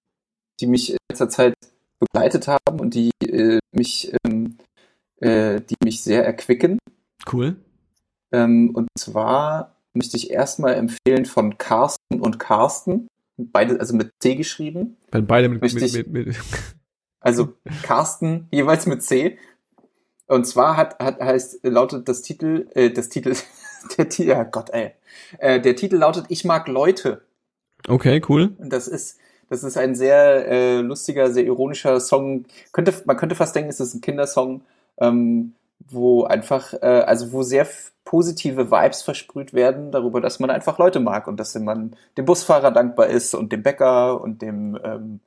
[0.59, 1.55] die mich in letzter Zeit
[1.99, 4.57] begleitet haben und die äh, mich, ähm,
[5.17, 6.77] äh, die mich sehr erquicken.
[7.31, 7.55] Cool.
[8.31, 13.07] Ähm, und zwar möchte ich erstmal empfehlen von Carsten und Carsten,
[13.51, 14.97] beide, also mit C geschrieben.
[15.11, 16.35] Beide mit, mit, mit, mit.
[17.21, 19.37] Also Carsten jeweils mit C
[20.29, 23.35] und zwar hat, hat heißt lautet das Titel, äh, das Titel,
[23.97, 24.91] der Titel, ja Gott, ey.
[25.39, 27.23] Äh, der Titel lautet Ich mag Leute.
[27.87, 28.51] Okay, cool.
[28.59, 29.17] Und das ist,
[29.49, 32.45] das ist ein sehr äh, lustiger, sehr ironischer Song.
[32.71, 34.61] Könnte, man könnte fast denken, es ist ein Kindersong,
[34.99, 37.67] ähm, wo einfach, äh, also wo sehr
[38.05, 42.71] positive Vibes versprüht werden darüber, dass man einfach Leute mag und dass man dem Busfahrer
[42.71, 45.19] dankbar ist und dem Bäcker und dem ähm,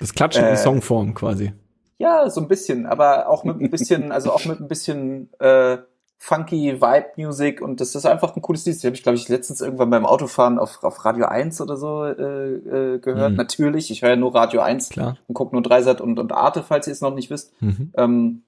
[0.00, 1.52] das Klatschen äh, in Songform quasi.
[1.98, 5.78] Ja, so ein bisschen, aber auch mit ein bisschen, also auch mit ein bisschen äh,
[6.18, 8.76] funky Vibe-Music und das ist einfach ein cooles Lied.
[8.76, 12.04] Das habe ich, glaube ich, letztens irgendwann beim Autofahren auf, auf Radio 1 oder so
[12.04, 13.30] äh, äh, gehört.
[13.30, 13.36] Mhm.
[13.36, 15.16] Natürlich, ich höre ja nur Radio 1 Klar.
[15.28, 17.52] und gucke nur Dreisat und, und Arte, falls ihr es noch nicht wisst.
[17.62, 17.92] Mhm.
[17.96, 18.42] Ähm,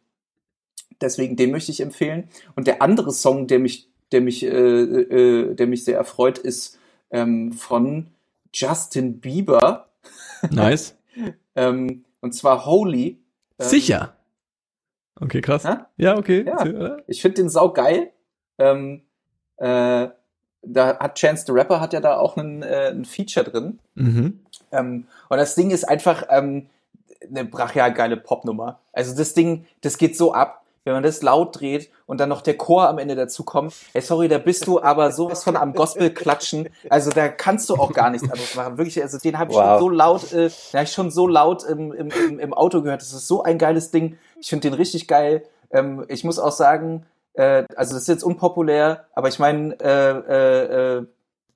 [1.00, 2.28] deswegen, den möchte ich empfehlen.
[2.56, 6.78] Und der andere Song, der mich, der mich, äh, äh, der mich sehr erfreut, ist
[7.10, 8.08] ähm, von
[8.52, 9.88] Justin Bieber.
[10.50, 10.96] Nice.
[11.56, 13.18] ähm, und zwar Holy.
[13.58, 14.16] Ähm, Sicher.
[15.20, 15.64] Okay, krass.
[15.64, 16.44] Ja, ja okay.
[16.46, 16.96] Ja.
[17.06, 18.10] Ich finde den sau geil.
[18.58, 19.02] Ähm,
[19.58, 20.08] äh,
[20.62, 23.78] da hat Chance the Rapper hat ja da auch ein, äh, ein Feature drin.
[23.94, 24.40] Mhm.
[24.72, 26.68] Ähm, und das Ding ist einfach ähm,
[27.28, 28.80] eine brachial geile Popnummer.
[28.92, 32.40] Also das Ding, das geht so ab wenn man das laut dreht und dann noch
[32.40, 35.74] der Chor am Ende dazu kommt, ey, sorry, da bist du aber sowas von am
[35.74, 36.70] Gospel klatschen.
[36.88, 38.78] Also da kannst du auch gar nichts anderes machen.
[38.78, 39.78] Wirklich, also den habe ich wow.
[39.78, 42.82] schon so laut, äh, den habe ich schon so laut im, im, im, im Auto
[42.82, 43.02] gehört.
[43.02, 44.18] Das ist so ein geiles Ding.
[44.38, 45.44] Ich finde den richtig geil.
[45.70, 50.10] Ähm, ich muss auch sagen, äh, also das ist jetzt unpopulär, aber ich meine, äh,
[50.10, 51.06] äh, äh,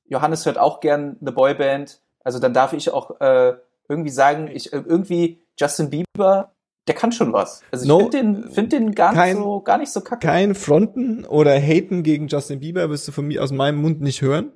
[0.06, 2.00] Johannes hört auch gern eine Boyband.
[2.22, 3.54] Also dann darf ich auch äh,
[3.88, 6.53] irgendwie sagen, ich äh, irgendwie Justin Bieber
[6.86, 7.62] der kann schon was.
[7.70, 10.26] Also ich no, finde den, find den gar, kein, nicht so, gar nicht so kacke.
[10.26, 14.20] Kein Fronten oder Haten gegen Justin Bieber wirst du von mir aus meinem Mund nicht
[14.20, 14.52] hören.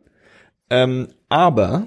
[0.68, 1.86] Ähm, aber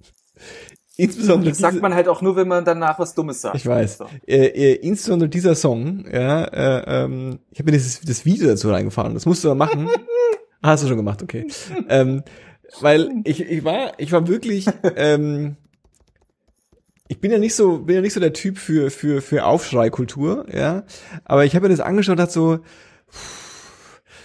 [0.96, 3.56] insbesondere das sagt man halt auch nur, wenn man danach was Dummes sagt.
[3.56, 3.98] Ich weiß.
[3.98, 4.06] So.
[4.26, 8.70] Äh, äh, insbesondere dieser Song, ja, äh, ähm, ich habe mir dieses, das Video dazu
[8.70, 9.12] reingefahren.
[9.12, 9.88] Das musst du mal machen.
[10.62, 11.46] Hast du schon gemacht, okay.
[11.88, 12.22] ähm,
[12.80, 14.66] weil ich, ich war, ich war wirklich,
[14.96, 15.56] ähm,
[17.10, 20.46] ich bin ja nicht so, bin ja nicht so der Typ für, für, für Aufschreikultur,
[20.54, 20.84] ja.
[21.24, 22.60] Aber ich habe mir das angeschaut und dachte so,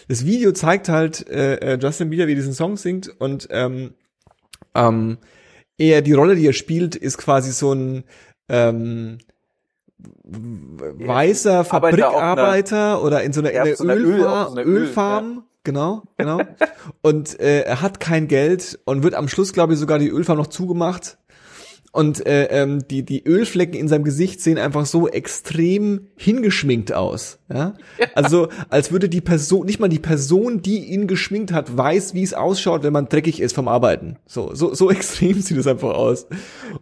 [0.07, 3.95] das Video zeigt halt äh, äh, Justin Bieber, wie diesen Song singt und ähm,
[4.75, 5.17] ähm,
[5.79, 8.03] er, die Rolle, die er spielt, ist quasi so ein
[8.49, 9.17] ähm,
[10.23, 14.67] weißer Fabrikarbeiter oder in so einer, in einer so einer Öl- Ölfarm, auf so einer
[14.67, 16.39] Öl, Ölfarm, genau, genau.
[17.01, 20.37] und äh, er hat kein Geld und wird am Schluss, glaube ich, sogar die Ölfarm
[20.37, 21.17] noch zugemacht.
[21.95, 27.39] Und äh, ähm, die, die Ölflecken in seinem Gesicht sehen einfach so extrem hingeschminkt aus.
[27.47, 27.75] Ja?
[28.15, 32.23] Also als würde die Person, nicht mal die Person, die ihn geschminkt hat, weiß, wie
[32.23, 34.17] es ausschaut, wenn man dreckig ist vom Arbeiten.
[34.25, 36.27] So, so, so extrem sieht es einfach aus.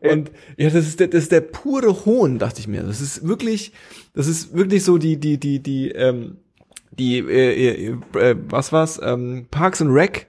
[0.02, 2.82] Und ja, das ist der, das ist der pure Hohn, dachte ich mir.
[2.82, 3.72] Das ist wirklich,
[4.16, 6.38] das ist wirklich so die, die, die, die, ähm,
[6.90, 10.26] die, äh, äh, äh, was war's, ähm, Parks and Rec,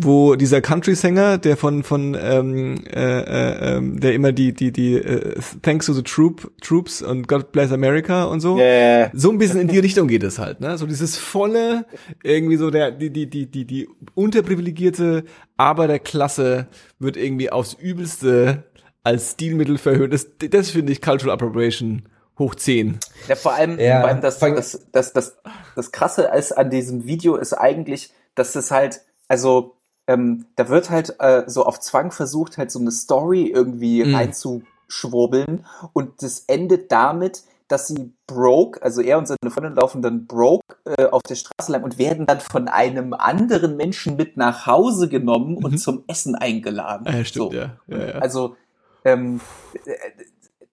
[0.00, 4.94] wo dieser Country-Sänger, der von von ähm, äh, äh, ähm, der immer die die die
[4.94, 9.10] äh, Thanks to the Troop Troops und God Bless America und so Yeah.
[9.12, 10.78] so ein bisschen in die Richtung geht es halt, ne?
[10.78, 11.84] So dieses volle
[12.22, 15.24] irgendwie so der die die die die die unterprivilegierte
[15.56, 16.68] Arbeiterklasse
[17.00, 18.62] wird irgendwie aufs übelste
[19.02, 20.12] als Stilmittel verhöhnt.
[20.12, 22.02] Das, das finde ich Cultural Appropriation
[22.38, 22.98] hoch 10.
[23.26, 25.36] Ja, vor allem, Ja, vor allem das, das, das, das,
[25.74, 29.77] das Krasse ist an diesem Video ist eigentlich, dass es halt, also
[30.08, 34.14] ähm, da wird halt äh, so auf Zwang versucht, halt so eine Story irgendwie Mhm.
[34.16, 40.26] reinzuschwurbeln und das endet damit, dass sie broke, also er und seine Freundin laufen dann
[40.26, 44.66] broke äh, auf der Straße lang und werden dann von einem anderen Menschen mit nach
[44.66, 45.78] Hause genommen und Mhm.
[45.78, 47.06] zum Essen eingeladen.
[47.06, 47.56] Ja, stimmt, so.
[47.58, 47.76] ja.
[47.86, 48.14] ja, ja.
[48.20, 48.56] Also
[49.04, 49.40] ähm,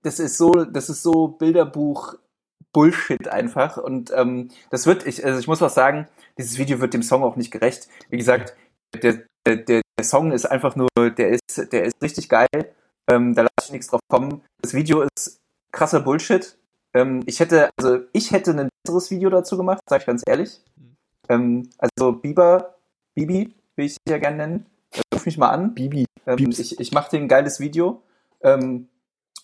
[0.03, 2.15] das ist so, das ist so Bilderbuch
[2.71, 6.07] Bullshit einfach und ähm, das wird ich also ich muss was sagen,
[6.37, 7.87] dieses Video wird dem Song auch nicht gerecht.
[8.09, 8.53] Wie gesagt,
[9.01, 12.47] der der, der Song ist einfach nur, der ist der ist richtig geil.
[13.07, 14.41] Ähm, da lasse ich nichts drauf kommen.
[14.61, 15.39] Das Video ist
[15.71, 16.57] krasser Bullshit.
[16.93, 20.61] Ähm, ich hätte also ich hätte ein besseres Video dazu gemacht, sage ich ganz ehrlich.
[21.29, 22.75] Ähm, also Biber,
[23.13, 24.65] Bibi, will ich dich ja gerne nennen.
[24.91, 25.75] Äh, Ruf mich mal an.
[25.75, 26.05] Bibi.
[26.25, 28.01] Ähm, ich ich mache dir ein geiles Video.
[28.41, 28.87] Ähm,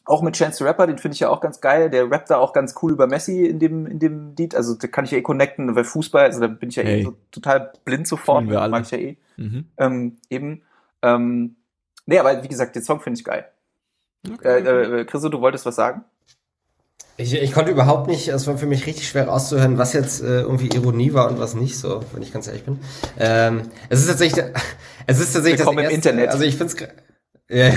[0.05, 1.89] auch mit Chance the Rapper, den finde ich ja auch ganz geil.
[1.89, 4.55] Der rappt da auch ganz cool über Messi in dem, in dem Lied.
[4.55, 7.01] Also da kann ich ja eh connecten, weil Fußball, also da bin ich ja Hey.
[7.01, 8.47] eh so total blind sofort.
[8.49, 8.71] Wir alle.
[8.71, 9.17] Mag ich ja eh.
[9.37, 9.65] Mhm.
[9.77, 10.61] Ähm, eben.
[11.01, 11.55] Ähm,
[12.05, 13.45] nee, aber wie gesagt, den Song finde ich geil.
[14.43, 14.59] Äh,
[15.01, 16.03] äh, Chriso, du wolltest was sagen?
[17.17, 20.41] Ich, ich konnte überhaupt nicht, es war für mich richtig schwer rauszuhören, was jetzt äh,
[20.41, 22.79] irgendwie Ironie war und was nicht, so, wenn ich ganz ehrlich bin.
[23.19, 24.43] Ähm, es ist tatsächlich,
[25.07, 26.29] es ist tatsächlich Willkommen im das Internet.
[26.29, 26.89] Also ich find's, gra-
[27.49, 27.75] ja, ja.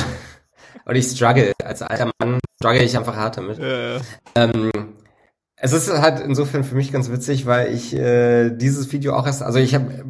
[0.84, 3.58] Und ich struggle, als alter Mann struggle ich einfach hart damit.
[3.58, 4.00] Äh,
[4.34, 4.70] Ähm,
[5.56, 9.42] es ist halt insofern für mich ganz witzig, weil ich äh, dieses Video auch erst,
[9.42, 10.04] also ich habe,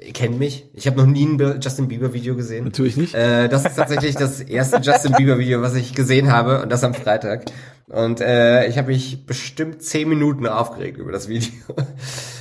[0.00, 2.64] ihr kennt mich, ich habe noch nie ein Justin Bieber Video gesehen.
[2.64, 3.14] natürlich nicht.
[3.14, 6.84] Äh, das ist tatsächlich das erste Justin Bieber Video, was ich gesehen habe und das
[6.84, 7.44] am Freitag.
[7.88, 11.52] Und äh, ich habe mich bestimmt zehn Minuten aufgeregt über das Video.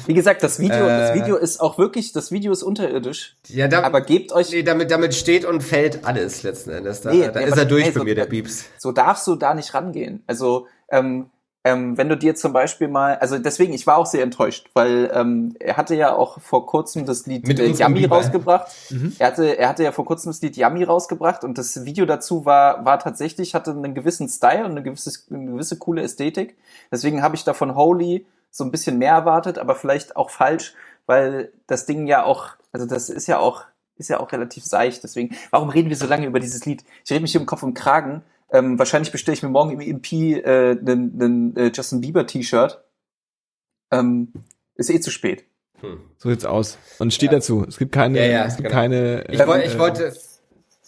[0.08, 0.88] Wie gesagt, das Video, Äh.
[0.88, 3.38] das Video ist auch wirklich, das Video ist unterirdisch.
[3.48, 7.02] ja, da, Aber gebt euch, nee, damit, damit steht und fällt alles letzten Endes.
[7.02, 8.66] Da, Nee, da nee, ist er durch nee, bei so- mir, der Biebs.
[8.80, 10.24] so darfst du da nicht rangehen.
[10.26, 11.28] Also, ähm,
[11.66, 15.10] ähm, wenn du dir zum Beispiel mal, also deswegen, ich war auch sehr enttäuscht, weil
[15.12, 18.68] ähm, er hatte ja auch vor kurzem das Lied Mit äh, Yummy rausgebracht.
[18.92, 19.16] Mhm.
[19.18, 22.46] Er hatte, er hatte ja vor kurzem das Lied Yummy rausgebracht und das Video dazu
[22.46, 26.56] war, war tatsächlich, hatte einen gewissen Style und eine gewisse, eine gewisse coole Ästhetik.
[26.92, 30.76] Deswegen habe ich da von Holy so ein bisschen mehr erwartet, aber vielleicht auch falsch,
[31.08, 33.64] weil das Ding ja auch, also das ist ja auch,
[33.98, 35.04] ist ja auch relativ seicht.
[35.04, 36.84] Deswegen, warum reden wir so lange über dieses Lied?
[37.04, 38.22] Ich rede mich hier im Kopf und Kragen.
[38.56, 42.82] Ähm, wahrscheinlich bestelle ich mir morgen im EMP äh, einen äh, Justin Bieber T-Shirt.
[43.92, 44.32] Ähm,
[44.76, 45.46] ist eh zu spät.
[45.82, 46.00] Hm.
[46.18, 46.78] So sieht's aus.
[47.00, 47.66] Und steht dazu.
[47.68, 48.80] Es gibt keine, Ja, ja, es gibt genau.
[48.80, 49.26] keine.
[49.30, 50.14] Ich, äh, ich wollte,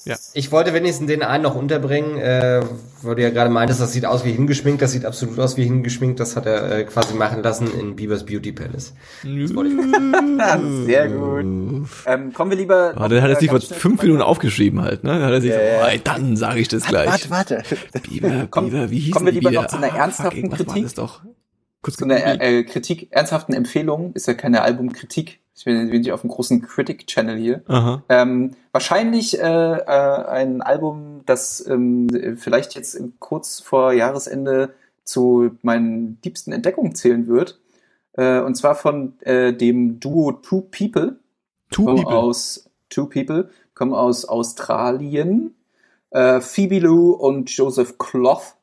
[0.06, 0.16] ja.
[0.34, 2.62] ich wollte wenigstens den einen noch unterbringen, äh,
[3.02, 5.64] wo du ja gerade meintest, das sieht aus wie hingeschminkt, das sieht absolut aus wie
[5.64, 8.94] hingeschminkt, das hat er äh, quasi machen lassen in Biebers Beauty Palace.
[9.24, 11.46] wollte ich Sehr gut.
[12.06, 12.94] Ähm, kommen wir lieber.
[13.00, 15.20] Oh, der hat jetzt nicht vor fünf Minuten aufgeschrieben halt, ne?
[15.20, 17.30] Da hat er sich Ja, so, oh, ey, dann sage ich das gleich.
[17.30, 17.64] Warte, warte.
[18.10, 19.62] Biber, Komm- Biber, wie hieß kommen wir lieber wieder?
[19.64, 20.84] noch zu einer Ah, ernsthaften fuck, irgendwas war Kritik?
[20.84, 21.22] Das doch.
[21.82, 25.40] Kurz zu einer äh, Kritik, ernsthaften Empfehlung, ist ja keine Albumkritik.
[25.58, 27.64] Ich bin, bin ich auf einem großen Critic-Channel hier.
[28.10, 32.08] Ähm, wahrscheinlich äh, äh, ein Album, das ähm,
[32.38, 37.60] vielleicht jetzt kurz vor Jahresende zu meinen liebsten Entdeckungen zählen wird.
[38.14, 41.20] Äh, und zwar von äh, dem Duo Two People.
[41.72, 42.18] Two kommen People.
[42.18, 45.56] aus Two People, kommen aus Australien.
[46.12, 48.54] Äh, Phoebe Lou und Joseph Cloth.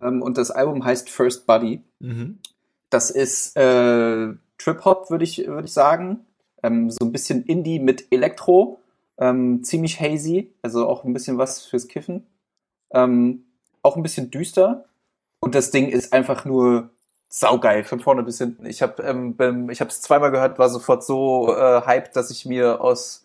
[0.00, 1.82] Ähm, und das Album heißt First Buddy.
[1.98, 2.38] Mhm.
[2.88, 6.26] Das ist Trip Hop, würde ich, würde ich sagen.
[6.62, 8.80] Ähm, so ein bisschen Indie mit Elektro,
[9.18, 12.26] ähm, ziemlich hazy, also auch ein bisschen was fürs Kiffen.
[12.92, 13.44] Ähm,
[13.82, 14.86] auch ein bisschen düster.
[15.40, 16.90] Und das Ding ist einfach nur
[17.28, 18.66] saugeil, von vorne bis hinten.
[18.66, 22.44] Ich habe ähm, ich habe es zweimal gehört, war sofort so äh, hyped, dass ich
[22.44, 23.24] mir aus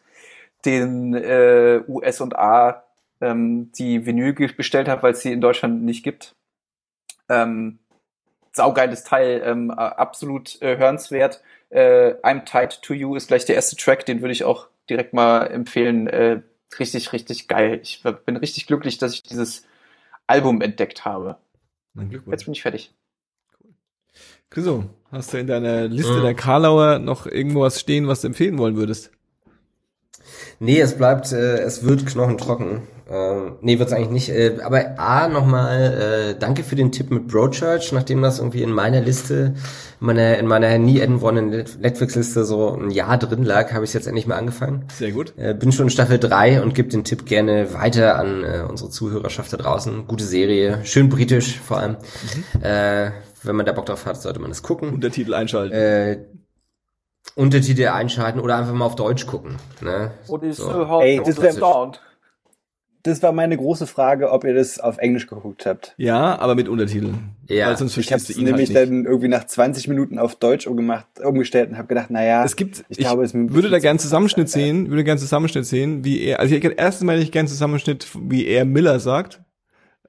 [0.63, 2.83] den äh, US und A
[3.21, 6.35] ähm, die Vinyl bestellt habe, weil es sie in Deutschland nicht gibt.
[7.29, 7.79] Ähm,
[8.51, 11.41] saugeiles Teil, ähm, absolut äh, hörenswert.
[11.69, 15.13] Äh, I'm Tied to You ist gleich der erste Track, den würde ich auch direkt
[15.13, 16.07] mal empfehlen.
[16.07, 16.41] Äh,
[16.79, 17.79] richtig, richtig geil.
[17.83, 19.65] Ich bin richtig glücklich, dass ich dieses
[20.27, 21.37] Album entdeckt habe.
[22.27, 22.93] Jetzt bin ich fertig.
[24.49, 26.23] Chriso, hast du in deiner Liste mhm.
[26.23, 29.11] der Karlauer noch irgendwo was stehen, was du empfehlen wollen würdest?
[30.59, 32.87] Nee, es bleibt, äh, es wird knochentrocken.
[33.07, 34.29] Ähm, nee, wird's eigentlich nicht.
[34.29, 38.71] Äh, aber A, nochmal, äh, danke für den Tipp mit Broadchurch, nachdem das irgendwie in
[38.71, 39.53] meiner Liste,
[39.99, 44.07] meiner, in meiner nie enden wollen Netflix-Liste so ein Jahr drin lag, habe ich jetzt
[44.07, 44.85] endlich mal angefangen.
[44.91, 45.33] Sehr gut.
[45.37, 48.89] Äh, bin schon in Staffel 3 und gebe den Tipp gerne weiter an äh, unsere
[48.89, 50.07] Zuhörerschaft da draußen.
[50.07, 51.91] Gute Serie, schön britisch vor allem.
[51.91, 52.63] Mhm.
[52.63, 53.11] Äh,
[53.43, 54.91] wenn man da Bock drauf hat, sollte man das gucken.
[54.93, 55.75] Untertitel einschalten.
[55.75, 56.25] Äh,
[57.35, 59.57] Untertitel einschalten oder einfach mal auf Deutsch gucken.
[59.81, 60.11] Ne?
[60.57, 60.71] so.
[61.01, 61.53] Ey, das wäre
[63.05, 65.93] das war meine große Frage, ob ihr das auf Englisch geguckt habt.
[65.97, 67.35] Ja, aber mit Untertiteln.
[67.47, 67.67] Ja.
[67.67, 68.75] Weil sonst ich habe nämlich nicht.
[68.75, 72.79] dann irgendwie nach 20 Minuten auf Deutsch umgemacht, umgestellt und habe gedacht, naja, es gibt,
[72.79, 76.39] ich, ich glaube, es würde da gern Zusammenschnitt sehen, würde gern Zusammenschnitt sehen, wie er,
[76.39, 79.41] also ich hätte erstens mal nicht gern Zusammenschnitt, wie er Miller sagt.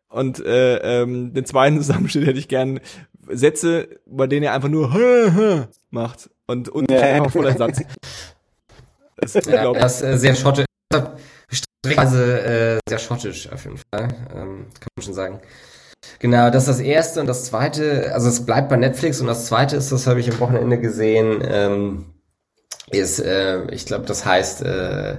[0.09, 2.81] Und äh, ähm, den zweiten Zusammenschnitt hätte ich gern
[3.29, 7.01] Sätze, bei denen er einfach nur macht und, und ja.
[7.01, 7.83] einfach voller Satz.
[9.17, 10.65] Das, ja, das ist äh, sehr schottisch.
[11.99, 15.41] Also äh, sehr schottisch auf jeden Fall, ähm, kann man schon sagen.
[16.19, 19.47] Genau, das ist das erste und das zweite, also es bleibt bei Netflix und das
[19.47, 22.07] zweite ist, das habe ich am Wochenende gesehen, ähm,
[22.91, 25.17] ist, äh, ich glaube, das heißt äh,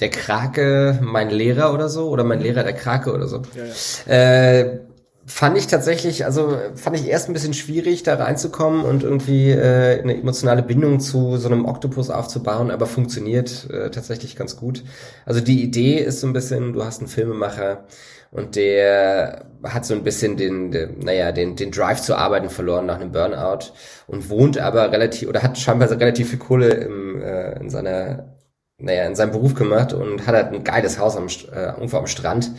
[0.00, 3.42] der Krake, mein Lehrer oder so, oder mein Lehrer der Krake oder so.
[3.54, 4.12] Ja, ja.
[4.12, 4.80] Äh,
[5.26, 10.00] fand ich tatsächlich, also fand ich erst ein bisschen schwierig, da reinzukommen und irgendwie äh,
[10.00, 14.82] eine emotionale Bindung zu so einem Oktopus aufzubauen, aber funktioniert äh, tatsächlich ganz gut.
[15.24, 17.84] Also die Idee ist so ein bisschen, du hast einen Filmemacher
[18.32, 22.86] und der hat so ein bisschen den, den naja, den, den Drive zu arbeiten verloren
[22.86, 23.72] nach einem Burnout
[24.08, 28.32] und wohnt aber relativ, oder hat scheinbar relativ viel Kohle im, äh, in seiner
[28.78, 32.08] naja, in seinem Beruf gemacht und hat halt ein geiles Haus am, äh, irgendwo am
[32.08, 32.50] Strand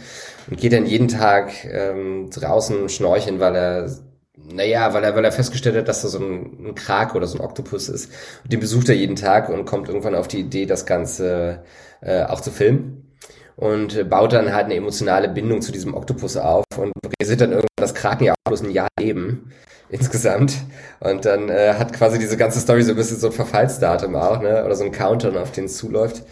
[0.50, 3.90] und geht dann jeden Tag ähm, draußen schnorcheln, weil er
[4.36, 7.38] naja, weil er, weil er festgestellt hat, dass da so ein, ein Krak oder so
[7.38, 8.12] ein Oktopus ist.
[8.44, 11.64] Und den besucht er jeden Tag und kommt irgendwann auf die Idee, das Ganze
[12.02, 13.16] äh, auch zu filmen.
[13.56, 17.52] Und äh, baut dann halt eine emotionale Bindung zu diesem Oktopus auf und realisiert dann
[17.52, 19.52] irgendwann, dass Kraken ja auch bloß ein Jahr leben
[19.90, 20.56] insgesamt.
[21.00, 24.42] Und dann äh, hat quasi diese ganze Story so ein bisschen so ein Verfallsdatum auch,
[24.42, 24.66] ne?
[24.66, 26.24] Oder so ein Countdown, auf den es zuläuft.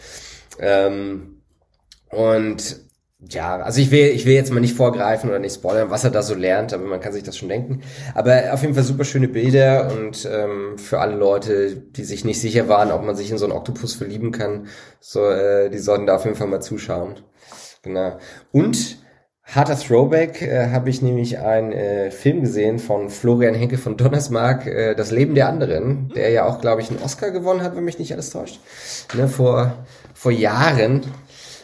[0.60, 1.42] Ähm,
[2.10, 2.82] und
[3.30, 6.10] ja, also ich will, ich will jetzt mal nicht vorgreifen oder nicht spoilern, was er
[6.10, 7.82] da so lernt, aber man kann sich das schon denken.
[8.16, 12.42] Aber auf jeden Fall super schöne Bilder und ähm, für alle Leute, die sich nicht
[12.42, 14.68] sicher waren, ob man sich in so einen Oktopus verlieben kann,
[15.00, 17.20] so, äh, die sollten da auf jeden Fall mal zuschauen.
[17.84, 18.18] Genau.
[18.52, 18.98] Und
[19.44, 24.66] harter Throwback äh, habe ich nämlich einen äh, Film gesehen von Florian Henke von Donnersmark,
[24.66, 27.84] äh, Das Leben der anderen, der ja auch, glaube ich, einen Oscar gewonnen hat, wenn
[27.84, 28.60] mich nicht alles täuscht.
[29.16, 29.74] Ne, vor,
[30.14, 31.02] vor Jahren.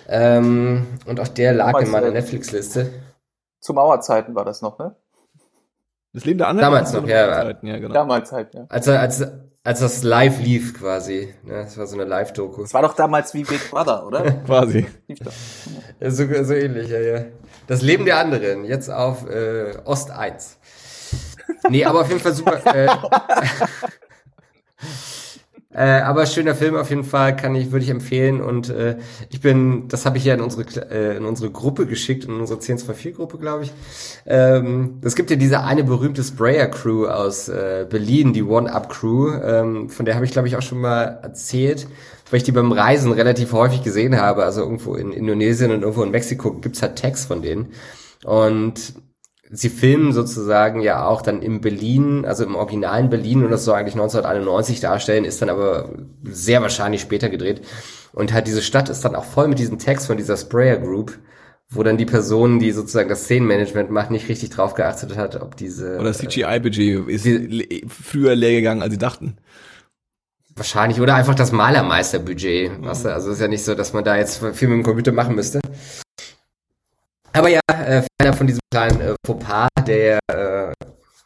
[0.07, 2.89] Ähm, und auch der lag in meiner Netflix-Liste.
[3.59, 4.95] Zu Mauerzeiten war das noch, ne?
[6.13, 6.71] Das Leben der anderen.
[6.71, 7.49] Damals noch, ja.
[7.49, 7.93] ja genau.
[7.93, 8.65] Damals halt, ja.
[8.69, 9.23] Als, als,
[9.63, 11.33] als das live lief quasi.
[11.43, 11.63] Ne?
[11.63, 12.61] Das war so eine Live-Doku.
[12.61, 14.23] Das war doch damals wie Big Brother, oder?
[14.45, 14.87] quasi.
[15.99, 17.25] Ja, so, so ähnlich, ja, ja.
[17.67, 20.57] Das Leben der anderen, jetzt auf äh, Ost 1.
[21.69, 22.65] Nee, aber auf jeden Fall super.
[22.65, 22.87] Äh,
[25.77, 28.41] Äh, aber schöner Film auf jeden Fall, kann ich, würde ich empfehlen.
[28.41, 28.97] Und äh,
[29.29, 32.59] ich bin, das habe ich ja in unsere äh, in unsere Gruppe geschickt, in unsere
[32.59, 33.71] 1024-Gruppe, glaube ich.
[34.25, 39.33] Ähm, es gibt ja diese eine berühmte Sprayer-Crew aus äh, Berlin, die One-Up-Crew.
[39.39, 41.87] Ähm, von der habe ich, glaube ich, auch schon mal erzählt,
[42.31, 44.45] weil ich die beim Reisen relativ häufig gesehen habe.
[44.45, 47.67] Also irgendwo in Indonesien und irgendwo in Mexiko gibt's halt Tags von denen.
[48.23, 48.93] Und
[49.49, 53.75] sie filmen sozusagen ja auch dann im Berlin, also im originalen Berlin und das soll
[53.75, 55.89] eigentlich 1991 darstellen, ist dann aber
[56.23, 57.61] sehr wahrscheinlich später gedreht.
[58.13, 61.17] Und halt diese Stadt ist dann auch voll mit diesem Text von dieser Sprayer Group,
[61.69, 65.55] wo dann die Person, die sozusagen das Szenenmanagement macht, nicht richtig drauf geachtet hat, ob
[65.55, 65.97] diese...
[65.99, 69.37] Oder CGI-Budget ist die, früher leer gegangen, als sie dachten.
[70.55, 70.99] Wahrscheinlich.
[70.99, 72.79] Oder einfach das Malermeisterbudget.
[72.79, 72.85] Mhm.
[72.85, 73.13] Weißt du?
[73.13, 75.59] Also ist ja nicht so, dass man da jetzt viel mit dem Computer machen müsste.
[77.33, 80.73] Aber ja, äh, ferner von diesem kleinen äh, Fauxpas, der äh,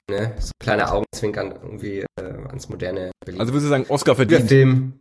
[0.10, 3.40] ne, so kleine Augenzwinkern irgendwie äh, ans moderne Berlin.
[3.40, 4.48] Also würdest du sagen, Oscar verdient?
[4.48, 4.94] Film.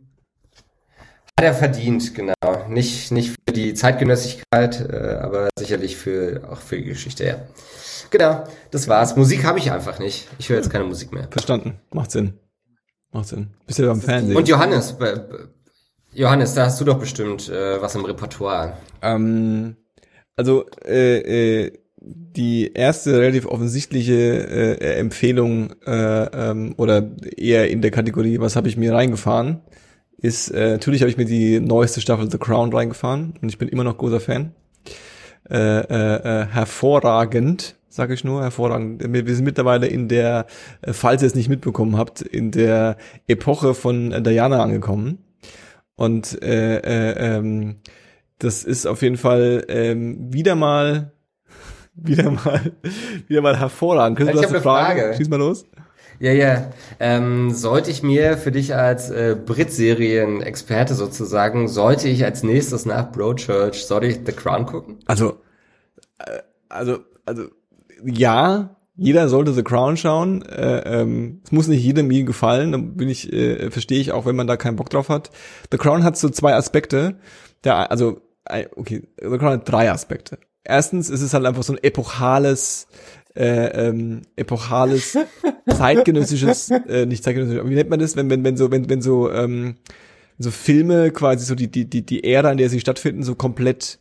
[1.39, 2.33] Hat er verdient, genau.
[2.67, 7.35] Nicht, nicht für die Zeitgenössigkeit, äh, aber sicherlich für, auch für die Geschichte, ja.
[8.09, 9.15] Genau, das war's.
[9.15, 10.27] Musik habe ich einfach nicht.
[10.37, 11.27] Ich höre jetzt keine Musik mehr.
[11.31, 11.79] Verstanden.
[11.91, 12.33] Macht Sinn.
[13.11, 13.51] Macht Sinn.
[13.65, 14.35] Bist du beim Fernsehen?
[14.35, 14.95] Und Johannes,
[16.13, 18.77] Johannes, da hast du doch bestimmt äh, was im Repertoire.
[19.01, 19.77] Ähm,
[20.41, 27.91] also äh, äh, die erste relativ offensichtliche äh, Empfehlung äh, ähm, oder eher in der
[27.91, 29.61] Kategorie, was habe ich mir reingefahren,
[30.17, 33.67] ist äh, natürlich habe ich mir die neueste Staffel The Crown reingefahren und ich bin
[33.67, 34.55] immer noch großer Fan.
[35.47, 39.03] Äh, äh, äh, hervorragend, sage ich nur, hervorragend.
[39.07, 40.47] Wir sind mittlerweile in der,
[40.81, 42.97] äh, falls ihr es nicht mitbekommen habt, in der
[43.27, 45.19] Epoche von Diana angekommen.
[45.95, 47.75] Und äh, äh, ähm,
[48.43, 51.11] das ist auf jeden Fall ähm, wieder mal,
[51.93, 52.71] wieder mal,
[53.27, 54.17] wieder mal hervorragend.
[54.17, 55.01] Kannst ich habe eine Frage.
[55.01, 55.17] Frage.
[55.17, 55.65] Schieß mal los.
[56.19, 56.71] Ja, ja.
[56.99, 63.11] Ähm, sollte ich mir für dich als äh, Brit-Serien-Experte sozusagen, sollte ich als nächstes nach
[63.11, 64.99] Broadchurch, sollte ich The Crown gucken?
[65.07, 65.39] Also,
[66.19, 67.45] äh, also, also,
[68.05, 70.43] ja, jeder sollte The Crown schauen.
[70.43, 72.71] Äh, ähm, es muss nicht jedem ihm gefallen.
[72.71, 75.31] Dann bin ich, äh, verstehe ich auch, wenn man da keinen Bock drauf hat.
[75.71, 77.15] The Crown hat so zwei Aspekte.
[77.63, 78.21] Der, also,
[78.75, 80.39] okay, The Crown hat drei Aspekte.
[80.63, 82.87] Erstens ist es halt einfach so ein epochales
[83.35, 85.17] äh, ähm, epochales,
[85.69, 89.31] zeitgenössisches, äh, nicht zeitgenössisches, wie nennt man das, wenn, wenn, wenn so, wenn, wenn so,
[89.31, 89.75] ähm,
[90.37, 93.99] so Filme quasi so die, die, die, die Ära, in der sie stattfinden, so komplett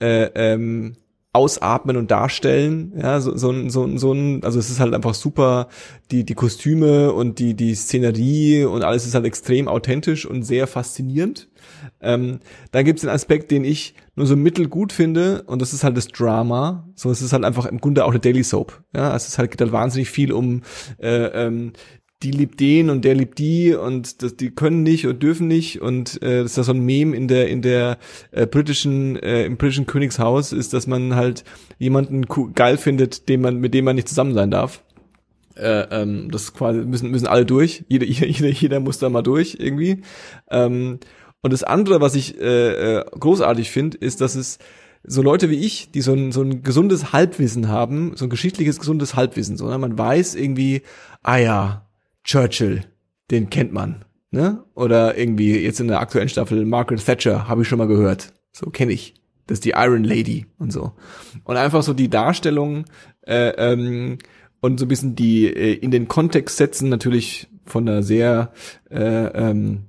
[0.00, 0.96] äh, ähm,
[1.32, 2.92] ausatmen und darstellen.
[3.00, 5.68] Ja, so, so, so, so ein, also es ist halt einfach super,
[6.10, 10.66] die, die Kostüme und die, die Szenerie und alles ist halt extrem authentisch und sehr
[10.66, 11.47] faszinierend.
[12.00, 12.40] Ähm,
[12.72, 15.96] dann gibt es den Aspekt, den ich nur so mittelgut finde, und das ist halt
[15.96, 16.88] das Drama.
[16.94, 18.82] So, es ist halt einfach im Grunde auch eine Daily Soap.
[18.94, 20.62] Ja, es ist halt, geht halt wahnsinnig viel um
[20.98, 21.72] äh, ähm,
[22.22, 25.80] die liebt den und der liebt die und das, die können nicht und dürfen nicht
[25.80, 27.98] und äh, das ist ja so ein Meme in der in der
[28.32, 31.44] äh, britischen äh, im britischen Königshaus ist, dass man halt
[31.78, 34.82] jemanden geil findet, dem man mit dem man nicht zusammen sein darf.
[35.54, 37.84] Äh, ähm, das quasi müssen müssen alle durch.
[37.88, 40.02] Jeder jeder jeder muss da mal durch irgendwie.
[40.50, 40.98] Ähm,
[41.42, 44.58] und das andere, was ich äh, äh, großartig finde, ist, dass es
[45.04, 48.78] so Leute wie ich, die so ein, so ein gesundes Halbwissen haben, so ein geschichtliches
[48.78, 49.78] gesundes Halbwissen, so, ne?
[49.78, 50.82] man weiß irgendwie,
[51.22, 51.88] ah ja,
[52.24, 52.84] Churchill,
[53.30, 54.64] den kennt man, ne?
[54.74, 58.32] Oder irgendwie jetzt in der aktuellen Staffel Margaret Thatcher, habe ich schon mal gehört.
[58.52, 59.14] So kenne ich.
[59.46, 60.92] Das ist die Iron Lady und so.
[61.44, 62.84] Und einfach so die Darstellung
[63.22, 64.18] äh, ähm,
[64.60, 68.52] und so ein bisschen die äh, in den Kontext setzen, natürlich von einer sehr
[68.90, 69.87] äh, ähm,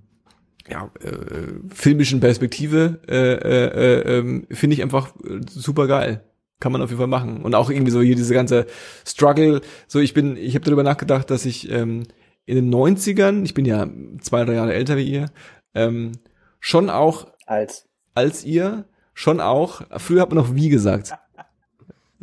[0.69, 6.23] ja, äh, filmischen Perspektive, äh, äh, äh, finde ich einfach äh, super geil.
[6.59, 7.43] Kann man auf jeden Fall machen.
[7.43, 8.65] Und auch irgendwie so hier diese ganze
[9.05, 9.61] Struggle.
[9.87, 12.03] So, ich bin, ich habe darüber nachgedacht, dass ich ähm,
[12.45, 13.87] in den 90ern, ich bin ja
[14.19, 15.27] zwei, drei Jahre älter wie ihr,
[15.73, 16.11] ähm,
[16.59, 21.13] schon auch als als ihr, schon auch, früher hat man noch wie gesagt.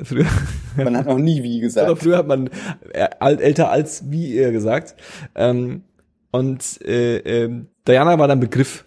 [0.02, 0.26] Früher,
[0.76, 1.98] man hat noch nie wie gesagt.
[1.98, 2.50] Früher hat man
[2.92, 4.94] äh, älter als wie ihr gesagt.
[5.34, 5.84] Ähm,
[6.32, 8.84] und äh, äh, Diana war dann Begriff.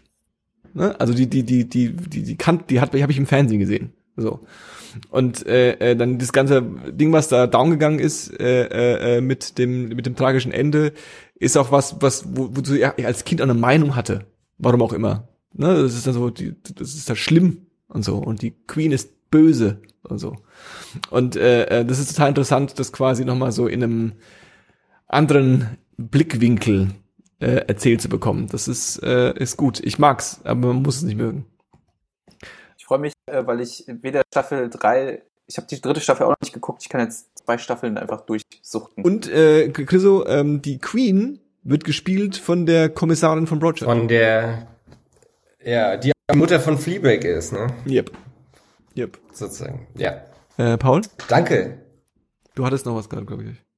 [0.73, 0.99] Ne?
[0.99, 3.59] Also die, die, die, die, die, die Kant, die hat, die habe ich im Fernsehen
[3.59, 3.93] gesehen.
[4.15, 4.41] So.
[5.09, 9.21] Und äh, äh, dann das ganze Ding, was da down gegangen ist äh, äh, äh,
[9.21, 10.93] mit dem mit dem tragischen Ende,
[11.35, 14.25] ist auch was, was wo, wo du als Kind eine Meinung hatte,
[14.57, 15.27] warum auch immer.
[15.53, 18.17] Ne, das ist dann so, die, das ist da schlimm und so.
[18.17, 20.35] Und die Queen ist böse und so.
[21.09, 24.13] Und äh, äh das ist total interessant, das quasi nochmal so in einem
[25.07, 26.89] anderen Blickwinkel
[27.39, 28.47] äh, erzählt zu bekommen.
[28.51, 29.79] Das ist, äh, ist gut.
[29.79, 31.45] Ich mag's, aber man muss es nicht mögen
[32.89, 36.41] freue mich, äh, weil ich weder Staffel 3, ich habe die dritte Staffel auch noch
[36.41, 39.03] nicht geguckt, ich kann jetzt zwei Staffeln einfach durchsuchten.
[39.03, 43.91] Und äh, Chriso, ähm, die Queen wird gespielt von der Kommissarin von Broadchurch.
[43.91, 44.67] Von der,
[45.63, 47.67] ja, die Mutter von Fleabag ist, ne?
[47.87, 48.11] Yep.
[48.97, 49.19] Yep.
[49.33, 50.23] Sozusagen, ja.
[50.57, 51.01] Äh, Paul?
[51.27, 51.77] Danke.
[52.55, 53.68] Du hattest noch was gerade, glaube ich.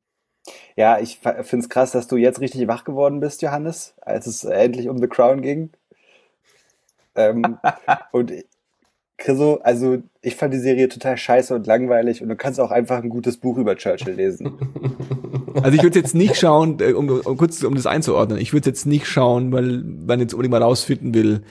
[0.76, 4.43] Ja, ich finde es krass, dass du jetzt richtig wach geworden bist, Johannes, als es
[4.43, 5.72] endlich um The Crown ging.
[7.15, 7.57] Ähm,
[8.11, 8.31] und
[9.18, 13.03] Chriso, also ich fand die Serie total scheiße und langweilig und du kannst auch einfach
[13.03, 14.57] ein gutes Buch über Churchill lesen.
[15.53, 18.69] Also ich würde jetzt nicht schauen, äh, um, um kurz um das einzuordnen, ich würde
[18.69, 21.41] jetzt nicht schauen, weil man jetzt unbedingt mal rausfinden will,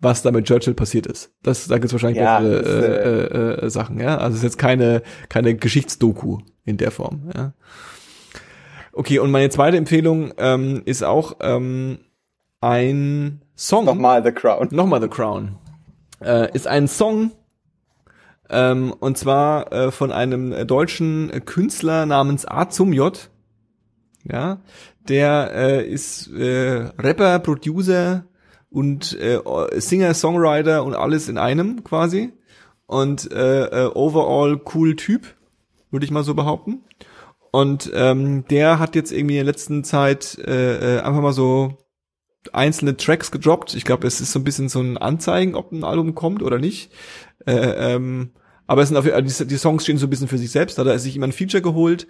[0.00, 1.30] was da mit Churchill passiert ist.
[1.42, 4.16] Das da gibt's wahrscheinlich ja, bessere äh, äh, äh, Sachen, ja.
[4.16, 7.52] Also es ist jetzt keine keine Geschichtsdoku in der Form, ja.
[9.00, 12.00] Okay, und meine zweite Empfehlung ähm, ist auch ähm,
[12.60, 13.86] ein Song.
[13.86, 14.68] Nochmal The Crown.
[14.72, 15.56] Nochmal The Crown
[16.22, 17.30] äh, ist ein Song,
[18.50, 23.30] ähm, und zwar äh, von einem deutschen Künstler namens A zum J.
[24.30, 24.58] Ja,
[25.08, 28.26] der äh, ist äh, Rapper, Producer
[28.68, 29.40] und äh,
[29.80, 32.34] Singer, Songwriter und alles in einem quasi.
[32.84, 35.22] Und äh, äh, overall cool Typ,
[35.90, 36.84] würde ich mal so behaupten.
[37.52, 41.78] Und ähm, der hat jetzt irgendwie in der letzten Zeit äh, äh, einfach mal so
[42.52, 43.74] einzelne Tracks gedroppt.
[43.74, 46.58] Ich glaube, es ist so ein bisschen so ein Anzeigen, ob ein Album kommt oder
[46.58, 46.92] nicht.
[47.46, 48.30] Äh, ähm,
[48.66, 50.78] aber es sind auf, die, die Songs stehen so ein bisschen für sich selbst.
[50.78, 52.06] Da hat er sich immer ein Feature geholt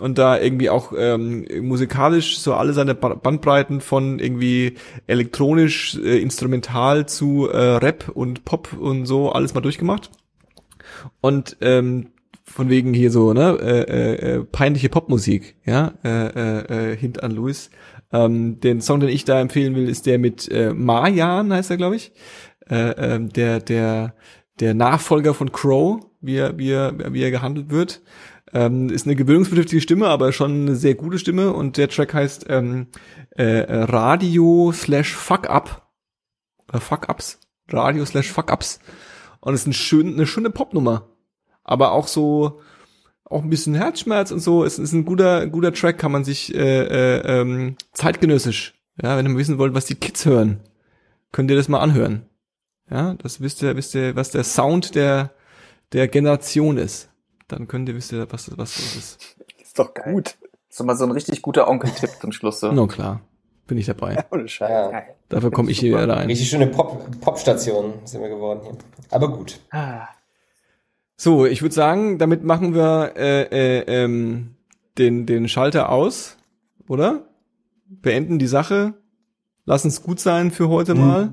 [0.00, 7.06] und da irgendwie auch ähm, musikalisch so alle seine Bandbreiten von irgendwie elektronisch, äh, instrumental
[7.06, 10.10] zu äh, Rap und Pop und so alles mal durchgemacht.
[11.20, 12.12] Und ähm,
[12.48, 17.22] von wegen hier so, ne, äh, äh, äh peinliche Popmusik, ja, äh, äh, äh, hint
[17.22, 17.70] an Louis.
[18.12, 21.76] Ähm, den Song, den ich da empfehlen will, ist der mit äh, Marjan, heißt er,
[21.76, 22.12] glaube ich.
[22.68, 24.14] Äh, äh, der, der,
[24.60, 28.02] der Nachfolger von Crow, wie er, wie er, wie er gehandelt wird.
[28.52, 31.52] Ähm, ist eine gewöhnungsbedürftige Stimme, aber schon eine sehr gute Stimme.
[31.52, 32.86] Und der Track heißt ähm,
[33.30, 35.90] äh, Radio slash Fuck Up.
[36.68, 37.38] Oder Fuck Ups.
[37.68, 38.80] Radio slash Fuck Ups.
[39.40, 41.10] Und es ist ein schön, eine schöne Popnummer.
[41.68, 42.60] Aber auch so,
[43.24, 44.64] auch ein bisschen Herzschmerz und so.
[44.64, 49.26] Es ist ein guter, guter Track, kann man sich äh, äh, ähm, zeitgenössisch, ja, wenn
[49.26, 50.60] ihr mal wissen wollt, was die Kids hören,
[51.30, 52.24] könnt ihr das mal anhören.
[52.90, 55.30] Ja, das wisst ihr, wisst ihr, was der Sound der
[55.92, 57.10] der Generation ist.
[57.48, 59.36] Dann könnt ihr wisst ihr, was was das ist.
[59.60, 60.38] Ist doch gut.
[60.70, 62.60] So mal so ein richtig guter Onkel-Tipp zum Schluss.
[62.60, 62.72] So.
[62.72, 63.20] No klar,
[63.66, 64.24] bin ich dabei.
[64.30, 64.70] Ohne Scheiß.
[64.70, 65.02] Ja.
[65.28, 66.28] Dafür komme ich hier rein.
[66.28, 68.78] Richtig schöne Pop Popstation sind wir geworden hier.
[69.10, 69.60] Aber gut.
[69.70, 70.08] Ah.
[71.20, 74.54] So, ich würde sagen, damit machen wir äh, äh, ähm,
[74.98, 76.36] den, den Schalter aus,
[76.86, 77.28] oder?
[77.88, 78.94] Beenden die Sache.
[79.64, 81.00] Lassen es gut sein für heute mhm.
[81.00, 81.32] mal.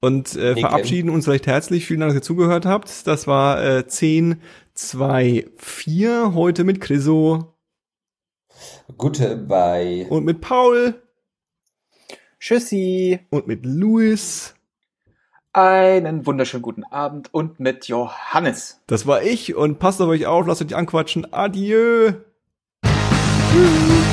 [0.00, 1.84] Und äh, verabschieden uns recht herzlich.
[1.84, 3.08] Vielen Dank, dass ihr zugehört habt.
[3.08, 4.40] Das war äh, 10,
[4.74, 7.56] 2, 4 heute mit Chriso.
[8.96, 10.06] Gute bei.
[10.10, 10.94] Und mit Paul.
[12.38, 13.18] Tschüssi.
[13.30, 14.55] Und mit Louis.
[15.56, 18.82] Einen wunderschönen guten Abend und mit Johannes.
[18.88, 21.32] Das war ich und passt auf euch auf, lasst euch anquatschen.
[21.32, 22.12] Adieu.
[22.84, 24.05] Tschüss.